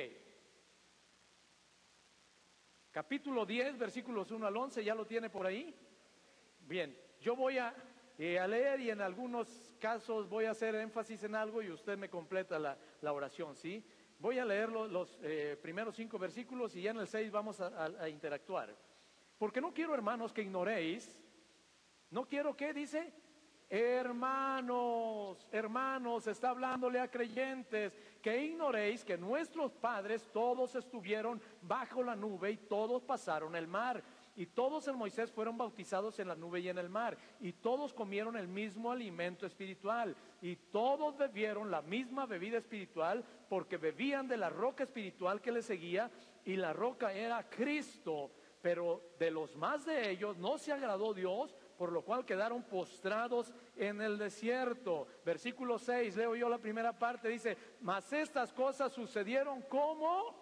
Capítulo 2.90 3.46
10, 3.46 3.78
versículos 3.78 4.32
1 4.32 4.44
al 4.44 4.56
11, 4.56 4.82
¿ya 4.82 4.96
lo 4.96 5.06
tiene 5.06 5.30
por 5.30 5.46
ahí? 5.46 5.72
Bien, 6.58 6.98
yo 7.20 7.36
voy 7.36 7.58
a, 7.58 7.72
eh, 8.18 8.40
a 8.40 8.48
leer 8.48 8.80
y 8.80 8.90
en 8.90 9.00
algunos 9.00 9.76
casos 9.78 10.28
voy 10.28 10.46
a 10.46 10.50
hacer 10.50 10.74
énfasis 10.74 11.22
en 11.22 11.36
algo 11.36 11.62
y 11.62 11.70
usted 11.70 11.96
me 11.96 12.10
completa 12.10 12.58
la, 12.58 12.76
oración, 13.12 13.54
¿sí? 13.54 13.86
Voy 14.18 14.40
a 14.40 14.44
leer 14.44 14.70
los, 14.70 15.20
eh, 15.22 15.56
primeros 15.62 15.94
cinco 15.94 16.18
versículos 16.18 16.74
y 16.74 16.82
ya 16.82 16.90
en 16.90 16.98
el 16.98 17.06
6 17.06 17.30
vamos 17.30 17.60
a 17.60 18.08
interactuar. 18.08 18.76
Porque 19.38 19.60
no 19.60 19.72
quiero, 19.72 19.94
hermanos, 19.94 20.32
que 20.32 20.42
ignoréis 20.42 21.21
no 22.12 22.28
quiero 22.28 22.54
que 22.54 22.74
dice, 22.74 23.10
hermanos, 23.70 25.48
hermanos, 25.50 26.26
está 26.26 26.50
hablándole 26.50 27.00
a 27.00 27.10
creyentes, 27.10 27.98
que 28.20 28.44
ignoréis 28.44 29.02
que 29.02 29.16
nuestros 29.16 29.72
padres 29.72 30.28
todos 30.30 30.74
estuvieron 30.74 31.40
bajo 31.62 32.02
la 32.02 32.14
nube 32.14 32.50
y 32.50 32.58
todos 32.58 33.02
pasaron 33.02 33.56
el 33.56 33.66
mar. 33.66 34.02
Y 34.36 34.46
todos 34.46 34.86
en 34.88 34.96
Moisés 34.96 35.30
fueron 35.30 35.56
bautizados 35.56 36.18
en 36.18 36.28
la 36.28 36.34
nube 36.34 36.60
y 36.60 36.68
en 36.68 36.76
el 36.76 36.90
mar. 36.90 37.16
Y 37.40 37.52
todos 37.54 37.94
comieron 37.94 38.36
el 38.36 38.46
mismo 38.46 38.90
alimento 38.90 39.46
espiritual. 39.46 40.14
Y 40.42 40.56
todos 40.56 41.16
bebieron 41.16 41.70
la 41.70 41.82
misma 41.82 42.26
bebida 42.26 42.58
espiritual 42.58 43.24
porque 43.48 43.76
bebían 43.76 44.28
de 44.28 44.36
la 44.36 44.50
roca 44.50 44.84
espiritual 44.84 45.40
que 45.40 45.52
les 45.52 45.66
seguía. 45.66 46.10
Y 46.44 46.56
la 46.56 46.72
roca 46.72 47.12
era 47.12 47.48
Cristo. 47.48 48.30
Pero 48.62 49.02
de 49.18 49.30
los 49.30 49.56
más 49.56 49.84
de 49.84 50.10
ellos 50.10 50.38
no 50.38 50.56
se 50.56 50.72
agradó 50.72 51.12
Dios 51.12 51.54
por 51.82 51.90
lo 51.90 52.04
cual 52.04 52.24
quedaron 52.24 52.62
postrados 52.62 53.52
en 53.74 54.00
el 54.00 54.16
desierto. 54.16 55.08
Versículo 55.24 55.80
6, 55.80 56.14
leo 56.14 56.36
yo 56.36 56.48
la 56.48 56.58
primera 56.58 56.96
parte, 56.96 57.26
dice, 57.26 57.58
mas 57.80 58.12
estas 58.12 58.52
cosas 58.52 58.92
sucedieron 58.92 59.62
como... 59.62 60.32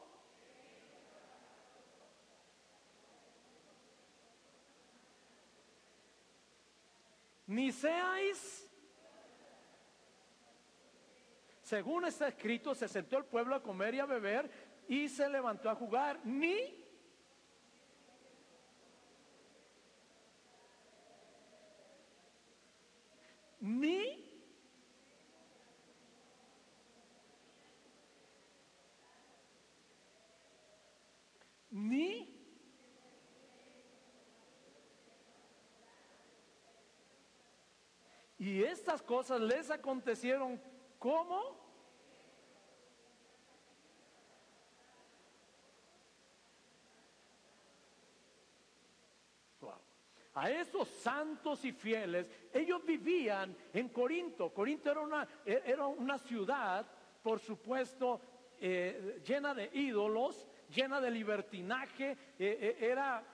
Ni 7.46 7.72
seáis 7.72 8.70
según 11.62 12.04
está 12.04 12.28
escrito, 12.28 12.74
se 12.74 12.86
sentó 12.86 13.16
el 13.16 13.24
pueblo 13.24 13.54
a 13.54 13.62
comer 13.62 13.94
y 13.94 14.00
a 14.00 14.04
beber 14.04 14.50
y 14.88 15.08
se 15.08 15.26
levantó 15.26 15.70
a 15.70 15.74
jugar, 15.74 16.20
ni 16.22 16.79
ni 23.60 24.26
ni 31.70 32.40
y 38.38 38.62
estas 38.64 39.02
cosas 39.02 39.40
les 39.40 39.70
acontecieron 39.70 40.60
como 40.98 41.69
a 50.34 50.50
esos 50.50 50.88
santos 50.88 51.64
y 51.64 51.72
fieles, 51.72 52.28
ellos 52.52 52.84
vivían 52.84 53.56
en 53.72 53.88
Corinto. 53.88 54.52
Corinto 54.52 54.90
era 54.90 55.00
una, 55.00 55.28
era 55.44 55.86
una 55.86 56.18
ciudad, 56.18 56.86
por 57.22 57.40
supuesto, 57.40 58.20
eh, 58.60 59.20
llena 59.26 59.54
de 59.54 59.70
ídolos, 59.72 60.46
llena 60.74 61.00
de 61.00 61.10
libertinaje, 61.10 62.10
eh, 62.10 62.16
eh, 62.38 62.76
era, 62.80 63.24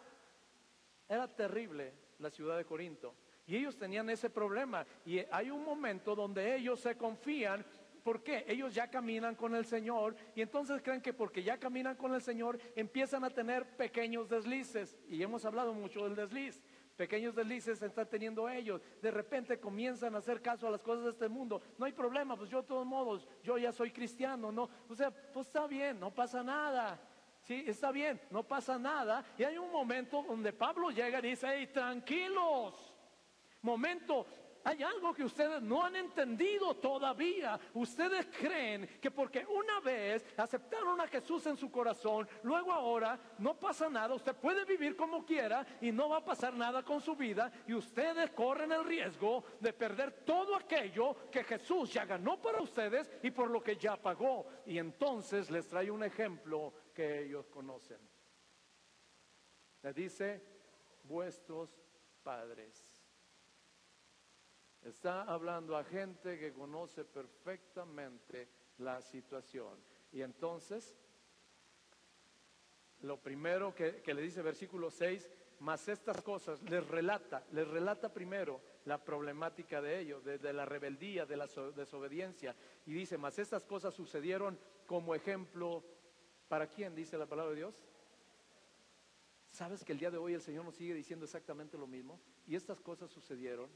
era 1.09 1.28
terrible 1.28 1.92
la 2.18 2.30
ciudad 2.30 2.57
de 2.57 2.64
Corinto. 2.64 3.14
Y 3.47 3.57
ellos 3.57 3.76
tenían 3.76 4.09
ese 4.11 4.30
problema. 4.30 4.86
Y 5.05 5.18
hay 5.30 5.51
un 5.51 5.64
momento 5.64 6.14
donde 6.14 6.57
ellos 6.57 6.80
se 6.80 6.97
confían 6.97 7.64
¿Por 8.07 8.22
qué? 8.22 8.44
Ellos 8.47 8.72
ya 8.72 8.88
caminan 8.88 9.34
con 9.34 9.57
el 9.57 9.66
Señor 9.66 10.14
y 10.36 10.40
entonces 10.40 10.80
creen 10.80 11.01
que 11.01 11.12
porque 11.12 11.42
ya 11.42 11.59
caminan 11.59 11.97
con 11.97 12.14
el 12.14 12.22
Señor 12.22 12.57
empiezan 12.76 13.24
a 13.24 13.30
tener 13.30 13.66
pequeños 13.76 14.28
deslices. 14.28 14.97
Y 15.09 15.24
hemos 15.24 15.44
hablado 15.44 15.74
mucho 15.74 16.05
del 16.05 16.14
desliz 16.14 16.62
pequeños 16.97 17.34
deslices 17.34 17.80
están 17.82 18.09
teniendo 18.09 18.49
ellos. 18.49 18.80
De 19.03 19.11
repente 19.11 19.61
comienzan 19.61 20.14
a 20.14 20.18
hacer 20.18 20.40
caso 20.40 20.66
a 20.66 20.70
las 20.70 20.80
cosas 20.80 21.05
de 21.05 21.11
este 21.11 21.28
mundo. 21.28 21.61
No 21.78 21.86
hay 21.86 21.92
problema, 21.92 22.36
pues 22.36 22.51
yo 22.51 22.62
de 22.62 22.68
todos 22.68 22.86
modos, 22.86 23.28
yo 23.42 23.59
ya 23.59 23.72
soy 23.72 23.90
cristiano, 23.90 24.51
¿no? 24.51 24.68
O 24.88 24.94
sea, 24.94 25.11
pues 25.11 25.47
está 25.47 25.66
bien, 25.66 26.01
no 26.01 26.12
pasa 26.12 26.42
nada. 26.42 26.99
Sí, 27.42 27.64
está 27.66 27.92
bien, 27.92 28.20
no 28.30 28.42
pasa 28.42 28.78
nada. 28.78 29.24
Y 29.38 29.44
hay 29.44 29.57
un 29.57 29.70
momento 29.70 30.24
donde 30.26 30.53
Pablo 30.53 30.90
llega 30.90 31.20
y 31.20 31.30
dice, 31.30 31.47
hey, 31.49 31.70
tranquilos. 31.72 32.92
Momento, 33.62 34.26
hay 34.66 34.82
algo 34.82 35.14
que 35.14 35.22
ustedes 35.22 35.62
no 35.62 35.84
han 35.84 35.94
entendido 35.94 36.74
todavía. 36.74 37.58
Ustedes 37.74 38.26
creen 38.26 38.98
que 39.00 39.12
porque 39.12 39.46
una 39.46 39.78
vez 39.78 40.26
aceptaron 40.36 41.00
a 41.00 41.06
Jesús 41.06 41.46
en 41.46 41.56
su 41.56 41.70
corazón, 41.70 42.28
luego 42.42 42.72
ahora 42.72 43.16
no 43.38 43.56
pasa 43.56 43.88
nada. 43.88 44.16
Usted 44.16 44.34
puede 44.34 44.64
vivir 44.64 44.96
como 44.96 45.24
quiera 45.24 45.64
y 45.80 45.92
no 45.92 46.08
va 46.08 46.16
a 46.16 46.24
pasar 46.24 46.52
nada 46.52 46.82
con 46.82 47.00
su 47.00 47.14
vida. 47.14 47.52
Y 47.68 47.74
ustedes 47.74 48.32
corren 48.32 48.72
el 48.72 48.84
riesgo 48.84 49.44
de 49.60 49.72
perder 49.72 50.24
todo 50.24 50.56
aquello 50.56 51.30
que 51.30 51.44
Jesús 51.44 51.92
ya 51.92 52.04
ganó 52.04 52.42
para 52.42 52.60
ustedes 52.60 53.08
y 53.22 53.30
por 53.30 53.48
lo 53.48 53.62
que 53.62 53.76
ya 53.76 53.96
pagó. 53.96 54.46
Y 54.66 54.78
entonces 54.78 55.48
les 55.48 55.68
trae 55.68 55.92
un 55.92 56.02
ejemplo 56.02 56.74
que 56.92 57.22
ellos 57.22 57.46
conocen. 57.46 58.00
Le 59.82 59.92
dice, 59.92 60.42
vuestros 61.04 61.70
padres. 62.24 62.86
Está 64.87 65.22
hablando 65.22 65.76
a 65.76 65.82
gente 65.82 66.39
que 66.39 66.53
conoce 66.53 67.05
perfectamente 67.05 68.49
la 68.78 69.03
situación. 69.03 69.76
Y 70.12 70.22
entonces, 70.22 70.97
lo 73.03 73.20
primero 73.20 73.74
que, 73.74 74.01
le 74.07 74.22
dice 74.22 74.43
versículo 74.43 74.89
6, 74.93 75.28
más 75.59 75.89
estas 75.89 76.22
cosas, 76.22 76.62
les 76.62 76.87
relata, 76.87 77.45
les 77.51 77.66
relata 77.66 78.12
primero 78.12 78.61
la 78.84 79.03
problemática 79.03 79.82
de 79.82 79.99
ellos, 79.99 80.24
de, 80.24 80.53
la 80.53 80.64
rebeldía, 80.64 81.26
de 81.26 81.37
la 81.37 81.49
desobediencia. 81.74 82.55
Y 82.87 82.93
dice, 82.93 83.18
más 83.18 83.41
estas 83.41 83.64
cosas 83.64 83.93
sucedieron 83.93 84.57
como 84.87 85.16
ejemplo, 85.16 85.82
¿para 86.47 86.68
quién 86.68 86.95
dice 86.95 87.18
la 87.18 87.26
palabra 87.26 87.51
de 87.51 87.57
Dios? 87.57 87.82
¿Sabes 89.51 89.82
que 89.82 89.91
el 89.91 89.99
día 89.99 90.12
de 90.12 90.18
hoy 90.18 90.34
el 90.34 90.43
Señor 90.43 90.64
nos 90.64 90.76
sigue 90.76 90.95
diciendo 90.95 91.24
exactamente 91.24 91.76
lo 91.76 91.89
mismo? 91.89 92.20
Y 92.47 92.55
estas 92.55 92.80
cosas 92.80 93.11
sucedieron 93.11 93.68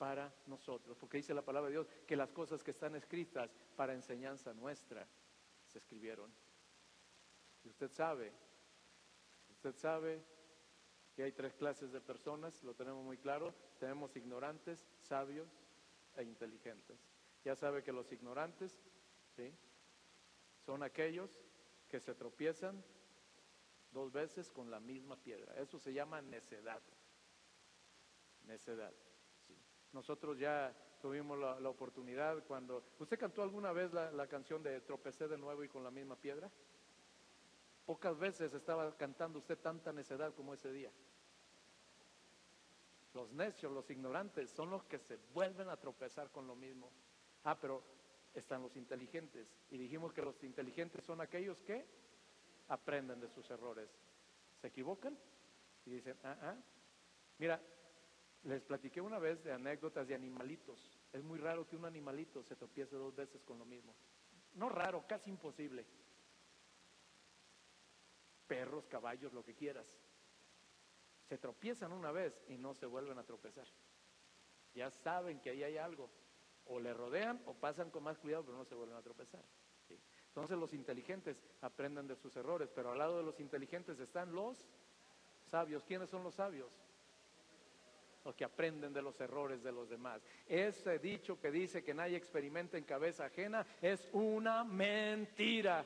para 0.00 0.32
nosotros, 0.46 0.96
porque 0.96 1.18
dice 1.18 1.34
la 1.34 1.44
palabra 1.44 1.68
de 1.68 1.74
Dios 1.74 1.86
que 2.06 2.16
las 2.16 2.32
cosas 2.32 2.64
que 2.64 2.70
están 2.70 2.96
escritas 2.96 3.54
para 3.76 3.92
enseñanza 3.92 4.54
nuestra 4.54 5.06
se 5.66 5.76
escribieron. 5.76 6.32
Y 7.62 7.68
usted 7.68 7.90
sabe, 7.92 8.32
usted 9.50 9.76
sabe 9.76 10.24
que 11.14 11.24
hay 11.24 11.32
tres 11.32 11.52
clases 11.52 11.92
de 11.92 12.00
personas, 12.00 12.64
lo 12.64 12.72
tenemos 12.72 13.04
muy 13.04 13.18
claro, 13.18 13.54
tenemos 13.78 14.16
ignorantes, 14.16 14.88
sabios 15.00 15.50
e 16.16 16.22
inteligentes. 16.22 16.98
Ya 17.44 17.54
sabe 17.54 17.82
que 17.82 17.92
los 17.92 18.10
ignorantes. 18.10 18.80
Son 20.64 20.82
aquellos 20.82 21.30
que 21.88 22.00
se 22.00 22.14
tropiezan 22.14 22.82
dos 23.90 24.12
veces 24.12 24.50
con 24.50 24.70
la 24.70 24.80
misma 24.80 25.16
piedra. 25.16 25.54
Eso 25.56 25.78
se 25.78 25.92
llama 25.92 26.22
necedad. 26.22 26.82
Necedad. 28.44 28.94
Nosotros 29.92 30.38
ya 30.38 30.74
tuvimos 31.00 31.38
la, 31.38 31.68
oportunidad 31.68 32.44
cuando... 32.44 32.82
¿Usted 32.98 33.18
cantó 33.18 33.42
alguna 33.42 33.72
vez 33.72 33.92
la, 33.92 34.26
canción 34.28 34.62
de 34.62 34.80
Tropecé 34.82 35.26
de 35.26 35.38
nuevo 35.38 35.64
y 35.64 35.68
con 35.68 35.82
la 35.82 35.90
misma 35.90 36.16
piedra? 36.16 36.50
Pocas 37.86 38.16
veces 38.18 38.54
estaba 38.54 38.96
cantando 38.96 39.40
usted 39.40 39.58
tanta 39.58 39.92
necedad 39.92 40.32
como 40.34 40.54
ese 40.54 40.72
día. 40.72 40.90
Los 43.14 43.32
necios, 43.32 43.72
los 43.72 43.90
ignorantes, 43.90 44.50
son 44.50 44.70
los 44.70 44.84
que 44.84 44.98
se 44.98 45.18
vuelven 45.34 45.68
a 45.68 45.76
tropezar 45.76 46.30
con 46.30 46.46
lo 46.46 46.54
mismo. 46.54 46.90
Ah, 47.42 47.58
pero 47.58 47.82
están 48.34 48.62
los 48.62 48.76
inteligentes. 48.76 49.48
Y 49.70 49.78
dijimos 49.78 50.12
que 50.12 50.22
los 50.22 50.40
inteligentes 50.44 51.04
son 51.04 51.20
aquellos 51.20 51.60
que 51.62 51.84
aprenden 52.68 53.20
de 53.20 53.28
sus 53.28 53.50
errores. 53.50 53.90
Se 54.60 54.68
equivocan 54.68 55.18
y 55.86 55.90
dicen, 55.90 56.16
ah, 56.22 56.36
ah. 56.42 56.56
Mira, 57.38 57.60
les 58.44 58.62
platiqué 58.62 59.00
una 59.00 59.18
vez 59.18 59.42
de 59.44 59.52
anécdotas 59.52 60.06
de 60.08 60.14
animalitos. 60.14 60.98
Es 61.12 61.22
muy 61.22 61.38
raro 61.38 61.66
que 61.68 61.76
un 61.76 61.84
animalito 61.84 62.42
se 62.42 62.56
tropiece 62.56 62.96
dos 62.96 63.14
veces 63.14 63.42
con 63.44 63.58
lo 63.58 63.64
mismo. 63.64 63.94
No 64.54 64.68
raro, 64.68 65.04
casi 65.06 65.30
imposible. 65.30 65.86
Perros, 68.46 68.86
caballos, 68.86 69.32
lo 69.32 69.44
que 69.44 69.54
quieras. 69.54 69.94
Se 71.28 71.38
tropiezan 71.38 71.92
una 71.92 72.10
vez 72.10 72.42
y 72.48 72.56
no 72.56 72.74
se 72.74 72.86
vuelven 72.86 73.18
a 73.18 73.24
tropezar. 73.24 73.66
Ya 74.74 74.90
saben 74.90 75.40
que 75.40 75.50
ahí 75.50 75.62
hay 75.62 75.76
algo. 75.76 76.10
O 76.64 76.80
le 76.80 76.94
rodean 76.94 77.40
o 77.46 77.54
pasan 77.54 77.90
con 77.90 78.02
más 78.02 78.18
cuidado, 78.18 78.44
pero 78.44 78.56
no 78.56 78.64
se 78.64 78.74
vuelven 78.74 78.96
a 78.96 79.02
tropezar. 79.02 79.44
Entonces 80.28 80.56
los 80.56 80.72
inteligentes 80.72 81.44
aprenden 81.60 82.06
de 82.06 82.14
sus 82.14 82.36
errores, 82.36 82.70
pero 82.72 82.92
al 82.92 82.98
lado 82.98 83.18
de 83.18 83.24
los 83.24 83.40
inteligentes 83.40 83.98
están 83.98 84.32
los 84.32 84.64
sabios. 85.50 85.84
¿Quiénes 85.84 86.08
son 86.08 86.22
los 86.22 86.36
sabios? 86.36 86.70
Los 88.24 88.34
que 88.34 88.44
aprenden 88.44 88.92
de 88.92 89.02
los 89.02 89.20
errores 89.20 89.62
de 89.62 89.72
los 89.72 89.88
demás. 89.88 90.22
Ese 90.46 90.98
dicho 90.98 91.38
que 91.40 91.50
dice 91.50 91.82
que 91.82 91.94
nadie 91.94 92.16
experimenta 92.16 92.76
en 92.76 92.84
cabeza 92.84 93.26
ajena 93.26 93.66
es 93.80 94.08
una 94.12 94.64
mentira. 94.64 95.84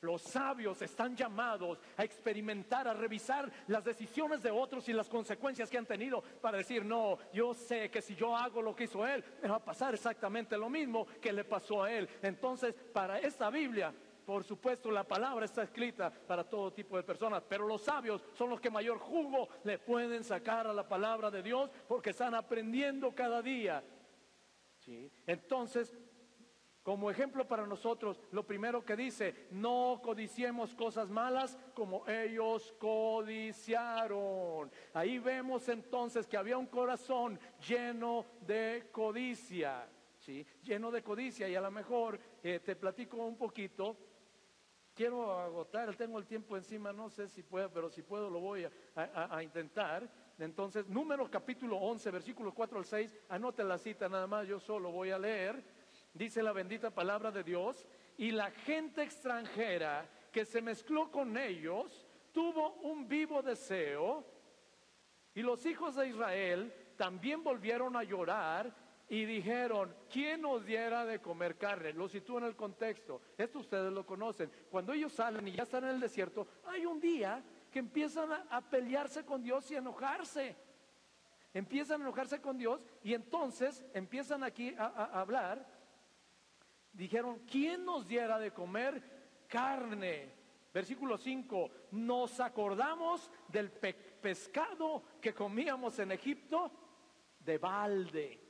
Los 0.00 0.20
sabios 0.20 0.82
están 0.82 1.16
llamados 1.16 1.78
a 1.96 2.04
experimentar, 2.04 2.86
a 2.86 2.92
revisar 2.92 3.50
las 3.68 3.82
decisiones 3.82 4.42
de 4.42 4.50
otros 4.50 4.86
y 4.90 4.92
las 4.92 5.08
consecuencias 5.08 5.70
que 5.70 5.78
han 5.78 5.86
tenido 5.86 6.20
para 6.42 6.58
decir, 6.58 6.84
no, 6.84 7.18
yo 7.32 7.54
sé 7.54 7.90
que 7.90 8.02
si 8.02 8.14
yo 8.14 8.36
hago 8.36 8.60
lo 8.60 8.76
que 8.76 8.84
hizo 8.84 9.06
él, 9.06 9.24
me 9.42 9.48
va 9.48 9.56
a 9.56 9.64
pasar 9.64 9.94
exactamente 9.94 10.58
lo 10.58 10.68
mismo 10.68 11.06
que 11.22 11.32
le 11.32 11.44
pasó 11.44 11.82
a 11.82 11.90
él. 11.90 12.06
Entonces, 12.20 12.74
para 12.92 13.18
esta 13.18 13.48
Biblia, 13.48 13.94
por 14.24 14.44
supuesto, 14.44 14.90
la 14.90 15.04
palabra 15.04 15.44
está 15.44 15.62
escrita 15.62 16.10
para 16.10 16.44
todo 16.44 16.72
tipo 16.72 16.96
de 16.96 17.02
personas, 17.02 17.42
pero 17.48 17.66
los 17.66 17.82
sabios 17.82 18.24
son 18.34 18.50
los 18.50 18.60
que 18.60 18.70
mayor 18.70 18.98
jugo 18.98 19.48
le 19.64 19.78
pueden 19.78 20.24
sacar 20.24 20.66
a 20.66 20.72
la 20.72 20.88
palabra 20.88 21.30
de 21.30 21.42
Dios 21.42 21.70
porque 21.86 22.10
están 22.10 22.34
aprendiendo 22.34 23.14
cada 23.14 23.42
día. 23.42 23.84
¿Sí? 24.78 25.10
Entonces, 25.26 25.94
como 26.84 27.10
ejemplo 27.10 27.48
para 27.48 27.66
nosotros, 27.66 28.20
lo 28.30 28.46
primero 28.46 28.84
que 28.84 28.94
dice, 28.94 29.46
no 29.52 30.02
codiciemos 30.02 30.74
cosas 30.74 31.08
malas 31.08 31.58
como 31.72 32.06
ellos 32.06 32.74
codiciaron. 32.78 34.70
Ahí 34.92 35.18
vemos 35.18 35.66
entonces 35.70 36.26
que 36.26 36.36
había 36.36 36.58
un 36.58 36.66
corazón 36.66 37.40
lleno 37.66 38.26
de 38.42 38.90
codicia, 38.92 39.88
¿sí? 40.18 40.46
lleno 40.62 40.90
de 40.90 41.02
codicia. 41.02 41.48
Y 41.48 41.54
a 41.54 41.62
lo 41.62 41.70
mejor 41.70 42.20
eh, 42.42 42.60
te 42.60 42.76
platico 42.76 43.16
un 43.16 43.38
poquito 43.38 43.96
quiero 44.94 45.38
agotar, 45.38 45.94
tengo 45.96 46.18
el 46.18 46.26
tiempo 46.26 46.56
encima, 46.56 46.92
no 46.92 47.10
sé 47.10 47.28
si 47.28 47.42
puedo, 47.42 47.70
pero 47.70 47.90
si 47.90 48.02
puedo 48.02 48.30
lo 48.30 48.40
voy 48.40 48.66
a, 48.94 49.42
intentar. 49.42 50.08
Entonces, 50.38 50.88
número 50.88 51.30
capítulo 51.30 51.76
11, 51.76 52.10
versículos 52.10 52.54
4 52.54 52.78
al 52.78 52.84
6, 52.84 53.14
anote 53.28 53.64
la 53.64 53.78
cita 53.78 54.08
nada 54.08 54.26
más, 54.26 54.46
yo 54.46 54.58
solo 54.60 54.90
voy 54.90 55.10
a 55.10 55.18
leer. 55.18 55.62
Dice 56.12 56.42
la 56.42 56.52
bendita 56.52 56.90
palabra 56.90 57.30
de 57.30 57.42
Dios, 57.42 57.86
y 58.16 58.30
la 58.30 58.50
gente 58.50 59.02
extranjera 59.02 60.08
que 60.32 60.44
se 60.44 60.62
mezcló 60.62 61.10
con 61.10 61.36
ellos 61.36 62.06
tuvo 62.32 62.74
un 62.82 63.08
vivo 63.08 63.42
deseo, 63.42 64.24
y 65.34 65.42
los 65.42 65.66
hijos 65.66 65.96
de 65.96 66.08
Israel 66.08 66.72
también 66.96 67.42
volvieron 67.42 67.96
a 67.96 68.04
llorar 68.04 68.72
y 69.08 69.26
dijeron, 69.26 69.94
¿quién 70.10 70.40
nos 70.40 70.64
diera 70.64 71.04
de 71.04 71.20
comer 71.20 71.56
carne? 71.58 71.92
Lo 71.92 72.08
sitúo 72.08 72.38
en 72.38 72.44
el 72.44 72.56
contexto. 72.56 73.20
Esto 73.36 73.58
ustedes 73.58 73.92
lo 73.92 74.06
conocen. 74.06 74.50
Cuando 74.70 74.92
ellos 74.92 75.12
salen 75.12 75.46
y 75.46 75.52
ya 75.52 75.64
están 75.64 75.84
en 75.84 75.90
el 75.90 76.00
desierto, 76.00 76.46
hay 76.64 76.86
un 76.86 77.00
día 77.00 77.44
que 77.70 77.80
empiezan 77.80 78.30
a, 78.32 78.60
pelearse 78.62 79.24
con 79.24 79.42
Dios 79.42 79.70
y 79.70 79.74
a 79.74 79.78
enojarse. 79.78 80.56
Empiezan 81.52 82.00
a 82.00 82.04
enojarse 82.04 82.40
con 82.40 82.56
Dios 82.56 82.82
y 83.02 83.12
entonces 83.14 83.84
empiezan 83.92 84.42
aquí 84.42 84.74
a, 84.78 85.20
hablar. 85.20 85.66
Dijeron, 86.92 87.40
¿quién 87.50 87.84
nos 87.84 88.08
diera 88.08 88.38
de 88.38 88.52
comer 88.52 89.02
carne? 89.48 90.32
Versículo 90.72 91.18
5, 91.18 91.70
nos 91.92 92.40
acordamos 92.40 93.30
del 93.48 93.70
pescado 93.70 95.04
que 95.20 95.34
comíamos 95.34 95.98
en 95.98 96.12
Egipto 96.12 96.72
de 97.38 97.58
balde 97.58 98.43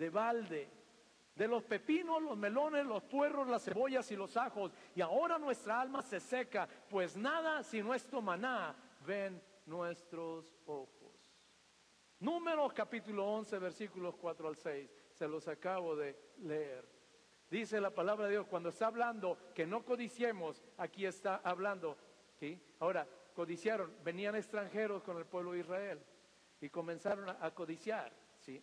de 0.00 0.08
balde, 0.08 0.66
de 1.36 1.46
los 1.46 1.62
pepinos, 1.62 2.22
los 2.22 2.34
melones, 2.34 2.86
los 2.86 3.02
puerros, 3.02 3.46
las 3.46 3.62
cebollas 3.62 4.10
y 4.10 4.16
los 4.16 4.34
ajos. 4.34 4.72
Y 4.96 5.02
ahora 5.02 5.38
nuestra 5.38 5.78
alma 5.78 6.00
se 6.00 6.18
seca, 6.18 6.66
pues 6.88 7.18
nada 7.18 7.62
si 7.62 7.82
nuestro 7.82 8.22
maná 8.22 8.74
ven 9.06 9.42
nuestros 9.66 10.56
ojos. 10.64 11.12
Números 12.18 12.72
capítulo 12.72 13.26
11, 13.26 13.58
versículos 13.58 14.16
4 14.16 14.48
al 14.48 14.56
6. 14.56 14.90
Se 15.12 15.28
los 15.28 15.46
acabo 15.48 15.94
de 15.94 16.16
leer. 16.38 16.88
Dice 17.50 17.78
la 17.78 17.90
palabra 17.90 18.24
de 18.24 18.32
Dios, 18.32 18.46
cuando 18.46 18.70
está 18.70 18.86
hablando 18.86 19.52
que 19.54 19.66
no 19.66 19.84
codiciemos, 19.84 20.64
aquí 20.78 21.04
está 21.04 21.42
hablando. 21.44 21.98
¿sí? 22.38 22.58
Ahora, 22.78 23.06
codiciaron, 23.34 23.94
venían 24.02 24.34
extranjeros 24.34 25.02
con 25.02 25.18
el 25.18 25.26
pueblo 25.26 25.52
de 25.52 25.58
Israel 25.58 26.02
y 26.58 26.70
comenzaron 26.70 27.28
a, 27.28 27.36
a 27.38 27.54
codiciar. 27.54 28.10
¿sí? 28.38 28.62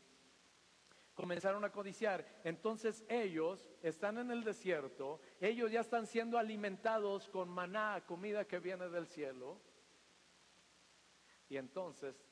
Comenzaron 1.17 1.65
a 1.65 1.71
codiciar. 1.71 2.23
Entonces 2.43 3.03
ellos 3.09 3.67
están 3.81 4.19
en 4.19 4.29
el 4.29 4.43
desierto, 4.43 5.19
ellos 5.41 5.71
ya 5.71 5.81
están 5.81 6.05
siendo 6.05 6.37
alimentados 6.37 7.27
con 7.27 7.49
maná, 7.49 8.03
comida 8.05 8.45
que 8.45 8.59
viene 8.59 8.87
del 8.87 9.07
cielo. 9.07 9.59
Y 11.49 11.57
entonces 11.57 12.23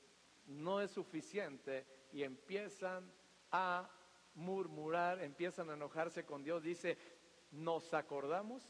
no 0.45 0.81
es 0.81 0.91
suficiente 0.91 1.87
y 2.13 2.21
empiezan 2.21 3.11
a 3.51 3.89
murmurar, 4.35 5.19
empiezan 5.19 5.71
a 5.71 5.73
enojarse 5.73 6.23
con 6.23 6.43
Dios. 6.43 6.61
Dice, 6.61 6.95
nos 7.49 7.91
acordamos 7.91 8.63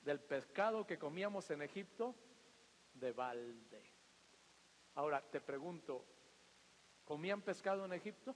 del 0.00 0.20
pescado 0.20 0.86
que 0.86 0.98
comíamos 0.98 1.50
en 1.50 1.60
Egipto 1.60 2.14
de 2.94 3.12
balde. 3.12 3.82
Ahora 4.94 5.20
te 5.20 5.42
pregunto, 5.42 6.06
¿comían 7.04 7.42
pescado 7.42 7.84
en 7.84 7.92
Egipto? 7.92 8.34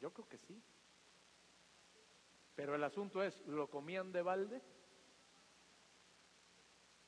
Yo 0.00 0.12
creo 0.12 0.28
que 0.28 0.38
sí. 0.38 0.62
Pero 2.54 2.74
el 2.74 2.82
asunto 2.82 3.22
es, 3.22 3.40
¿lo 3.46 3.68
comían 3.70 4.10
de 4.12 4.22
balde? 4.22 4.62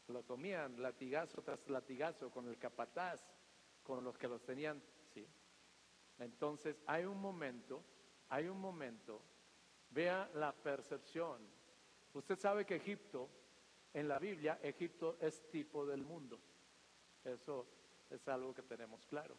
Lo 0.08 0.24
comían 0.24 0.80
latigazo 0.80 1.42
tras 1.42 1.68
latigazo 1.68 2.30
con 2.30 2.48
el 2.48 2.58
capataz, 2.58 3.20
con 3.82 4.04
los 4.04 4.18
que 4.18 4.28
los 4.28 4.42
tenían, 4.44 4.82
sí. 5.12 5.26
Entonces 6.18 6.80
hay 6.86 7.04
un 7.04 7.20
momento, 7.20 7.82
hay 8.28 8.48
un 8.48 8.60
momento, 8.60 9.22
vea 9.90 10.30
la 10.34 10.52
percepción. 10.52 11.40
Usted 12.12 12.38
sabe 12.38 12.64
que 12.64 12.76
Egipto, 12.76 13.28
en 13.92 14.08
la 14.08 14.18
Biblia, 14.18 14.58
Egipto 14.62 15.16
es 15.20 15.48
tipo 15.50 15.86
del 15.86 16.02
mundo. 16.02 16.38
Eso 17.24 17.66
es 18.08 18.26
algo 18.28 18.54
que 18.54 18.62
tenemos 18.62 19.06
claro. 19.06 19.36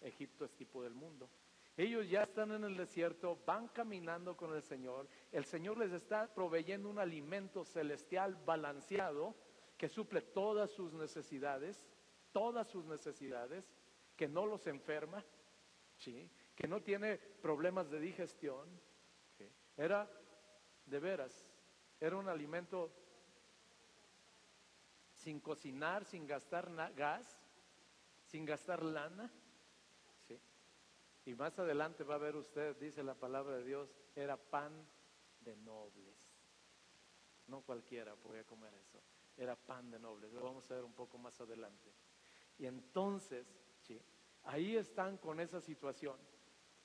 Egipto 0.00 0.44
es 0.44 0.52
tipo 0.54 0.82
del 0.82 0.94
mundo. 0.94 1.28
Ellos 1.76 2.08
ya 2.08 2.22
están 2.22 2.52
en 2.52 2.64
el 2.64 2.76
desierto, 2.76 3.38
van 3.44 3.68
caminando 3.68 4.36
con 4.36 4.54
el 4.54 4.62
Señor. 4.62 5.08
El 5.30 5.44
Señor 5.44 5.76
les 5.76 5.92
está 5.92 6.32
proveyendo 6.32 6.88
un 6.88 6.98
alimento 6.98 7.64
celestial 7.64 8.34
balanceado 8.46 9.34
que 9.76 9.88
suple 9.88 10.22
todas 10.22 10.70
sus 10.70 10.94
necesidades, 10.94 11.86
todas 12.32 12.66
sus 12.68 12.86
necesidades, 12.86 13.70
que 14.16 14.26
no 14.26 14.46
los 14.46 14.66
enferma, 14.66 15.22
¿sí? 15.98 16.30
que 16.54 16.66
no 16.66 16.82
tiene 16.82 17.18
problemas 17.18 17.90
de 17.90 18.00
digestión. 18.00 18.68
Era, 19.76 20.10
de 20.86 20.98
veras, 20.98 21.46
era 22.00 22.16
un 22.16 22.28
alimento 22.28 22.90
sin 25.12 25.40
cocinar, 25.40 26.06
sin 26.06 26.26
gastar 26.26 26.70
gas, 26.94 27.38
sin 28.24 28.46
gastar 28.46 28.82
lana. 28.82 29.30
Y 31.26 31.34
más 31.34 31.58
adelante 31.58 32.04
va 32.04 32.14
a 32.14 32.18
ver 32.18 32.36
usted, 32.36 32.76
dice 32.76 33.02
la 33.02 33.16
palabra 33.16 33.56
de 33.56 33.64
Dios, 33.64 33.92
era 34.14 34.36
pan 34.36 34.88
de 35.40 35.56
nobles. 35.56 36.14
No 37.48 37.62
cualquiera 37.62 38.14
podía 38.14 38.44
comer 38.44 38.72
eso. 38.74 39.02
Era 39.36 39.56
pan 39.56 39.90
de 39.90 39.98
nobles. 39.98 40.32
Lo 40.32 40.40
vamos 40.40 40.70
a 40.70 40.76
ver 40.76 40.84
un 40.84 40.94
poco 40.94 41.18
más 41.18 41.40
adelante. 41.40 41.92
Y 42.58 42.66
entonces, 42.66 43.44
sí, 43.82 44.00
ahí 44.44 44.76
están 44.76 45.18
con 45.18 45.40
esa 45.40 45.60
situación. 45.60 46.16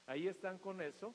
Ahí 0.07 0.27
están 0.27 0.57
con 0.57 0.81
eso 0.81 1.13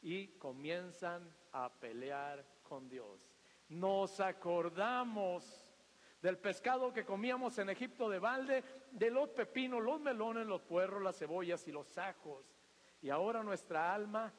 y 0.00 0.28
comienzan 0.38 1.28
a 1.50 1.72
pelear 1.72 2.46
con 2.62 2.88
Dios. 2.88 3.32
Nos 3.68 4.20
acordamos 4.20 5.74
del 6.22 6.38
pescado 6.38 6.92
que 6.92 7.04
comíamos 7.04 7.58
en 7.58 7.70
Egipto 7.70 8.08
de 8.08 8.20
balde, 8.20 8.62
de 8.92 9.10
los 9.10 9.28
pepinos, 9.30 9.82
los 9.82 10.00
melones, 10.00 10.46
los 10.46 10.62
puerros, 10.62 11.02
las 11.02 11.18
cebollas 11.18 11.66
y 11.66 11.72
los 11.72 11.98
ajos 11.98 12.59
y 13.02 13.10
ahora 13.10 13.42
nuestra 13.42 13.94
alma 13.94 14.32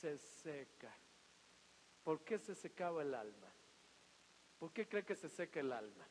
se 0.00 0.18
seca. 0.18 0.92
¿Por 2.02 2.24
qué 2.24 2.38
se 2.38 2.54
secaba 2.54 3.02
el 3.02 3.14
alma? 3.14 3.52
¿Por 4.58 4.72
qué 4.72 4.88
cree 4.88 5.04
que 5.04 5.14
se 5.14 5.28
seca 5.28 5.60
el 5.60 5.72
alma? 5.72 6.06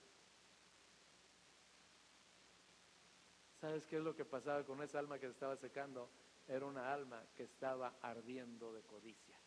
¿Sabes 3.60 3.86
qué 3.86 3.98
es 3.98 4.04
lo 4.04 4.16
que 4.16 4.26
pasaba 4.26 4.66
con 4.66 4.82
esa 4.82 5.00
alma 5.00 5.20
que 5.20 5.28
se 5.28 5.34
estaba 5.34 5.56
secando? 5.56 6.10
Era 6.48 6.66
una 6.66 6.92
alma 6.92 7.24
que 7.36 7.44
estaba 7.44 7.96
ardiendo 8.02 8.74
de 8.74 8.82
codicia. 8.82 9.38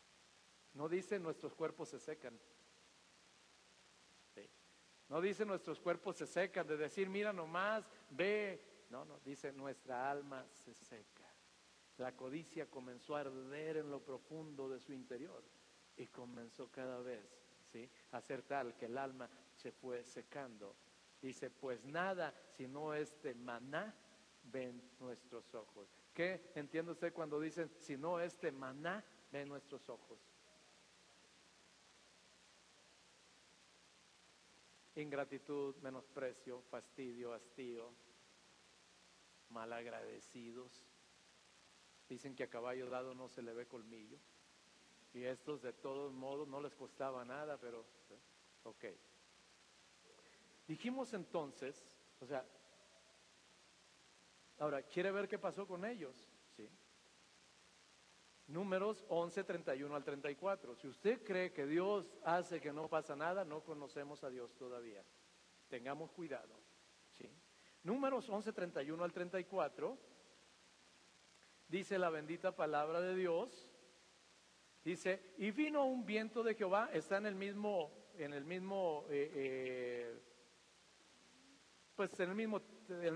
No 0.74 0.88
dice 0.88 1.18
nuestros 1.18 1.54
cuerpos 1.54 1.88
se 1.88 1.98
secan. 1.98 2.38
No 5.08 5.20
dice 5.20 5.44
nuestros 5.44 5.80
cuerpos 5.80 6.16
se 6.16 6.26
secan 6.26 6.66
de 6.66 6.76
decir, 6.76 7.08
mira 7.08 7.32
nomás, 7.32 7.84
ve. 8.10 8.86
No, 8.90 9.04
no, 9.04 9.18
dice 9.20 9.52
nuestra 9.52 10.10
alma 10.10 10.46
se 10.50 10.72
seca. 10.72 11.23
La 11.98 12.16
codicia 12.16 12.68
comenzó 12.68 13.16
a 13.16 13.20
arder 13.20 13.76
en 13.76 13.90
lo 13.90 14.00
profundo 14.02 14.68
de 14.68 14.80
su 14.80 14.92
interior 14.92 15.44
y 15.96 16.06
comenzó 16.08 16.68
cada 16.70 17.00
vez 17.00 17.24
¿sí? 17.72 17.88
a 18.10 18.20
ser 18.20 18.42
tal 18.42 18.76
que 18.76 18.86
el 18.86 18.98
alma 18.98 19.30
se 19.54 19.70
fue 19.70 20.02
secando. 20.02 20.74
Dice, 21.22 21.50
pues 21.50 21.84
nada, 21.84 22.34
sino 22.56 22.94
este 22.94 23.34
maná 23.34 23.94
ven 24.42 24.82
nuestros 24.98 25.54
ojos. 25.54 25.88
¿Qué 26.12 26.50
entiende 26.54 26.92
usted 26.92 27.12
cuando 27.12 27.40
dicen, 27.40 27.70
si 27.78 27.96
no 27.96 28.20
este 28.20 28.50
maná 28.50 29.04
ven 29.30 29.48
nuestros 29.48 29.88
ojos? 29.88 30.18
Ingratitud, 34.96 35.76
menosprecio, 35.76 36.60
fastidio, 36.62 37.32
hastío, 37.32 37.92
malagradecidos 39.48 40.82
Dicen 42.08 42.34
que 42.34 42.44
a 42.44 42.50
caballo 42.50 42.88
dado 42.90 43.14
no 43.14 43.28
se 43.28 43.42
le 43.42 43.54
ve 43.54 43.66
colmillo. 43.66 44.18
Y 45.12 45.24
estos 45.24 45.62
de 45.62 45.72
todos 45.72 46.12
modos 46.12 46.48
no 46.48 46.60
les 46.60 46.74
costaba 46.74 47.24
nada, 47.24 47.56
pero 47.58 47.84
ok. 48.64 48.84
Dijimos 50.66 51.12
entonces, 51.14 51.96
o 52.20 52.26
sea, 52.26 52.44
ahora, 54.58 54.82
¿quiere 54.82 55.12
ver 55.12 55.28
qué 55.28 55.38
pasó 55.38 55.66
con 55.66 55.84
ellos? 55.84 56.16
Sí. 56.56 56.68
Números 58.46 59.04
11, 59.08 59.44
31 59.44 59.94
al 59.94 60.04
34. 60.04 60.74
Si 60.76 60.88
usted 60.88 61.22
cree 61.22 61.52
que 61.52 61.66
Dios 61.66 62.18
hace 62.24 62.60
que 62.60 62.72
no 62.72 62.88
pasa 62.88 63.16
nada, 63.16 63.44
no 63.44 63.62
conocemos 63.62 64.22
a 64.24 64.30
Dios 64.30 64.54
todavía. 64.56 65.02
Tengamos 65.68 66.12
cuidado. 66.12 66.54
¿sí? 67.12 67.30
Números 67.82 68.28
11, 68.28 68.52
31 68.52 69.02
al 69.02 69.12
34 69.12 69.98
dice 71.74 71.98
la 71.98 72.08
bendita 72.08 72.54
palabra 72.54 73.00
de 73.00 73.16
Dios. 73.16 73.68
Dice, 74.84 75.34
y 75.38 75.50
vino 75.50 75.84
un 75.84 76.06
viento 76.06 76.44
de 76.44 76.54
Jehová, 76.54 76.88
está 76.92 77.16
en 77.16 77.26
el 77.26 77.34
mismo, 77.34 77.90
en 78.16 78.32
el 78.32 78.44
mismo, 78.44 79.06
eh, 79.10 79.32
eh, 79.34 80.22
pues 81.96 82.20
en 82.20 82.30
el 82.30 82.36
mismo, 82.36 82.60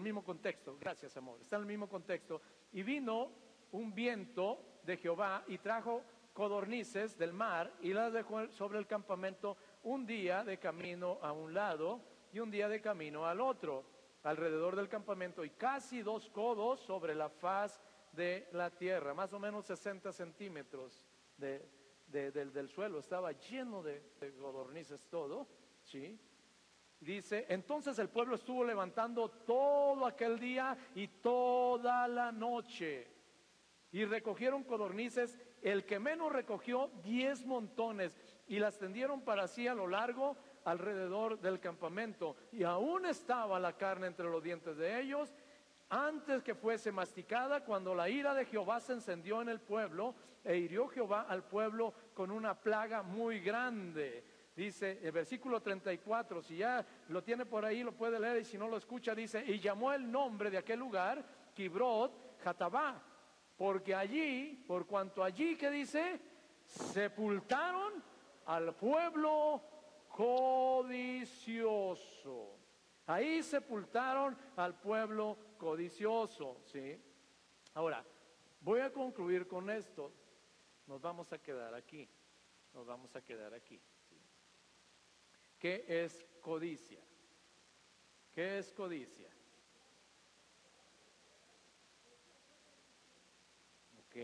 mismo 0.01 0.25
contexto, 0.25 0.77
gracias 0.81 1.17
amor, 1.17 1.39
está 1.41 1.55
en 1.55 1.63
el 1.63 1.69
mismo 1.69 1.89
contexto, 1.89 2.43
y 2.73 2.83
vino 2.83 3.31
un 3.71 3.95
viento 3.95 4.81
de 4.83 4.97
Jehová 4.97 5.45
y 5.47 5.59
trajo 5.59 6.03
codornices 6.33 7.17
del 7.17 7.33
mar 7.33 7.73
y 7.81 7.93
las 7.93 8.13
dejó 8.13 8.49
sobre 8.49 8.81
el 8.81 8.89
campamento 8.89 9.57
un 9.85 10.05
día 10.05 10.43
de 10.43 10.59
camino 10.59 11.21
a 11.23 11.31
un 11.31 11.55
lado 11.55 12.01
y 12.33 12.41
un 12.41 12.51
día 12.51 12.69
de 12.69 12.81
camino 12.81 13.25
al 13.25 13.41
otro, 13.41 13.85
alrededor 14.25 14.75
del 14.75 14.89
campamento, 14.89 15.45
y 15.45 15.51
casi 15.51 16.03
dos 16.03 16.29
codos 16.31 16.81
sobre 16.81 17.15
la 17.15 17.29
faz 17.29 17.81
de 18.19 18.49
la 18.51 18.69
tierra, 18.69 19.15
más 19.15 19.33
o 19.33 19.39
menos 19.39 19.65
60 19.67 20.13
centímetros 20.13 21.07
del, 21.37 22.69
suelo, 22.69 22.99
estaba 22.99 23.31
lleno 23.31 23.81
de, 23.81 24.03
de 24.21 24.35
codornices 24.35 25.07
todo, 25.09 25.47
¿sí? 25.85 26.19
Dice, 26.99 27.47
entonces 27.49 27.97
el 28.01 28.09
pueblo 28.09 28.35
estuvo 28.35 28.65
levantando 28.65 29.31
todo 29.31 30.05
aquel 30.05 30.41
día 30.41 30.77
y 30.97 31.07
toda 31.07 32.09
la 32.09 32.33
noche. 32.33 33.07
Y 33.93 34.05
recogieron 34.05 34.65
codornices, 34.65 35.39
el 35.63 35.87
que 35.87 36.01
menos 36.01 36.33
recogió 36.33 36.91
diez 37.05 37.47
montones 37.47 38.19
y 38.49 38.59
las 38.59 38.79
tendieron 38.79 39.23
para 39.23 39.47
sí 39.47 39.69
a 39.69 39.75
lo 39.75 39.87
largo 39.87 40.37
alrededor 40.65 41.39
del 41.41 41.61
campamento. 41.61 42.35
Y 42.51 42.65
aún 42.65 43.07
estaba 43.07 43.61
la 43.61 43.77
carne 43.77 44.09
entre 44.09 44.29
los 44.29 44.43
dientes 44.43 44.77
de 44.77 45.01
ellos 45.01 45.33
antes 45.91 46.43
que 46.43 46.55
fuese 46.55 46.93
masticada, 46.93 47.65
cuando 47.65 47.95
la 47.95 48.09
ira 48.09 48.35
de 48.35 48.45
Jehová 48.45 48.81
se 48.81 48.93
encendió 48.95 49.41
en 49.43 49.49
el 49.49 49.61
pueblo, 49.61 50.15
e 50.45 50.57
hirió 50.57 50.89
Jehová 50.89 51.27
al 51.29 51.45
pueblo 51.45 51.93
con 52.15 52.31
una 52.31 52.55
plaga 52.55 53.03
muy 53.03 53.41
grande. 53.41 54.25
Dice 54.55 54.99
el 55.03 55.13
versículo 55.13 55.63
34, 55.63 56.43
si 56.43 56.57
ya 56.57 56.85
lo 57.09 57.23
tiene 57.23 57.47
por 57.47 57.65
ahí, 57.65 57.83
lo 57.83 57.93
puede 57.93 58.19
leer, 58.19 58.39
y 58.39 58.45
si 58.45 58.59
no 58.59 58.67
lo 58.69 58.77
escucha, 58.77 59.15
dice, 59.15 59.45
y 59.47 59.61
llamó 59.61 59.93
el 59.93 60.11
nombre 60.11 60.51
de 60.51 60.59
aquel 60.59 60.81
lugar, 60.81 61.25
Kibrot 61.55 62.39
Hatabá, 62.45 63.01
porque 63.57 63.95
allí, 63.95 64.65
por 64.67 64.87
cuanto 64.87 65.23
allí, 65.23 65.57
que 65.57 65.71
dice, 65.71 66.21
sepultaron 66.65 68.03
al 68.47 68.75
pueblo 68.75 69.63
codicioso. 70.09 71.39
Ahí 73.07 73.43
sepultaron 73.43 74.37
al 74.57 74.75
pueblo 74.75 75.39
codicioso, 75.59 76.63
¿sí? 76.65 76.99
Ahora, 77.75 78.05
Voy 78.61 78.81
a 78.81 78.93
concluir 78.93 79.47
con 79.47 79.71
esto. 79.71 80.13
Nos 80.87 81.01
vamos 81.01 81.33
a 81.33 81.39
quedar 81.39 81.75
aquí. 81.75 82.09
Nos 82.75 82.87
vamos 82.87 83.15
a 83.15 83.23
quedar 83.23 83.55
aquí. 83.55 83.81
¿Qué 85.59 85.85
es 85.89 86.25
codicia? 86.41 87.01
¿Qué 88.35 88.59
es 88.59 88.73
codicia? 88.73 89.29
¿Ok? 93.99 94.17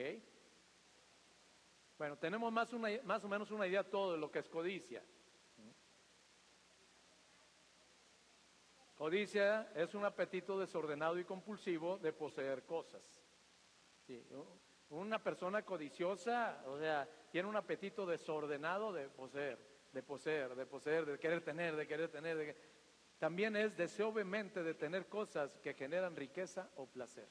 Bueno, 1.99 2.16
tenemos 2.18 2.53
más, 2.53 2.72
más 3.05 3.24
o 3.24 3.28
menos 3.28 3.51
una 3.51 3.66
idea 3.66 3.89
todo 3.89 4.12
de 4.12 4.18
lo 4.18 4.30
que 4.30 4.41
es 4.41 4.49
codicia. 4.49 5.03
Codicia 8.95 9.72
es 9.74 9.95
un 9.95 10.05
apetito 10.05 10.59
desordenado 10.59 11.18
y 11.18 11.24
compulsivo 11.24 11.99
de 11.99 12.12
poseer 12.12 12.62
cosas. 12.64 13.03
una 14.90 15.22
persona 15.22 15.64
codiciosa, 15.64 16.62
o 16.66 16.78
sea, 16.78 17.09
tiene 17.30 17.49
un 17.49 17.57
apetito 17.57 18.07
desordenado 18.07 18.92
de 18.92 19.09
poseer, 19.09 19.59
de 19.92 20.03
poseer, 20.03 20.55
de 20.55 20.66
poseer, 20.66 21.07
de 21.07 21.18
querer 21.18 21.42
tener, 21.42 21.74
de 21.74 21.86
querer 21.86 22.09
tener. 22.11 22.57
También 23.18 23.57
es 23.57 23.76
deseo 23.76 24.12
de 24.62 24.74
tener 24.74 25.09
cosas 25.09 25.59
que 25.59 25.74
generan 25.74 26.14
riqueza 26.14 26.70
o 26.76 26.86
placer. 26.86 27.28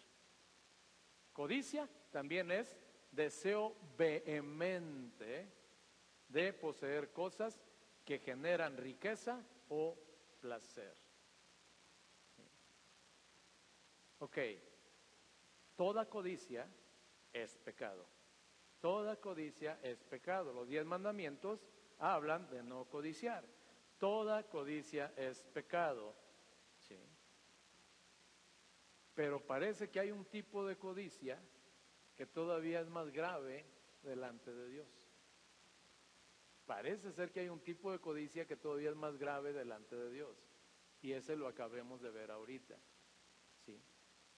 Codicia 1.31 1.87
también 2.11 2.51
es 2.51 2.77
deseo 3.11 3.75
vehemente 3.97 5.49
de 6.27 6.51
poseer 6.51 7.11
cosas 7.13 7.61
que 8.03 8.19
generan 8.19 8.75
riqueza 8.75 9.41
o 9.69 9.97
placer. 10.41 11.02
Ok, 14.23 14.37
toda 15.75 16.09
codicia 16.09 16.65
es 17.33 17.57
pecado. 17.57 18.05
Toda 18.79 19.17
codicia 19.17 19.77
es 19.83 20.01
pecado. 20.01 20.53
Los 20.53 20.69
diez 20.69 20.85
mandamientos 20.85 21.67
hablan 21.99 22.49
de 22.49 22.63
no 22.63 22.85
codiciar. 22.85 23.43
Toda 23.97 24.43
codicia 24.43 25.13
es 25.17 25.43
pecado. 25.53 26.15
Pero 29.13 29.45
parece 29.45 29.89
que 29.89 29.99
hay 29.99 30.11
un 30.11 30.23
tipo 30.23 30.65
de 30.65 30.77
codicia 30.77 31.37
que 32.15 32.25
todavía 32.25 32.79
es 32.79 32.87
más 32.87 33.11
grave 33.11 33.65
delante 34.03 34.53
de 34.53 34.69
Dios. 34.69 34.87
Parece 36.65 37.11
ser 37.11 37.33
que 37.33 37.41
hay 37.41 37.49
un 37.49 37.59
tipo 37.59 37.91
de 37.91 37.99
codicia 37.99 38.47
que 38.47 38.55
todavía 38.55 38.91
es 38.91 38.95
más 38.95 39.17
grave 39.17 39.51
delante 39.51 39.97
de 39.97 40.09
Dios. 40.11 40.37
Y 41.01 41.11
ese 41.11 41.35
lo 41.35 41.49
acabemos 41.49 42.01
de 42.01 42.09
ver 42.09 42.31
ahorita. 42.31 42.79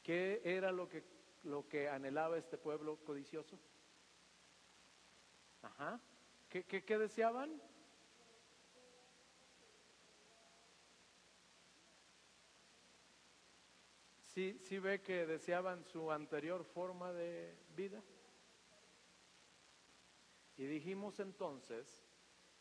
¿Qué 0.05 0.39
era 0.45 0.71
lo 0.71 0.87
que, 0.87 1.03
lo 1.45 1.67
que 1.67 1.89
anhelaba 1.89 2.37
este 2.37 2.59
pueblo 2.59 3.03
codicioso? 3.03 3.57
Ajá. 5.63 5.99
¿Qué, 6.47 6.63
qué, 6.63 6.97
deseaban? 6.99 7.59
¿Sí, 14.21 14.59
¿Sí 14.61 14.77
ve 14.77 15.01
que 15.01 15.25
deseaban 15.25 15.83
su 15.85 16.11
anterior 16.11 16.63
forma 16.63 17.11
de 17.11 17.57
vida? 17.75 18.03
Y 20.55 20.67
dijimos 20.67 21.19
entonces 21.19 22.05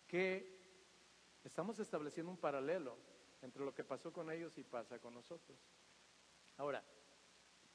que 0.06 0.62
estamos 1.44 1.78
estableciendo 1.78 2.32
un 2.32 2.38
paralelo 2.38 2.96
entre 3.42 3.62
lo 3.62 3.74
que 3.74 3.84
pasó 3.84 4.14
con 4.14 4.30
ellos 4.30 4.56
y 4.56 4.64
pasa 4.64 4.98
con 4.98 5.12
nosotros. 5.12 5.58
Ahora, 6.56 6.82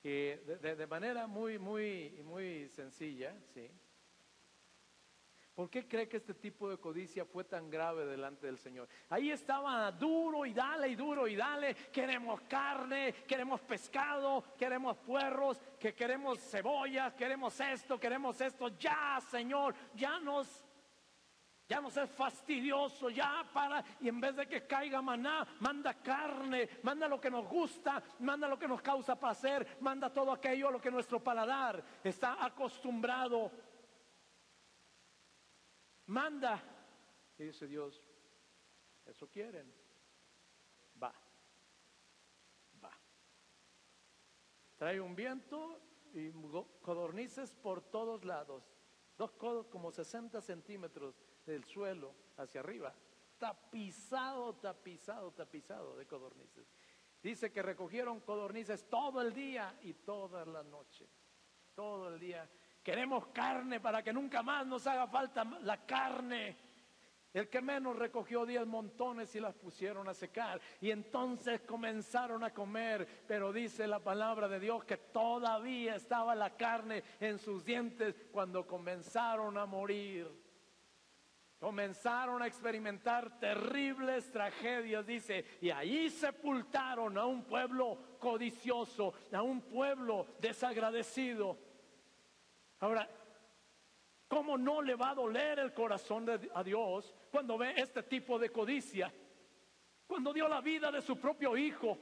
de, 0.04 0.88
manera 0.89 1.28
muy, 1.28 1.60
muy, 1.60 2.22
muy 2.24 2.70
sencilla, 2.70 3.36
¿sí? 3.54 3.70
¿Por 5.60 5.70
qué 5.70 5.86
cree 5.86 6.08
que 6.08 6.16
este 6.16 6.34
tipo 6.34 6.70
de 6.70 6.78
codicia 6.78 7.26
fue 7.26 7.43
tan 7.43 7.70
grave 7.70 8.06
delante 8.06 8.45
del 8.47 8.58
Señor? 8.58 8.88
Ahí 9.10 9.30
estaba 9.30 9.91
duro 9.91 10.45
y 10.45 10.54
dale 10.54 10.88
y 10.88 10.95
duro 10.95 11.28
y 11.28 11.36
dale. 11.36 11.76
Queremos 11.91 12.39
carne, 12.43 13.14
queremos 13.28 13.60
pescado, 13.60 14.56
queremos 14.58 14.95
puerros, 15.00 15.60
que 15.78 15.93
queremos 15.93 16.39
cebollas, 16.39 17.14
queremos 17.14 17.60
esto, 17.60 18.00
queremos 18.00 18.39
esto. 18.39 18.70
Ya, 18.78 19.20
Señor, 19.30 19.76
ya 19.95 20.18
nos 20.22 20.68
ya 21.70 21.80
no 21.80 21.89
es 21.89 22.09
fastidioso, 22.09 23.11
ya 23.11 23.47
para, 23.53 23.86
y 24.01 24.09
en 24.09 24.20
vez 24.20 24.36
de 24.36 24.47
que 24.47 24.65
caiga 24.65 25.03
maná, 25.03 25.47
manda 25.59 25.93
carne, 25.93 26.67
manda 26.82 27.07
lo 27.07 27.22
que 27.22 27.30
nos 27.30 27.47
gusta, 27.47 28.01
manda 28.20 28.47
lo 28.47 28.57
que 28.57 28.67
nos 28.67 28.82
causa 28.82 29.20
placer, 29.20 29.78
manda 29.80 30.11
todo 30.11 30.32
aquello 30.32 30.70
a 30.70 30.72
lo 30.72 30.82
que 30.82 30.89
nuestro 30.89 31.24
paladar 31.24 31.84
está 32.03 32.43
acostumbrado. 32.43 33.51
Manda. 36.07 36.59
Y 37.38 37.43
dice 37.43 37.67
Dios, 37.67 38.03
eso 39.05 39.30
quieren. 39.30 39.72
Va, 41.01 41.13
va. 42.84 42.99
Trae 44.76 44.99
un 44.99 45.15
viento 45.15 45.80
y 46.15 46.32
codornices 46.82 47.53
por 47.53 47.84
todos 47.91 48.26
lados. 48.26 48.63
Dos 49.15 49.34
codos 49.34 49.67
como 49.67 49.91
60 49.91 50.41
centímetros 50.41 51.28
del 51.50 51.66
suelo 51.66 52.14
hacia 52.38 52.62
arriba, 52.62 52.93
tapizado, 53.38 54.56
tapizado, 54.56 55.32
tapizado 55.32 55.97
de 55.97 56.06
codornices. 56.06 56.68
Dice 57.22 57.52
que 57.52 57.62
recogieron 57.62 58.22
codornices 58.22 58.88
todo 58.88 59.22
el 59.22 59.34
día 59.34 59.78
y 59.82 59.93
toda 59.93 60.45
la 60.45 60.64
noche, 60.64 61.08
todo 61.76 62.14
el 62.14 62.20
día. 62.20 62.47
Queremos 62.84 63.28
carne 63.28 63.80
para 63.80 64.04
que 64.04 64.14
nunca 64.14 64.41
más 64.41 64.66
nos 64.66 64.86
haga 64.88 65.08
falta 65.08 65.43
la 65.43 65.86
carne. 65.86 66.70
El 67.34 67.47
que 67.50 67.62
menos 67.62 67.95
recogió 67.95 68.45
diez 68.45 68.66
montones 68.66 69.36
y 69.36 69.39
las 69.39 69.54
pusieron 69.54 70.08
a 70.08 70.14
secar. 70.14 70.62
Y 70.82 70.89
entonces 70.89 71.62
comenzaron 71.62 72.43
a 72.43 72.54
comer. 72.54 73.26
Pero 73.28 73.52
dice 73.52 73.86
la 73.86 74.00
palabra 74.00 74.47
de 74.47 74.60
Dios 74.60 74.84
que 74.86 74.97
todavía 74.97 75.95
estaba 75.95 76.34
la 76.36 76.56
carne 76.56 77.04
en 77.20 77.38
sus 77.38 77.64
dientes 77.66 78.16
cuando 78.32 78.66
comenzaron 78.66 79.58
a 79.58 79.66
morir 79.66 80.49
comenzaron 81.60 82.41
a 82.41 82.47
experimentar 82.47 83.38
terribles 83.38 84.32
tragedias, 84.32 85.05
dice, 85.05 85.45
y 85.60 85.70
ahí 85.70 86.10
sepultaron 86.10 87.18
a 87.18 87.26
un 87.26 87.43
pueblo 87.43 88.18
codicioso, 88.18 89.14
a 89.34 89.41
un 89.41 89.62
pueblo 89.62 90.26
desagradecido. 90.39 91.57
Ahora, 92.80 93.10
¿cómo 94.30 94.57
no 94.57 94.82
le 94.82 94.95
va 94.95 95.10
a 95.10 95.16
doler 95.16 95.60
el 95.60 95.74
corazón 95.74 96.26
de, 96.26 96.49
a 96.55 96.64
Dios 96.64 97.14
cuando 97.30 97.57
ve 97.57 97.74
este 97.76 98.03
tipo 98.03 98.39
de 98.39 98.49
codicia? 98.49 99.14
Cuando 100.07 100.32
dio 100.32 100.47
la 100.47 100.62
vida 100.62 100.89
de 100.91 101.01
su 101.01 101.20
propio 101.20 101.57
hijo 101.57 101.97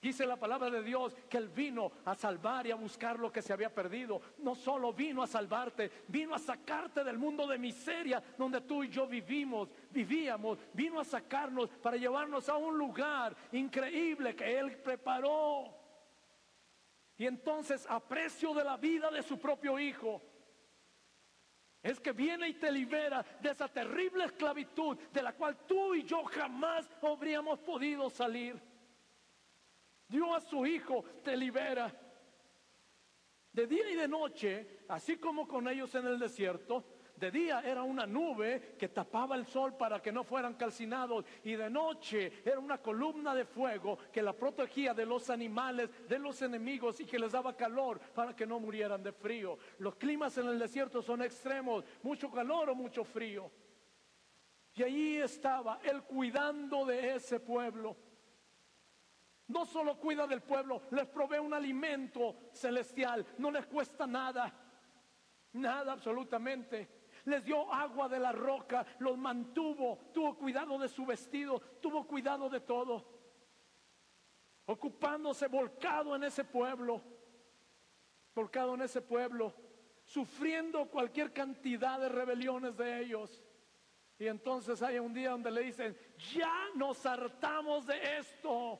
Dice 0.00 0.24
la 0.24 0.36
palabra 0.36 0.70
de 0.70 0.82
Dios 0.82 1.14
que 1.28 1.36
Él 1.36 1.50
vino 1.50 1.92
a 2.06 2.14
salvar 2.14 2.66
y 2.66 2.70
a 2.70 2.74
buscar 2.74 3.18
lo 3.18 3.30
que 3.30 3.42
se 3.42 3.52
había 3.52 3.74
perdido. 3.74 4.22
No 4.38 4.54
solo 4.54 4.94
vino 4.94 5.22
a 5.22 5.26
salvarte, 5.26 5.90
vino 6.08 6.34
a 6.34 6.38
sacarte 6.38 7.04
del 7.04 7.18
mundo 7.18 7.46
de 7.46 7.58
miseria 7.58 8.22
donde 8.38 8.62
tú 8.62 8.82
y 8.82 8.88
yo 8.88 9.06
vivimos, 9.06 9.68
vivíamos. 9.90 10.58
Vino 10.72 11.00
a 11.00 11.04
sacarnos 11.04 11.68
para 11.82 11.98
llevarnos 11.98 12.48
a 12.48 12.56
un 12.56 12.78
lugar 12.78 13.36
increíble 13.52 14.34
que 14.34 14.58
Él 14.58 14.78
preparó. 14.78 15.76
Y 17.18 17.26
entonces, 17.26 17.86
a 17.86 18.00
precio 18.00 18.54
de 18.54 18.64
la 18.64 18.78
vida 18.78 19.10
de 19.10 19.22
su 19.22 19.38
propio 19.38 19.78
Hijo, 19.78 20.22
es 21.82 22.00
que 22.00 22.12
viene 22.12 22.48
y 22.48 22.54
te 22.54 22.72
libera 22.72 23.22
de 23.40 23.50
esa 23.50 23.68
terrible 23.68 24.24
esclavitud 24.24 24.96
de 25.12 25.22
la 25.22 25.34
cual 25.34 25.58
tú 25.66 25.94
y 25.94 26.04
yo 26.04 26.24
jamás 26.24 26.88
habríamos 27.02 27.58
podido 27.58 28.08
salir 28.08 28.69
dio 30.10 30.34
a 30.34 30.40
su 30.40 30.66
Hijo, 30.66 31.04
te 31.22 31.36
libera. 31.36 31.90
De 33.52 33.66
día 33.66 33.90
y 33.90 33.94
de 33.94 34.08
noche, 34.08 34.80
así 34.88 35.16
como 35.16 35.46
con 35.48 35.66
ellos 35.68 35.94
en 35.94 36.06
el 36.06 36.18
desierto, 36.18 36.84
de 37.16 37.30
día 37.30 37.60
era 37.60 37.82
una 37.82 38.06
nube 38.06 38.76
que 38.78 38.88
tapaba 38.88 39.36
el 39.36 39.46
sol 39.46 39.76
para 39.76 40.00
que 40.00 40.10
no 40.10 40.24
fueran 40.24 40.54
calcinados 40.54 41.26
y 41.44 41.52
de 41.52 41.68
noche 41.68 42.40
era 42.42 42.58
una 42.58 42.78
columna 42.78 43.34
de 43.34 43.44
fuego 43.44 43.98
que 44.10 44.22
la 44.22 44.32
protegía 44.32 44.94
de 44.94 45.04
los 45.04 45.28
animales, 45.28 45.90
de 46.08 46.18
los 46.18 46.40
enemigos 46.40 46.98
y 46.98 47.04
que 47.04 47.18
les 47.18 47.32
daba 47.32 47.54
calor 47.54 48.00
para 48.14 48.34
que 48.34 48.46
no 48.46 48.58
murieran 48.58 49.02
de 49.02 49.12
frío. 49.12 49.58
Los 49.78 49.96
climas 49.96 50.38
en 50.38 50.48
el 50.48 50.58
desierto 50.58 51.02
son 51.02 51.20
extremos, 51.20 51.84
mucho 52.02 52.30
calor 52.30 52.70
o 52.70 52.74
mucho 52.74 53.04
frío. 53.04 53.50
Y 54.74 54.82
allí 54.82 55.16
estaba 55.18 55.78
él 55.82 56.02
cuidando 56.04 56.86
de 56.86 57.16
ese 57.16 57.38
pueblo. 57.38 57.96
No 59.50 59.66
solo 59.66 59.98
cuida 59.98 60.28
del 60.28 60.42
pueblo, 60.42 60.82
les 60.92 61.06
provee 61.06 61.40
un 61.40 61.52
alimento 61.52 62.36
celestial, 62.52 63.26
no 63.38 63.50
les 63.50 63.66
cuesta 63.66 64.06
nada, 64.06 64.52
nada 65.54 65.92
absolutamente. 65.92 67.00
Les 67.24 67.44
dio 67.44 67.72
agua 67.72 68.08
de 68.08 68.20
la 68.20 68.30
roca, 68.30 68.86
los 69.00 69.18
mantuvo, 69.18 69.98
tuvo 70.14 70.36
cuidado 70.36 70.78
de 70.78 70.88
su 70.88 71.04
vestido, 71.04 71.58
tuvo 71.80 72.06
cuidado 72.06 72.48
de 72.48 72.60
todo. 72.60 73.04
Ocupándose, 74.66 75.48
volcado 75.48 76.14
en 76.14 76.22
ese 76.22 76.44
pueblo. 76.44 77.02
forcado 78.32 78.74
en 78.74 78.82
ese 78.82 79.02
pueblo, 79.02 79.52
sufriendo 80.04 80.88
cualquier 80.88 81.32
cantidad 81.32 81.98
de 81.98 82.08
rebeliones 82.08 82.76
de 82.76 83.00
ellos. 83.00 83.42
Y 84.16 84.28
entonces 84.28 84.80
hay 84.82 84.98
un 85.00 85.12
día 85.12 85.30
donde 85.30 85.50
le 85.50 85.62
dicen, 85.62 85.98
ya 86.32 86.68
nos 86.76 87.04
hartamos 87.04 87.86
de 87.86 88.18
esto. 88.18 88.78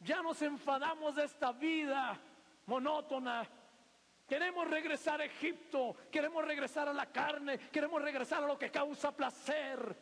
Ya 0.00 0.22
nos 0.22 0.40
enfadamos 0.40 1.14
de 1.14 1.24
esta 1.24 1.52
vida 1.52 2.18
monótona. 2.66 3.46
Queremos 4.26 4.68
regresar 4.68 5.20
a 5.20 5.24
Egipto, 5.24 5.94
queremos 6.10 6.44
regresar 6.44 6.88
a 6.88 6.92
la 6.92 7.06
carne, 7.06 7.58
queremos 7.70 8.00
regresar 8.00 8.42
a 8.42 8.46
lo 8.46 8.58
que 8.58 8.70
causa 8.70 9.14
placer, 9.14 9.96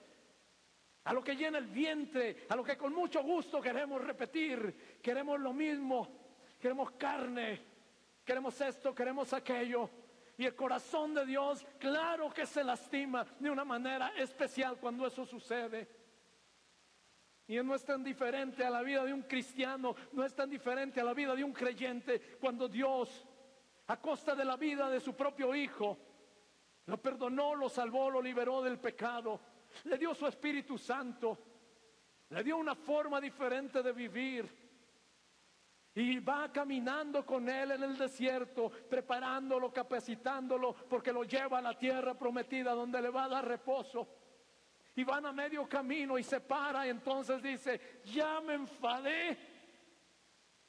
a 1.05 1.13
lo 1.13 1.25
que 1.25 1.35
llena 1.35 1.59
el 1.59 1.67
vientre, 1.67 2.47
a 2.49 2.55
lo 2.55 2.63
que 2.63 2.77
con 2.77 2.95
mucho 2.95 3.23
gusto 3.23 3.61
queremos 3.61 4.05
repetir. 4.05 5.01
Queremos 5.03 5.41
lo 5.41 5.53
mismo, 5.53 6.07
queremos 6.61 6.93
carne, 6.93 7.61
queremos 8.25 8.61
esto, 8.61 8.95
queremos 8.95 9.33
aquello. 9.33 9.91
Y 10.37 10.45
el 10.45 10.55
corazón 10.55 11.15
de 11.15 11.27
Dios, 11.27 11.67
claro 11.81 12.31
que 12.31 12.47
se 12.47 12.63
lastima 12.63 13.27
de 13.41 13.51
una 13.51 13.65
manera 13.65 14.13
especial 14.17 14.77
cuando 14.79 15.07
eso 15.07 15.27
sucede. 15.27 15.98
Y 17.49 17.57
no 17.63 17.75
es 17.75 17.83
tan 17.83 18.05
diferente 18.05 18.63
a 18.63 18.69
la 18.69 18.83
vida 18.83 19.05
de 19.05 19.15
un 19.15 19.23
cristiano, 19.23 19.97
no 20.13 20.23
es 20.23 20.35
tan 20.35 20.51
diferente 20.51 21.01
a 21.01 21.05
la 21.05 21.15
vida 21.15 21.35
de 21.35 21.43
un 21.43 21.53
creyente 21.55 22.37
cuando 22.39 22.69
Dios, 22.69 23.27
a 23.87 23.99
costa 23.99 24.35
de 24.35 24.45
la 24.45 24.57
vida 24.57 24.91
de 24.91 25.01
su 25.01 25.15
propio 25.15 25.55
Hijo, 25.55 25.97
lo 26.85 27.01
perdonó, 27.01 27.55
lo 27.55 27.71
salvó, 27.71 28.11
lo 28.11 28.21
liberó 28.21 28.61
del 28.61 28.79
pecado, 28.79 29.41
le 29.85 29.97
dio 29.97 30.15
su 30.15 30.27
Espíritu 30.27 30.77
Santo, 30.77 31.39
le 32.29 32.45
dio 32.45 32.59
una 32.59 32.75
forma 32.75 33.19
diferente 33.19 33.83
de 33.83 33.93
vivir 33.93 34.69
y 35.95 36.21
va 36.21 36.53
caminando 36.53 37.25
con 37.25 37.49
él 37.49 37.71
en 37.71 37.83
el 37.83 37.97
desierto, 37.97 38.71
preparándolo, 38.71 39.73
capacitándolo, 39.73 40.75
porque 40.75 41.15
lo 41.15 41.25
lleva 41.25 41.59
a 41.59 41.63
la 41.63 41.79
tierra 41.79 42.13
prometida 42.13 42.73
donde 42.73 43.01
le 43.01 43.09
va 43.09 43.25
a 43.25 43.29
dar 43.29 43.49
reposo. 43.49 44.07
Y 44.99 45.05
van 45.05 45.25
a 45.27 45.33
medio 45.33 45.69
camino 45.69 46.19
y 46.19 46.25
se 46.25 46.41
para 46.41 46.85
entonces 46.89 47.41
dice, 47.41 48.01
ya 48.03 48.41
me 48.41 48.55
enfadé. 48.55 49.39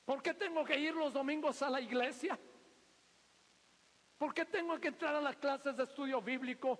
¿Por 0.05 0.21
qué 0.21 0.36
tengo 0.36 0.63
que 0.63 0.77
ir 0.77 0.93
los 0.93 1.11
domingos 1.11 1.63
a 1.63 1.69
la 1.71 1.82
iglesia? 1.82 2.38
¿Por 4.19 4.32
qué 4.32 4.45
tengo 4.45 4.80
que 4.80 4.89
entrar 4.89 5.15
a 5.15 5.19
las 5.19 5.36
clases 5.38 5.75
de 5.75 5.82
estudio 5.82 6.21
bíblico? 6.21 6.80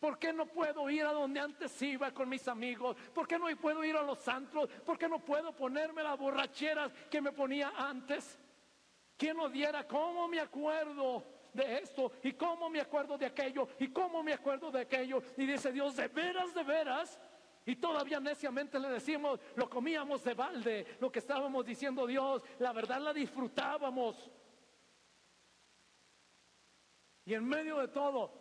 ¿Por 0.00 0.18
qué 0.18 0.32
no 0.32 0.46
puedo 0.46 0.88
ir 0.88 1.04
a 1.04 1.12
donde 1.12 1.38
antes 1.38 1.82
iba 1.82 2.10
con 2.12 2.30
mis 2.30 2.48
amigos? 2.48 2.96
¿Por 3.12 3.28
qué 3.28 3.38
no 3.38 3.44
puedo 3.58 3.84
ir 3.84 3.98
a 3.98 4.02
los 4.02 4.20
santos? 4.20 4.70
¿Por 4.86 4.96
qué 4.96 5.06
no 5.06 5.18
puedo 5.18 5.54
ponerme 5.54 6.02
las 6.02 6.18
borracheras 6.18 6.90
que 7.10 7.20
me 7.20 7.32
ponía 7.32 7.74
antes? 7.76 8.38
¿Quién 9.18 9.38
odiara? 9.38 9.86
¿Cómo 9.86 10.28
me 10.28 10.40
acuerdo 10.40 11.33
de 11.54 11.78
esto? 11.78 12.12
¿Y 12.22 12.32
cómo 12.32 12.68
me 12.68 12.80
acuerdo 12.80 13.16
de 13.16 13.26
aquello? 13.26 13.68
¿Y 13.78 13.88
cómo 13.88 14.22
me 14.22 14.34
acuerdo 14.34 14.70
de 14.70 14.80
aquello? 14.80 15.22
Y 15.36 15.46
dice 15.46 15.72
Dios, 15.72 15.96
¿de 15.96 16.08
veras, 16.08 16.52
de 16.52 16.62
veras? 16.62 17.18
Y 17.64 17.76
todavía 17.76 18.20
neciamente 18.20 18.78
le 18.78 18.90
decimos, 18.90 19.40
lo 19.56 19.70
comíamos 19.70 20.22
de 20.22 20.34
balde, 20.34 20.98
lo 21.00 21.10
que 21.10 21.20
estábamos 21.20 21.64
diciendo 21.64 22.06
Dios, 22.06 22.42
la 22.58 22.72
verdad 22.72 23.00
la 23.00 23.14
disfrutábamos. 23.14 24.30
Y 27.24 27.32
en 27.32 27.48
medio 27.48 27.78
de 27.78 27.88
todo, 27.88 28.32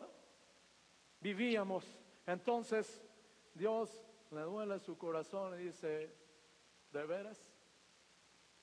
vivíamos. 1.22 1.86
Entonces 2.26 3.02
Dios 3.54 4.04
le 4.32 4.42
duele 4.42 4.80
su 4.80 4.98
corazón 4.98 5.58
y 5.60 5.66
dice, 5.66 6.14
¿de 6.92 7.06
veras? 7.06 7.54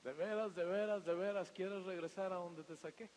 ¿De 0.03 0.13
veras, 0.13 0.53
de 0.55 0.65
veras, 0.65 1.05
de 1.05 1.13
veras 1.15 1.51
quieres 1.51 1.83
regresar 1.85 2.31
a 2.33 2.35
donde 2.35 2.63
te 2.63 2.75
saqué? 2.75 3.09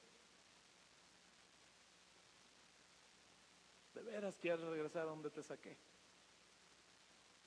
¿De 3.94 4.02
veras 4.02 4.36
quieres 4.36 4.60
regresar 4.60 5.02
a 5.02 5.10
donde 5.10 5.30
te 5.30 5.42
saqué? 5.42 5.76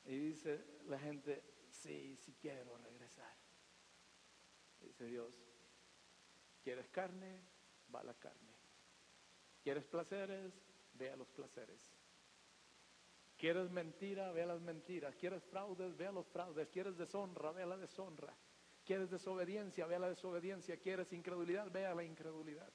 Y 0.05 0.17
dice 0.17 0.65
la 0.87 0.97
gente, 0.97 1.43
sí, 1.69 2.15
sí 2.15 2.35
quiero 2.39 2.77
regresar. 2.77 3.35
Dice 4.79 5.05
Dios, 5.05 5.35
¿quieres 6.63 6.87
carne? 6.89 7.41
Va 7.93 8.03
la 8.03 8.13
carne. 8.13 8.53
¿Quieres 9.61 9.85
placeres? 9.85 10.53
ve 10.97 11.11
a 11.11 11.15
los 11.15 11.29
placeres. 11.29 11.93
¿Quieres 13.37 13.69
mentira? 13.69 14.31
Ve 14.31 14.43
a 14.43 14.47
las 14.47 14.61
mentiras. 14.61 15.15
¿Quieres 15.15 15.43
fraudes? 15.43 15.95
Ve 15.95 16.07
a 16.07 16.11
los 16.11 16.27
fraudes. 16.27 16.69
¿Quieres 16.69 16.97
deshonra? 16.97 17.51
Ve 17.51 17.63
a 17.63 17.67
la 17.67 17.77
deshonra. 17.77 18.35
¿Quieres 18.83 19.11
desobediencia? 19.11 19.85
Ve 19.85 19.95
a 19.95 19.99
la 19.99 20.09
desobediencia. 20.09 20.77
¿Quieres 20.77 21.11
incredulidad? 21.13 21.69
Ve 21.71 21.85
a 21.85 21.93
la 21.93 22.03
incredulidad. 22.03 22.71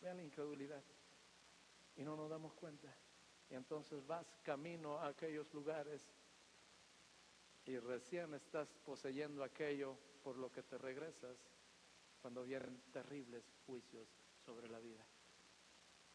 Ve 0.00 0.08
a 0.08 0.14
la 0.14 0.22
incredulidad. 0.22 0.82
Y 1.98 2.04
no 2.04 2.16
nos 2.16 2.30
damos 2.30 2.54
cuenta. 2.54 2.96
Y 3.50 3.54
entonces 3.54 4.06
vas 4.06 4.26
camino 4.42 4.98
a 4.98 5.08
aquellos 5.08 5.52
lugares 5.52 6.08
y 7.66 7.78
recién 7.78 8.32
estás 8.32 8.72
poseyendo 8.84 9.44
aquello 9.44 9.98
por 10.22 10.38
lo 10.38 10.50
que 10.50 10.62
te 10.62 10.78
regresas 10.78 11.36
cuando 12.22 12.44
vienen 12.44 12.80
terribles 12.92 13.44
juicios 13.66 14.08
sobre 14.44 14.68
la 14.68 14.78
vida. 14.78 15.04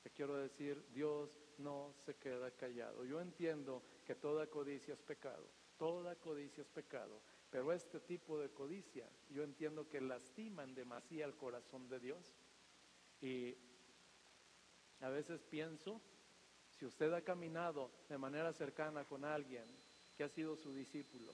Te 0.02 0.10
quiero 0.10 0.36
decir, 0.38 0.84
Dios 0.92 1.30
no 1.60 1.94
se 2.06 2.16
queda 2.16 2.50
callado. 2.52 3.06
Yo 3.06 3.22
entiendo 3.22 3.84
que 4.06 4.16
toda 4.16 4.48
codicia 4.48 4.94
es 4.94 5.02
pecado, 5.02 5.48
toda 5.78 6.16
codicia 6.16 6.62
es 6.62 6.68
pecado, 6.70 7.22
pero 7.50 7.72
este 7.72 8.00
tipo 8.00 8.40
de 8.40 8.50
codicia 8.50 9.08
yo 9.30 9.44
entiendo 9.44 9.88
que 9.88 10.02
lastiman 10.02 10.74
demasiado 10.74 11.32
el 11.32 11.38
corazón 11.38 11.88
de 11.88 12.00
Dios. 12.00 12.36
Y 13.22 13.56
a 15.04 15.10
veces 15.10 15.42
pienso, 15.44 16.02
si 16.80 16.86
usted 16.86 17.12
ha 17.14 17.22
caminado 17.22 17.92
de 18.08 18.18
manera 18.18 18.54
cercana 18.54 19.04
con 19.04 19.26
alguien 19.26 19.66
que 20.18 20.24
ha 20.24 20.30
sido 20.30 20.56
su 20.56 20.74
discípulo, 20.74 21.34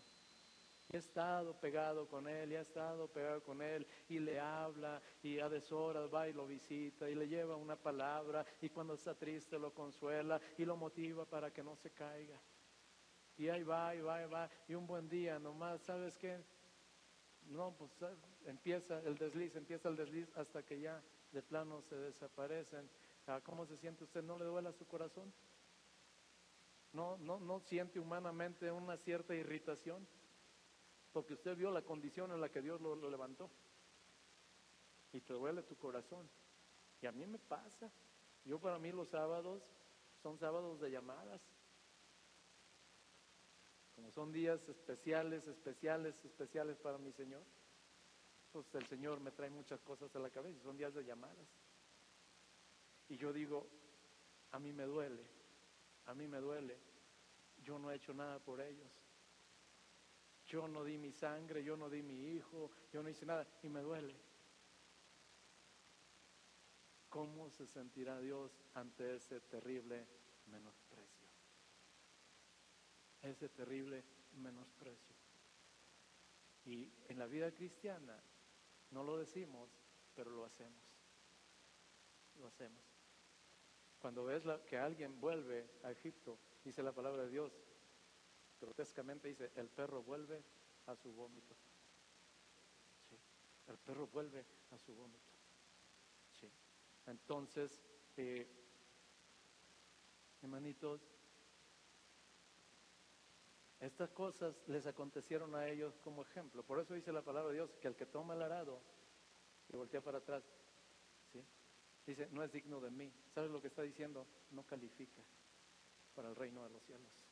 y 0.91 0.95
ha 0.95 0.99
estado 0.99 1.53
pegado 1.59 2.07
con 2.07 2.27
él, 2.27 2.51
y 2.51 2.55
ha 2.55 2.61
estado 2.61 3.07
pegado 3.07 3.43
con 3.43 3.61
él, 3.61 3.85
y 4.07 4.17
le 4.17 4.39
habla, 4.39 4.99
y 5.21 5.39
a 5.39 5.47
deshoras 5.47 6.11
va 6.11 6.27
y 6.27 6.33
lo 6.33 6.47
visita, 6.47 7.07
y 7.07 7.13
le 7.13 7.27
lleva 7.27 7.55
una 7.55 7.75
palabra, 7.75 8.43
y 8.59 8.69
cuando 8.69 8.95
está 8.95 9.13
triste 9.13 9.59
lo 9.59 9.71
consuela, 9.71 10.41
y 10.57 10.65
lo 10.65 10.75
motiva 10.75 11.25
para 11.25 11.51
que 11.51 11.61
no 11.61 11.75
se 11.75 11.91
caiga. 11.91 12.41
Y 13.37 13.49
ahí 13.49 13.63
va, 13.63 13.95
y 13.95 14.01
va, 14.01 14.23
y 14.23 14.25
va, 14.27 14.49
y 14.67 14.73
un 14.73 14.87
buen 14.87 15.07
día 15.07 15.37
nomás, 15.37 15.81
¿sabes 15.83 16.17
qué? 16.17 16.43
No, 17.49 17.75
pues 17.77 17.91
empieza 18.45 18.99
el 19.03 19.15
desliz, 19.15 19.55
empieza 19.55 19.89
el 19.89 19.95
desliz 19.95 20.27
hasta 20.35 20.63
que 20.63 20.79
ya 20.79 21.01
de 21.31 21.41
plano 21.43 21.81
se 21.83 21.95
desaparecen. 21.95 22.89
¿Cómo 23.43 23.65
se 23.65 23.77
siente 23.77 24.03
usted? 24.03 24.23
¿No 24.23 24.37
le 24.37 24.45
duele 24.45 24.69
a 24.69 24.73
su 24.73 24.87
corazón? 24.87 25.33
¿No, 26.93 27.17
no, 27.17 27.39
no 27.39 27.59
siente 27.59 27.99
humanamente 27.99 28.71
una 28.71 28.97
cierta 28.97 29.35
irritación? 29.35 30.07
porque 31.11 31.33
usted 31.33 31.55
vio 31.57 31.71
la 31.71 31.81
condición 31.81 32.31
en 32.31 32.41
la 32.41 32.49
que 32.49 32.61
Dios 32.61 32.79
lo, 32.81 32.95
levantó. 33.09 33.49
Y 35.11 35.21
te 35.21 35.33
duele 35.33 35.63
tu 35.63 35.75
corazón. 35.75 36.29
Y 37.01 37.07
a 37.07 37.11
mí 37.11 37.25
me 37.25 37.39
pasa. 37.39 37.91
Yo 38.45 38.59
para 38.59 38.77
mí 38.77 38.91
los 38.91 39.09
sábados 39.09 39.63
son 40.21 40.37
sábados 40.37 40.79
de 40.79 40.91
llamadas. 40.91 41.41
Como 43.95 44.11
son 44.11 44.31
días 44.31 44.61
especiales, 44.69 45.45
especiales, 45.47 46.15
especiales 46.23 46.77
para 46.77 46.97
mi 46.97 47.11
Señor. 47.13 47.43
Pues 48.51 48.73
el 48.75 48.85
Señor 48.87 49.19
me 49.19 49.31
trae 49.31 49.49
muchas 49.49 49.81
cosas 49.81 50.15
a 50.15 50.19
la 50.19 50.29
cabeza. 50.29 50.61
Son 50.61 50.77
días 50.77 50.93
de 50.93 51.03
llamadas. 51.03 51.47
Y 53.09 53.17
yo 53.17 53.33
digo, 53.33 53.67
a 54.51 54.59
mí 54.59 54.71
me 54.71 54.85
duele, 54.85 55.25
a 56.05 56.13
mí 56.13 56.27
me 56.27 56.39
duele. 56.39 56.77
Yo 57.63 57.77
no 57.77 57.91
he 57.91 57.95
hecho 57.95 58.13
nada 58.13 58.39
por 58.39 58.61
ellos 58.61 58.89
yo 60.49 60.67
no 60.67 60.83
di 60.83 60.97
mi 60.97 61.11
sangre, 61.11 61.63
yo 61.63 61.77
no 61.77 61.89
di 61.89 62.01
mi 62.01 62.31
hijo, 62.31 62.71
yo 62.91 63.03
no 63.03 63.09
hice 63.09 63.25
nada 63.25 63.47
y 63.61 63.69
me 63.69 63.81
duele. 63.81 64.15
¿Cómo 67.07 67.49
se 67.51 67.67
sentirá 67.67 68.19
Dios 68.19 68.51
ante 68.73 69.15
ese 69.15 69.41
terrible 69.41 70.07
menosprecio? 70.47 71.27
Ese 73.21 73.49
terrible 73.49 74.03
menosprecio. 74.37 75.15
Y 76.65 76.91
en 77.07 77.19
la 77.19 77.27
vida 77.27 77.51
cristiana 77.51 78.19
no 78.89 79.03
lo 79.03 79.17
decimos, 79.17 79.69
pero 80.15 80.31
lo 80.31 80.45
hacemos. 80.45 80.81
Lo 82.39 82.47
hacemos. 82.47 82.88
Cuando 83.99 84.23
ves 84.25 84.43
que 84.65 84.77
alguien 84.77 85.19
vuelve 85.19 85.69
a 85.83 85.91
Egipto, 85.91 86.39
dice 86.63 86.81
la 86.81 86.93
palabra 86.93 87.23
de 87.23 87.29
Dios, 87.29 87.51
grotescamente 88.59 89.27
dice, 89.27 89.51
el 89.55 89.67
perro 89.69 90.01
vuelve 90.03 90.43
a 90.87 90.95
su 90.95 91.11
vómito. 91.11 91.55
el 93.67 93.77
perro 93.77 94.07
vuelve 94.07 94.45
a 94.71 94.77
su 94.77 94.95
vómito. 94.95 95.29
Entonces, 97.05 97.81
eh, 98.17 98.47
hermanitos, 100.41 101.01
Estas 103.79 104.09
cosas 104.11 104.61
les 104.67 104.85
acontecieron 104.87 105.55
a 105.55 105.67
ellos 105.67 105.97
como 106.03 106.23
ejemplo. 106.23 106.63
Por 106.63 106.79
eso 106.79 106.93
dice 106.93 107.13
la 107.13 107.21
palabra 107.21 107.49
de 107.49 107.55
Dios 107.55 107.73
que 107.79 107.87
el 107.87 107.95
que 107.95 108.05
toma 108.05 108.33
el 108.33 108.41
arado 108.41 108.81
y 109.69 109.77
voltea 109.77 110.01
para 110.01 110.17
atrás. 110.17 110.43
Dice, 112.09 112.27
no 112.31 112.43
es 112.43 112.51
digno 112.51 112.79
de 112.79 112.91
mí. 112.91 113.11
¿Sabes 113.33 113.51
lo 113.51 113.61
que 113.61 113.67
está 113.67 113.83
diciendo? 113.83 114.27
No 114.51 114.63
califica 114.63 115.21
para 116.15 116.29
el 116.29 116.35
reino 116.35 116.63
de 116.63 116.69
los 116.69 116.83
cielos. 116.83 117.27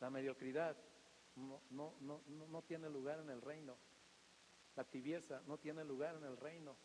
La 0.00 0.10
mediocridad 0.10 0.76
no, 1.36 1.62
no, 1.70 1.94
no, 2.00 2.22
no 2.26 2.62
tiene 2.62 2.88
lugar 2.88 3.20
en 3.20 3.30
el 3.30 3.42
reino. 3.42 3.76
La 4.76 4.84
tibieza 4.84 5.42
no 5.46 5.58
tiene 5.58 5.84
lugar 5.84 6.16
en 6.16 6.24
el 6.24 6.36
reino. 6.36 6.76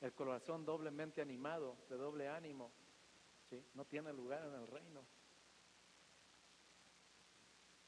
El 0.00 0.12
corazón 0.12 0.64
doblemente 0.64 1.22
animado, 1.22 1.78
de 1.88 1.96
doble 1.96 2.28
ánimo, 2.28 2.70
¿sí? 3.48 3.64
no 3.74 3.86
tiene 3.86 4.12
lugar 4.12 4.44
en 4.44 4.54
el 4.54 4.66
reino. 4.66 5.06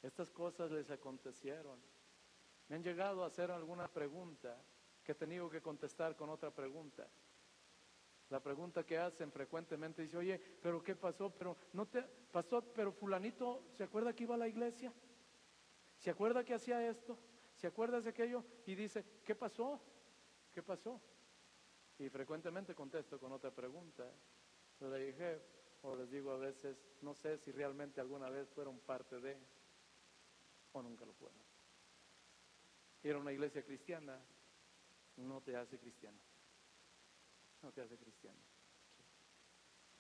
Estas 0.02 0.30
cosas 0.30 0.70
les 0.70 0.90
acontecieron. 0.90 1.78
Me 2.68 2.76
han 2.76 2.82
llegado 2.82 3.24
a 3.24 3.26
hacer 3.26 3.50
alguna 3.50 3.88
pregunta 3.88 4.58
que 5.08 5.12
he 5.12 5.14
tenido 5.14 5.48
que 5.48 5.62
contestar 5.62 6.14
con 6.16 6.28
otra 6.28 6.50
pregunta. 6.50 7.08
La 8.28 8.42
pregunta 8.42 8.84
que 8.84 8.98
hacen 8.98 9.32
frecuentemente 9.32 10.02
dice, 10.02 10.18
oye, 10.18 10.38
pero 10.60 10.82
¿qué 10.82 10.94
pasó? 10.94 11.30
Pero 11.30 11.56
no 11.72 11.86
te 11.86 12.02
pasó, 12.30 12.60
pero 12.74 12.92
fulanito, 12.92 13.70
¿se 13.72 13.84
acuerda 13.84 14.12
que 14.12 14.24
iba 14.24 14.34
a 14.34 14.38
la 14.38 14.48
iglesia? 14.48 14.92
¿Se 15.96 16.10
acuerda 16.10 16.44
que 16.44 16.52
hacía 16.52 16.86
esto? 16.86 17.18
¿Se 17.54 17.66
acuerda 17.66 18.02
de 18.02 18.10
aquello? 18.10 18.44
Y 18.66 18.74
dice, 18.74 19.22
¿qué 19.24 19.34
pasó? 19.34 19.80
¿Qué 20.52 20.62
pasó? 20.62 21.00
Y 21.98 22.10
frecuentemente 22.10 22.74
contesto 22.74 23.18
con 23.18 23.32
otra 23.32 23.50
pregunta. 23.50 24.12
Le 24.80 25.06
dije, 25.06 25.40
o 25.84 25.96
les 25.96 26.10
digo 26.10 26.32
a 26.32 26.36
veces, 26.36 26.76
no 27.00 27.14
sé 27.14 27.38
si 27.38 27.50
realmente 27.50 28.02
alguna 28.02 28.28
vez 28.28 28.50
fueron 28.50 28.78
parte 28.80 29.18
de 29.20 29.38
o 30.72 30.82
nunca 30.82 31.06
lo 31.06 31.14
fueron. 31.14 31.40
Ir 33.04 33.14
a 33.14 33.18
una 33.18 33.32
iglesia 33.32 33.64
cristiana 33.64 34.22
no 35.18 35.40
te 35.40 35.56
hace 35.56 35.78
cristiano. 35.78 36.18
No 37.62 37.72
te 37.72 37.82
hace 37.82 37.98
cristiano. 37.98 38.38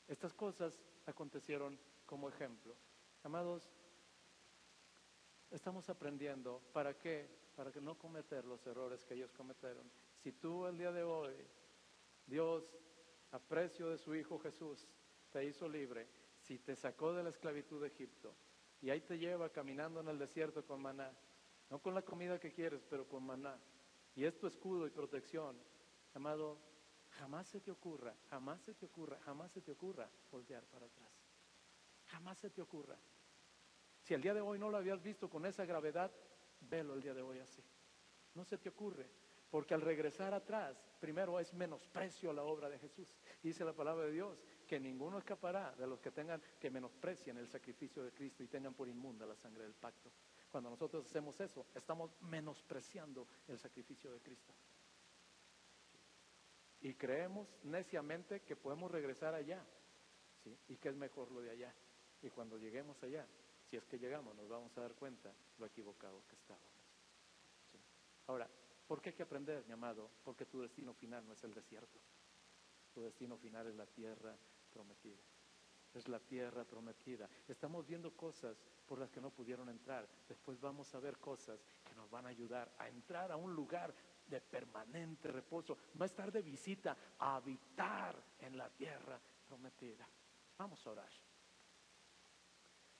Estas 0.06 0.32
cosas 0.32 0.80
acontecieron 1.06 1.78
como 2.06 2.28
ejemplo. 2.28 2.74
Amados, 3.24 3.68
estamos 5.50 5.88
aprendiendo 5.90 6.62
para 6.72 6.96
qué, 6.96 7.28
para 7.54 7.72
que 7.72 7.80
no 7.80 7.98
cometer 7.98 8.44
los 8.44 8.66
errores 8.66 9.04
que 9.04 9.14
ellos 9.14 9.32
cometieron. 9.32 9.90
Si 10.22 10.32
tú 10.32 10.66
el 10.66 10.78
día 10.78 10.92
de 10.92 11.02
hoy, 11.02 11.34
Dios, 12.26 12.64
a 13.32 13.38
precio 13.38 13.90
de 13.90 13.98
su 13.98 14.14
Hijo 14.14 14.38
Jesús, 14.38 14.86
te 15.30 15.44
hizo 15.44 15.68
libre, 15.68 16.08
si 16.40 16.58
te 16.58 16.76
sacó 16.76 17.12
de 17.12 17.22
la 17.22 17.30
esclavitud 17.30 17.82
de 17.82 17.88
Egipto, 17.88 18.34
y 18.80 18.90
ahí 18.90 19.00
te 19.00 19.18
lleva 19.18 19.50
caminando 19.50 20.00
en 20.00 20.08
el 20.08 20.18
desierto 20.18 20.64
con 20.64 20.80
maná. 20.80 21.12
No 21.68 21.80
con 21.80 21.94
la 21.94 22.02
comida 22.02 22.38
que 22.38 22.52
quieres, 22.52 22.82
pero 22.88 23.06
con 23.06 23.24
maná. 23.26 23.58
Y 24.18 24.24
es 24.24 24.36
tu 24.36 24.48
escudo 24.48 24.84
y 24.84 24.90
protección. 24.90 25.56
Amado, 26.14 26.58
jamás 27.10 27.46
se 27.46 27.60
te 27.60 27.70
ocurra, 27.70 28.16
jamás 28.28 28.60
se 28.62 28.74
te 28.74 28.84
ocurra, 28.84 29.16
jamás 29.20 29.52
se 29.52 29.60
te 29.60 29.70
ocurra 29.70 30.10
voltear 30.32 30.64
para 30.64 30.86
atrás. 30.86 31.08
Jamás 32.06 32.36
se 32.38 32.50
te 32.50 32.60
ocurra. 32.60 32.98
Si 34.02 34.14
el 34.14 34.20
día 34.20 34.34
de 34.34 34.40
hoy 34.40 34.58
no 34.58 34.70
lo 34.70 34.76
habías 34.76 35.00
visto 35.00 35.30
con 35.30 35.46
esa 35.46 35.64
gravedad, 35.64 36.10
velo 36.62 36.94
el 36.94 37.00
día 37.00 37.14
de 37.14 37.22
hoy 37.22 37.38
así. 37.38 37.62
No 38.34 38.44
se 38.44 38.58
te 38.58 38.70
ocurre. 38.70 39.08
Porque 39.50 39.74
al 39.74 39.82
regresar 39.82 40.34
atrás, 40.34 40.84
primero 40.98 41.38
es 41.38 41.54
menosprecio 41.54 42.30
a 42.30 42.34
la 42.34 42.42
obra 42.42 42.68
de 42.68 42.80
Jesús. 42.80 43.06
Dice 43.40 43.64
la 43.64 43.72
palabra 43.72 44.06
de 44.06 44.12
Dios 44.12 44.42
que 44.66 44.80
ninguno 44.80 45.18
escapará 45.18 45.76
de 45.76 45.86
los 45.86 46.00
que 46.00 46.10
tengan 46.10 46.42
que 46.58 46.70
menosprecien 46.70 47.38
el 47.38 47.46
sacrificio 47.46 48.02
de 48.02 48.10
Cristo 48.10 48.42
y 48.42 48.48
tengan 48.48 48.74
por 48.74 48.88
inmunda 48.88 49.24
la 49.26 49.36
sangre 49.36 49.62
del 49.62 49.74
pacto. 49.74 50.10
Cuando 50.50 50.70
nosotros 50.70 51.06
hacemos 51.06 51.38
eso, 51.40 51.66
estamos 51.74 52.10
menospreciando 52.22 53.26
el 53.48 53.58
sacrificio 53.58 54.12
de 54.12 54.20
Cristo. 54.20 54.52
Y 56.80 56.94
creemos 56.94 57.48
neciamente 57.64 58.40
que 58.42 58.56
podemos 58.56 58.90
regresar 58.90 59.34
allá. 59.34 59.64
Y 60.68 60.76
que 60.76 60.88
es 60.88 60.96
mejor 60.96 61.30
lo 61.30 61.40
de 61.40 61.50
allá. 61.50 61.74
Y 62.22 62.30
cuando 62.30 62.56
lleguemos 62.56 63.02
allá, 63.02 63.26
si 63.64 63.76
es 63.76 63.84
que 63.84 63.98
llegamos, 63.98 64.34
nos 64.34 64.48
vamos 64.48 64.76
a 64.78 64.82
dar 64.82 64.94
cuenta 64.94 65.32
lo 65.58 65.66
equivocado 65.66 66.22
que 66.26 66.36
estábamos. 66.36 66.68
Ahora, 68.26 68.48
¿Por 68.88 69.02
qué 69.02 69.10
hay 69.10 69.14
que 69.14 69.22
aprender, 69.22 69.66
mi 69.66 69.74
amado? 69.74 70.10
Porque 70.24 70.46
tu 70.46 70.62
destino 70.62 70.94
final 70.94 71.26
no 71.26 71.34
es 71.34 71.44
el 71.44 71.52
desierto. 71.52 72.00
Tu 72.94 73.02
destino 73.02 73.36
final 73.36 73.66
es 73.66 73.74
la 73.74 73.86
tierra 73.86 74.34
prometida. 74.72 75.20
Es 75.94 76.06
la 76.08 76.20
tierra 76.20 76.64
prometida. 76.64 77.28
Estamos 77.46 77.86
viendo 77.86 78.14
cosas 78.14 78.56
por 78.86 78.98
las 78.98 79.10
que 79.10 79.20
no 79.20 79.30
pudieron 79.30 79.68
entrar. 79.68 80.08
Después 80.28 80.60
vamos 80.60 80.94
a 80.94 81.00
ver 81.00 81.18
cosas 81.18 81.64
que 81.84 81.94
nos 81.94 82.10
van 82.10 82.26
a 82.26 82.28
ayudar 82.28 82.72
a 82.78 82.88
entrar 82.88 83.32
a 83.32 83.36
un 83.36 83.54
lugar 83.54 83.94
de 84.26 84.40
permanente 84.40 85.28
reposo. 85.28 85.76
No 85.94 86.04
estar 86.04 86.30
de 86.30 86.42
visita, 86.42 86.96
a 87.18 87.36
habitar 87.36 88.22
en 88.38 88.56
la 88.56 88.68
tierra 88.70 89.20
prometida. 89.46 90.08
Vamos 90.58 90.86
a 90.86 90.90
orar. 90.90 91.10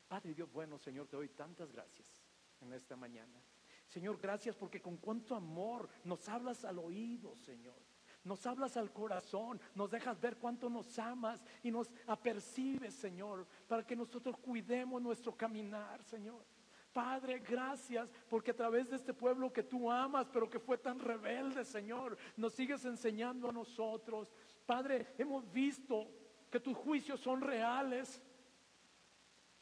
Padre 0.09 0.35
Dios 0.35 0.51
bueno, 0.51 0.79
Señor, 0.79 1.07
te 1.07 1.17
doy 1.17 1.29
tantas 1.29 1.71
gracias 1.71 2.25
en 2.61 2.73
esta 2.73 2.97
mañana. 2.97 3.43
Señor, 3.89 4.19
gracias 4.19 4.57
porque 4.57 4.81
con 4.81 4.97
cuánto 4.99 5.35
amor 5.35 5.89
nos 6.05 6.29
hablas 6.29 6.65
al 6.65 6.79
oído, 6.79 7.37
Señor. 7.37 7.88
Nos 8.29 8.47
hablas 8.47 8.77
al 8.77 8.93
corazón, 8.93 9.59
nos 9.75 9.91
dejas 9.91 10.21
ver 10.21 10.37
cuánto 10.37 10.69
nos 10.69 10.99
amas 10.99 11.43
y 11.63 11.71
nos 11.71 11.91
apercibes, 12.07 12.93
Señor, 12.93 13.47
para 13.67 13.87
que 13.87 13.97
nosotros 13.97 14.37
cuidemos 14.37 15.01
nuestro 15.01 15.35
caminar, 15.35 16.05
Señor. 16.05 16.45
Padre, 16.93 17.39
gracias 17.39 18.11
porque 18.29 18.51
a 18.51 18.57
través 18.57 18.91
de 18.91 18.97
este 18.97 19.15
pueblo 19.15 19.51
que 19.51 19.63
tú 19.63 19.91
amas, 19.91 20.29
pero 20.31 20.51
que 20.51 20.59
fue 20.59 20.77
tan 20.77 20.99
rebelde, 20.99 21.65
Señor, 21.65 22.19
nos 22.37 22.53
sigues 22.53 22.85
enseñando 22.85 23.49
a 23.49 23.53
nosotros. 23.53 24.31
Padre, 24.67 25.15
hemos 25.17 25.51
visto 25.51 26.07
que 26.51 26.61
tus 26.61 26.77
juicios 26.77 27.21
son 27.21 27.41
reales, 27.41 28.23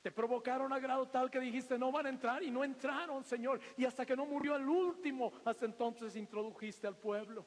te 0.02 0.10
provocaron 0.10 0.72
a 0.72 0.80
grado 0.80 1.06
tal 1.08 1.30
que 1.30 1.38
dijiste 1.38 1.78
no 1.78 1.92
van 1.92 2.06
a 2.06 2.08
entrar 2.08 2.42
y 2.42 2.50
no 2.50 2.64
entraron, 2.64 3.22
Señor. 3.22 3.60
Y 3.76 3.84
hasta 3.84 4.04
que 4.04 4.16
no 4.16 4.26
murió 4.26 4.56
el 4.56 4.68
último, 4.68 5.32
hasta 5.44 5.66
entonces 5.66 6.16
introdujiste 6.16 6.88
al 6.88 6.96
pueblo. 6.96 7.46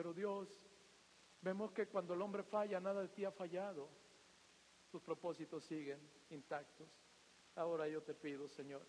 Pero 0.00 0.14
Dios, 0.14 0.48
vemos 1.42 1.72
que 1.72 1.86
cuando 1.86 2.14
el 2.14 2.22
hombre 2.22 2.42
falla, 2.42 2.80
nada 2.80 3.02
de 3.02 3.08
ti 3.08 3.22
ha 3.26 3.30
fallado. 3.30 3.86
Tus 4.88 5.02
propósitos 5.02 5.62
siguen 5.62 6.00
intactos. 6.30 6.88
Ahora 7.56 7.86
yo 7.86 8.02
te 8.02 8.14
pido, 8.14 8.48
Señor, 8.48 8.80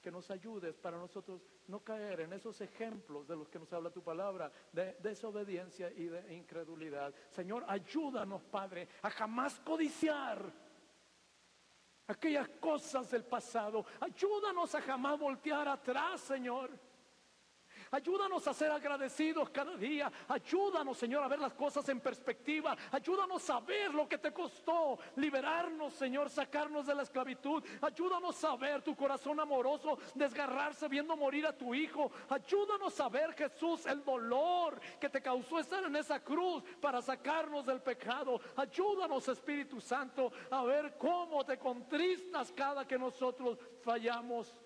que 0.00 0.10
nos 0.10 0.30
ayudes 0.30 0.74
para 0.78 0.96
nosotros 0.96 1.42
no 1.66 1.84
caer 1.84 2.20
en 2.20 2.32
esos 2.32 2.58
ejemplos 2.62 3.28
de 3.28 3.36
los 3.36 3.50
que 3.50 3.58
nos 3.58 3.70
habla 3.74 3.90
tu 3.90 4.02
palabra, 4.02 4.50
de 4.72 4.94
desobediencia 5.00 5.92
y 5.92 6.06
de 6.06 6.32
incredulidad. 6.32 7.14
Señor, 7.28 7.66
ayúdanos, 7.68 8.42
Padre, 8.44 8.88
a 9.02 9.10
jamás 9.10 9.60
codiciar 9.60 10.50
aquellas 12.06 12.48
cosas 12.58 13.10
del 13.10 13.26
pasado. 13.26 13.84
Ayúdanos 14.00 14.74
a 14.74 14.80
jamás 14.80 15.18
voltear 15.18 15.68
atrás, 15.68 16.22
Señor. 16.22 16.70
Ayúdanos 17.92 18.48
a 18.48 18.54
ser 18.54 18.70
agradecidos 18.70 19.50
cada 19.50 19.76
día. 19.76 20.10
Ayúdanos, 20.26 20.96
Señor, 20.96 21.22
a 21.22 21.28
ver 21.28 21.38
las 21.38 21.52
cosas 21.52 21.86
en 21.90 22.00
perspectiva. 22.00 22.74
Ayúdanos 22.90 23.50
a 23.50 23.60
ver 23.60 23.92
lo 23.92 24.08
que 24.08 24.16
te 24.16 24.32
costó 24.32 24.98
liberarnos, 25.16 25.92
Señor, 25.92 26.30
sacarnos 26.30 26.86
de 26.86 26.94
la 26.94 27.02
esclavitud. 27.02 27.62
Ayúdanos 27.82 28.42
a 28.44 28.56
ver 28.56 28.80
tu 28.80 28.96
corazón 28.96 29.38
amoroso 29.40 29.98
desgarrarse 30.14 30.88
viendo 30.88 31.14
morir 31.18 31.46
a 31.46 31.54
tu 31.54 31.74
hijo. 31.74 32.10
Ayúdanos 32.30 32.98
a 32.98 33.10
ver, 33.10 33.34
Jesús, 33.34 33.84
el 33.84 34.02
dolor 34.02 34.80
que 34.98 35.10
te 35.10 35.20
causó 35.20 35.58
estar 35.58 35.84
en 35.84 35.94
esa 35.94 36.18
cruz 36.18 36.64
para 36.80 37.02
sacarnos 37.02 37.66
del 37.66 37.82
pecado. 37.82 38.40
Ayúdanos, 38.56 39.28
Espíritu 39.28 39.82
Santo, 39.82 40.32
a 40.50 40.62
ver 40.64 40.96
cómo 40.96 41.44
te 41.44 41.58
contristas 41.58 42.52
cada 42.52 42.88
que 42.88 42.96
nosotros 42.96 43.58
fallamos. 43.82 44.56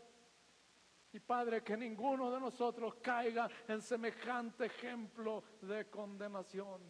Y 1.12 1.20
Padre, 1.20 1.62
que 1.62 1.76
ninguno 1.76 2.30
de 2.30 2.40
nosotros 2.40 2.96
caiga 2.96 3.48
en 3.68 3.80
semejante 3.80 4.66
ejemplo 4.66 5.42
de 5.62 5.88
condenación. 5.88 6.82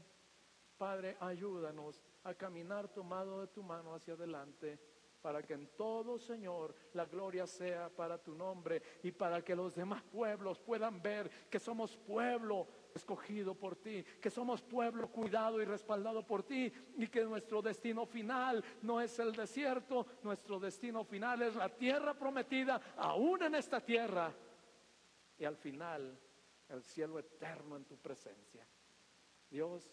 Padre, 0.77 1.17
ayúdanos 1.21 2.03
a 2.25 2.35
caminar 2.35 2.89
tomado 2.89 3.41
de 3.41 3.47
tu 3.49 3.63
mano 3.63 3.95
hacia 3.95 4.15
adelante 4.15 4.79
para 5.27 5.43
que 5.43 5.55
en 5.55 5.67
todo, 5.77 6.21
Señor, 6.21 6.73
la 6.93 7.05
gloria 7.05 7.49
sea 7.49 7.89
para 7.89 8.17
tu 8.17 8.35
nombre 8.35 8.81
y 9.03 9.11
para 9.11 9.43
que 9.43 9.57
los 9.57 9.75
demás 9.75 10.01
pueblos 10.05 10.61
puedan 10.61 11.03
ver 11.03 11.29
que 11.51 11.59
somos 11.59 11.97
pueblo 11.97 12.69
escogido 12.97 13.55
por 13.55 13.77
ti, 13.77 14.05
que 14.21 14.31
somos 14.31 14.63
pueblo 14.63 15.09
cuidado 15.11 15.63
y 15.63 15.65
respaldado 15.65 16.27
por 16.27 16.43
ti 16.43 16.73
y 16.97 17.07
que 17.07 17.25
nuestro 17.25 17.63
destino 17.63 18.07
final 18.07 18.65
no 18.83 19.01
es 19.01 19.19
el 19.19 19.33
desierto, 19.33 20.07
nuestro 20.23 20.59
destino 20.59 21.05
final 21.05 21.43
es 21.43 21.55
la 21.55 21.69
tierra 21.69 22.15
prometida, 22.15 22.81
aún 22.97 23.43
en 23.43 23.55
esta 23.55 23.81
tierra 23.81 24.33
y 25.39 25.45
al 25.45 25.57
final 25.57 26.19
el 26.69 26.83
cielo 26.83 27.19
eterno 27.19 27.77
en 27.77 27.85
tu 27.85 27.97
presencia. 27.97 28.67
Dios, 29.49 29.89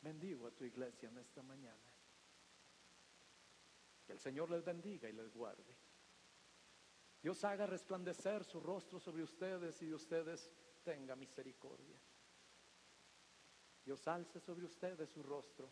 bendigo 0.00 0.46
a 0.46 0.50
tu 0.52 0.64
iglesia 0.64 1.08
en 1.08 1.18
esta 1.18 1.42
mañana. 1.42 1.80
Que 4.06 4.12
el 4.12 4.18
Señor 4.18 4.50
les 4.50 4.62
bendiga 4.62 5.08
y 5.08 5.12
les 5.12 5.34
guarde. 5.34 5.83
Dios 7.24 7.42
haga 7.42 7.64
resplandecer 7.64 8.44
su 8.44 8.60
rostro 8.60 9.00
sobre 9.00 9.22
ustedes 9.22 9.80
y 9.80 9.86
de 9.86 9.94
ustedes 9.94 10.52
tenga 10.82 11.16
misericordia. 11.16 11.98
Dios 13.82 14.06
alce 14.08 14.38
sobre 14.38 14.66
ustedes 14.66 15.08
su 15.08 15.22
rostro 15.22 15.70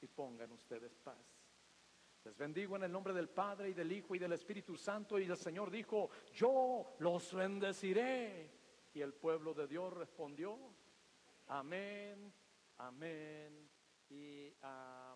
y 0.00 0.06
pongan 0.06 0.52
ustedes 0.52 0.94
paz. 0.94 1.18
Les 2.24 2.34
bendigo 2.34 2.76
en 2.76 2.84
el 2.84 2.92
nombre 2.92 3.12
del 3.12 3.28
Padre 3.28 3.68
y 3.68 3.74
del 3.74 3.92
Hijo 3.92 4.14
y 4.14 4.18
del 4.18 4.32
Espíritu 4.32 4.74
Santo. 4.74 5.18
Y 5.18 5.26
el 5.26 5.36
Señor 5.36 5.70
dijo, 5.70 6.08
yo 6.32 6.94
los 7.00 7.34
bendeciré. 7.34 8.50
Y 8.94 9.02
el 9.02 9.12
pueblo 9.12 9.52
de 9.52 9.66
Dios 9.66 9.92
respondió, 9.92 10.56
amén, 11.46 12.32
amén 12.78 13.68
y 14.08 14.50
amén. 14.62 15.09